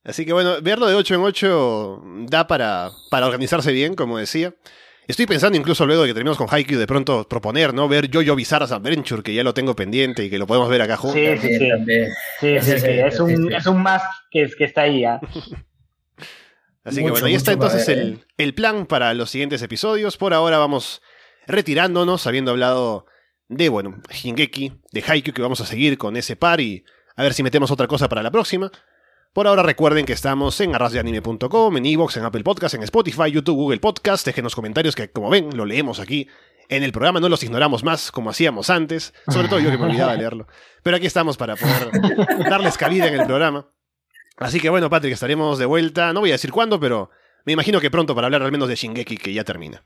Así 0.04 0.24
que 0.28 0.34
bueno, 0.34 0.62
verlo 0.62 0.86
de 0.86 0.94
8 0.94 1.16
en 1.16 1.22
8 1.22 2.02
da 2.30 2.46
para, 2.46 2.92
para 3.10 3.26
organizarse 3.26 3.72
bien, 3.72 3.96
como 3.96 4.20
decía. 4.20 4.54
Estoy 5.08 5.28
pensando 5.28 5.58
incluso 5.58 5.86
luego 5.86 6.02
de 6.02 6.10
que 6.10 6.14
terminemos 6.14 6.38
con 6.38 6.48
Haikyuu 6.50 6.80
de 6.80 6.88
pronto 6.88 7.28
proponer, 7.28 7.74
¿no? 7.74 7.88
Ver 7.88 8.10
Jojo 8.12 8.36
Bizarras 8.36 8.72
Adventure, 8.72 9.22
que 9.22 9.34
ya 9.34 9.44
lo 9.44 9.54
tengo 9.54 9.76
pendiente 9.76 10.24
y 10.24 10.30
que 10.30 10.40
lo 10.40 10.48
podemos 10.48 10.68
ver 10.70 10.82
acá 10.82 10.98
juntos. 10.98 11.20
Sí, 11.20 11.38
sí, 11.38 11.60
sí. 11.60 11.70
sí, 12.40 12.60
sí, 12.62 12.80
sí. 12.80 12.88
Es, 12.88 13.20
un, 13.20 13.54
es 13.54 13.66
un 13.68 13.84
más 13.84 14.02
que, 14.32 14.50
que 14.58 14.64
está 14.64 14.82
ahí, 14.82 15.06
¿eh? 15.06 15.20
Así 16.84 17.02
mucho, 17.02 17.06
que 17.06 17.12
bueno, 17.12 17.28
ahí 17.28 17.36
está 17.36 17.52
entonces 17.52 17.88
el, 17.90 18.26
el, 18.38 18.54
plan 18.54 18.86
para 18.86 19.14
los 19.16 19.32
siguientes 19.32 19.62
episodios. 19.64 20.18
Por 20.18 20.36
ahora 20.36 20.60
vamos 20.60 21.02
retirándonos, 21.48 22.28
habiendo 22.28 22.52
hablado 22.52 23.08
de, 23.48 23.70
bueno, 23.70 24.02
Shingeki, 24.12 24.72
de 24.92 25.04
Haikyuu, 25.06 25.34
que 25.34 25.42
vamos 25.42 25.62
a 25.62 25.66
seguir 25.66 25.98
con 25.98 26.16
ese 26.16 26.36
par 26.36 26.62
y 26.62 26.84
a 27.16 27.24
ver 27.24 27.34
si 27.34 27.42
metemos 27.42 27.72
otra 27.72 27.88
cosa 27.88 28.08
para 28.08 28.22
la 28.22 28.30
próxima. 28.30 28.72
Por 29.36 29.48
ahora 29.48 29.64
recuerden 29.64 30.06
que 30.06 30.14
estamos 30.14 30.62
en 30.62 30.74
arrasdeanime.com, 30.76 31.76
en 31.76 31.86
Evox, 31.86 32.16
en 32.16 32.24
Apple 32.24 32.42
Podcast, 32.42 32.76
en 32.76 32.84
Spotify, 32.84 33.30
YouTube, 33.30 33.58
Google 33.58 33.82
Podcast. 33.82 34.26
Déjenos 34.26 34.56
comentarios 34.56 34.96
que, 34.96 35.12
como 35.12 35.30
ven, 35.30 35.58
lo 35.58 35.66
leemos 35.66 36.00
aquí. 36.00 36.30
En 36.70 36.84
el 36.84 36.94
programa 36.94 37.20
no 37.20 37.28
los 37.28 37.44
ignoramos 37.44 37.84
más 37.84 38.14
como 38.14 38.30
hacíamos 38.30 38.70
antes, 38.70 39.14
sobre 39.28 39.50
todo 39.50 39.60
yo 39.60 39.72
que 39.72 39.78
me 39.78 39.88
olvidaba 39.88 40.16
leerlo. 40.16 40.48
Pero 40.84 40.96
aquí 40.96 41.06
estamos 41.06 41.36
para 41.36 41.58
poder 41.58 41.92
darles 42.50 42.78
cabida 42.78 43.08
en 43.08 43.16
el 43.16 43.26
programa. 43.26 43.68
Así 44.38 44.62
que 44.62 44.70
bueno, 44.70 44.90
Patrick, 44.90 45.12
estaremos 45.12 45.60
de 45.60 45.66
vuelta. 45.66 46.14
No 46.14 46.22
voy 46.22 46.30
a 46.30 46.36
decir 46.36 46.54
cuándo, 46.54 46.80
pero 46.80 47.10
me 47.44 47.52
imagino 47.52 47.82
que 47.82 47.92
pronto 47.92 48.16
para 48.16 48.28
hablar 48.28 48.42
al 48.42 48.54
menos 48.54 48.70
de 48.70 48.76
Shingeki, 48.76 49.18
que 49.18 49.34
ya 49.34 49.44
termina. 49.44 49.84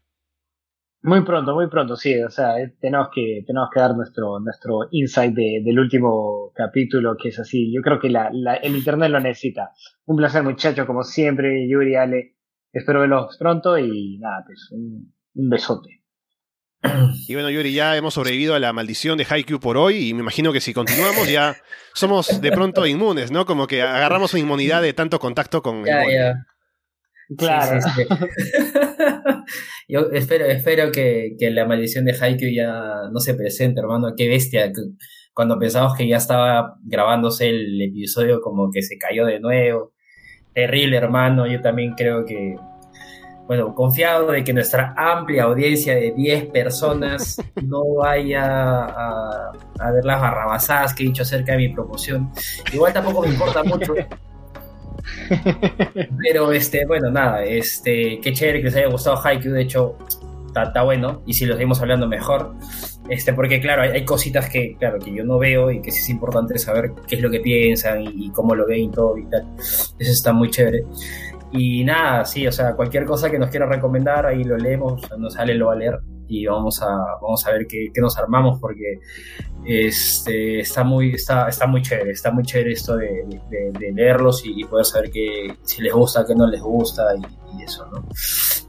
Muy 1.02 1.24
pronto, 1.24 1.56
muy 1.56 1.70
pronto, 1.70 1.96
sí. 1.96 2.22
O 2.22 2.30
sea, 2.30 2.56
tenemos 2.80 3.08
que, 3.14 3.44
tenemos 3.48 3.70
que 3.74 3.80
dar 3.80 3.96
nuestro, 3.96 4.40
nuestro 4.40 4.88
insight 4.92 5.34
de, 5.34 5.62
del 5.64 5.80
último 5.80 6.52
capítulo, 6.54 7.16
que 7.16 7.30
es 7.30 7.40
así. 7.40 7.74
Yo 7.74 7.82
creo 7.82 8.00
que 8.00 8.10
la, 8.10 8.30
la, 8.34 8.56
el 8.56 8.76
internet 8.76 9.10
lo 9.10 9.20
necesita. 9.20 9.72
Un 10.06 10.18
placer, 10.18 10.44
muchachos, 10.44 10.86
como 10.86 11.04
siempre, 11.04 11.68
Yuri, 11.70 11.96
Ale. 11.96 12.36
Espero 12.72 13.00
verlos 13.00 13.36
pronto 13.40 13.78
y 13.78 14.20
nada, 14.20 14.44
pues 14.46 14.70
un, 14.72 15.14
un 15.36 15.50
besote. 15.50 16.04
Y 17.28 17.34
bueno, 17.34 17.50
Yuri, 17.50 17.74
ya 17.74 17.98
hemos 17.98 18.14
sobrevivido 18.14 18.56
a 18.56 18.60
la 18.60 18.72
maldición 18.72 19.18
de 19.18 19.26
Haikyuu 19.30 19.60
por 19.60 19.76
hoy 19.78 20.10
y 20.10 20.14
me 20.14 20.22
imagino 20.22 20.54
que 20.54 20.62
si 20.62 20.74
continuamos 20.74 21.30
ya 21.30 21.58
somos 21.94 22.40
de 22.40 22.52
pronto 22.52 22.86
inmunes, 22.86 23.32
¿no? 23.32 23.46
Como 23.46 23.68
que 23.68 23.82
agarramos 23.82 24.34
una 24.34 24.42
inmunidad 24.42 24.82
de 24.82 24.94
tanto 24.94 25.20
contacto 25.20 25.62
con 25.62 25.84
ya, 25.86 26.04
el 26.04 26.12
ya. 26.12 26.46
Claro. 27.38 27.82
Sí, 27.82 27.90
sí, 27.90 28.08
sí. 28.08 28.80
Yo 29.88 30.10
espero, 30.12 30.46
espero 30.46 30.92
que, 30.92 31.36
que, 31.40 31.50
la 31.50 31.66
maldición 31.66 32.06
de 32.06 32.16
Haikyuu 32.20 32.52
ya 32.52 33.10
no 33.12 33.20
se 33.20 33.34
presente, 33.34 33.80
hermano. 33.80 34.14
Qué 34.16 34.28
bestia. 34.28 34.72
Cuando 35.34 35.58
pensamos 35.58 35.96
que 35.96 36.08
ya 36.08 36.18
estaba 36.18 36.76
grabándose 36.84 37.50
el 37.50 37.82
episodio, 37.82 38.42
como 38.42 38.72
que 38.72 38.82
se 38.82 38.98
cayó 38.98 39.26
de 39.26 39.40
nuevo. 39.40 39.94
Terrible, 40.54 40.98
hermano. 40.98 41.48
Yo 41.48 41.62
también 41.62 41.94
creo 41.96 42.26
que, 42.26 42.56
bueno, 43.48 43.74
confiado 43.74 44.32
de 44.32 44.44
que 44.44 44.54
nuestra 44.54 44.94
amplia 44.98 45.44
audiencia 45.44 45.96
de 45.96 46.12
10 46.12 46.48
personas 46.48 47.42
no 47.64 47.96
vaya 47.96 48.44
a, 48.44 49.52
a 49.80 49.92
ver 49.92 50.06
las 50.06 50.22
barrabasadas 50.22 50.94
que 50.94 51.04
he 51.04 51.08
dicho 51.08 51.24
acerca 51.24 51.54
de 51.54 51.58
mi 51.60 51.70
promoción. 51.70 52.32
Igual 52.74 52.94
tampoco 52.94 53.22
me 53.22 53.30
importa 53.30 53.64
mucho. 53.64 53.96
Pero 56.24 56.52
este, 56.52 56.86
bueno, 56.86 57.12
nada, 57.12 57.44
este, 57.44 58.20
qué 58.22 58.34
chévere 58.34 58.60
que 58.60 58.66
les 58.66 58.76
haya 58.76 58.88
gustado 58.88 59.20
Haikyuu, 59.24 59.54
de 59.54 59.62
hecho, 59.62 59.98
está 60.48 60.82
bueno, 60.84 61.22
y 61.26 61.34
si 61.34 61.46
lo 61.46 61.54
seguimos 61.54 61.82
hablando 61.82 62.08
mejor. 62.08 62.54
Este, 63.10 63.34
porque 63.34 63.60
claro, 63.60 63.82
hay, 63.82 63.90
hay, 63.90 64.06
cositas 64.06 64.50
que, 64.50 64.76
claro, 64.78 65.00
que 65.00 65.12
yo 65.12 65.24
no 65.24 65.40
veo 65.40 65.72
y 65.72 65.82
que 65.82 65.92
sí 65.92 66.00
es 66.00 66.10
importante 66.10 66.60
saber 66.60 66.92
qué 67.08 67.16
es 67.16 67.22
lo 67.22 67.32
que 67.32 67.40
piensan 67.40 68.04
y, 68.04 68.28
y 68.28 68.30
cómo 68.32 68.54
lo 68.54 68.68
ven 68.68 68.82
y 68.82 68.92
todo 68.92 69.18
y 69.18 69.26
tal. 69.26 69.48
Eso 69.58 69.94
está 69.98 70.32
muy 70.32 70.52
chévere. 70.52 70.84
Y 71.52 71.84
nada, 71.84 72.26
sí, 72.26 72.46
o 72.46 72.52
sea, 72.52 72.76
cualquier 72.76 73.06
cosa 73.06 73.32
que 73.32 73.40
nos 73.40 73.50
quiera 73.50 73.66
recomendar, 73.66 74.28
ahí 74.28 74.44
lo 74.44 74.58
leemos, 74.58 75.02
nos 75.18 75.34
sale, 75.34 75.56
lo 75.56 75.68
va 75.68 75.74
a 75.74 75.78
leer 75.78 76.00
y 76.30 76.46
vamos 76.46 76.82
a, 76.82 76.88
vamos 77.22 77.46
a 77.46 77.52
ver 77.52 77.68
qué, 77.68 77.88
qué 77.94 78.00
nos 78.00 78.18
armamos 78.18 78.60
porque 78.60 79.00
este, 79.66 80.60
está, 80.60 80.84
muy, 80.84 81.16
está, 81.16 81.50
está 81.50 81.68
muy 81.68 81.82
chévere, 81.82 82.12
está 82.12 82.32
muy 82.32 82.44
chévere 82.44 82.72
esto 82.72 82.96
de, 82.96 83.26
de, 83.50 83.72
de 83.78 83.92
leerlos 83.92 84.44
y, 84.46 84.64
poder 84.64 84.86
saber 84.86 85.10
que, 85.10 85.58
si 85.64 85.82
les 85.82 85.92
gusta, 85.92 86.26
qué 86.26 86.36
no 86.36 86.48
les 86.48 86.62
gusta 86.62 87.04
y, 87.18 87.60
y, 87.60 87.64
eso, 87.64 87.86
¿no? 87.88 88.08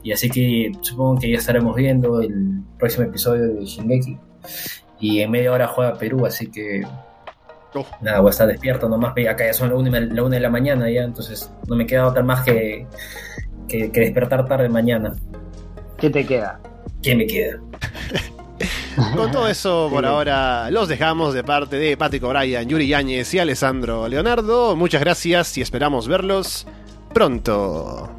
Y 0.03 0.11
así 0.11 0.29
que 0.29 0.71
supongo 0.81 1.21
que 1.21 1.31
ya 1.31 1.37
estaremos 1.37 1.75
viendo 1.75 2.19
el 2.19 2.63
próximo 2.79 3.05
episodio 3.05 3.53
de 3.53 3.63
Shingeki 3.63 4.17
y 4.99 5.21
en 5.21 5.31
media 5.31 5.51
hora 5.51 5.67
juega 5.67 5.93
Perú, 5.93 6.25
así 6.25 6.49
que 6.49 6.81
Oh. 7.73 7.85
Nada, 8.01 8.19
voy 8.19 8.27
a 8.27 8.31
estar 8.31 8.47
despierto 8.49 8.89
nomás, 8.89 9.11
acá 9.11 9.45
ya 9.45 9.53
son 9.53 9.69
la 9.69 9.75
una, 9.75 9.97
la 10.01 10.23
una 10.23 10.35
de 10.35 10.41
la 10.41 10.49
mañana 10.49 10.89
ya, 10.91 11.03
entonces 11.03 11.53
no 11.69 11.77
me 11.77 11.85
queda 11.85 12.05
otra 12.05 12.21
más 12.21 12.43
que, 12.43 12.85
que, 13.69 13.89
que 13.93 13.99
despertar 14.01 14.45
tarde 14.45 14.67
mañana. 14.67 15.15
¿Qué 15.97 16.09
te 16.09 16.25
queda? 16.25 16.59
¿Qué 17.01 17.15
me 17.15 17.25
queda? 17.25 17.59
Con 19.15 19.31
todo 19.31 19.47
eso, 19.47 19.89
por 19.91 20.05
ahora, 20.05 20.69
los 20.69 20.87
dejamos 20.87 21.33
de 21.33 21.43
parte 21.43 21.77
de 21.77 21.97
Patrick 21.97 22.23
O'Brien, 22.23 22.67
Yuri 22.67 22.87
Yáñez 22.87 23.33
y 23.33 23.39
Alessandro 23.39 24.07
Leonardo. 24.07 24.75
Muchas 24.75 25.01
gracias 25.01 25.57
y 25.57 25.61
esperamos 25.61 26.07
verlos 26.07 26.67
pronto. 27.13 28.15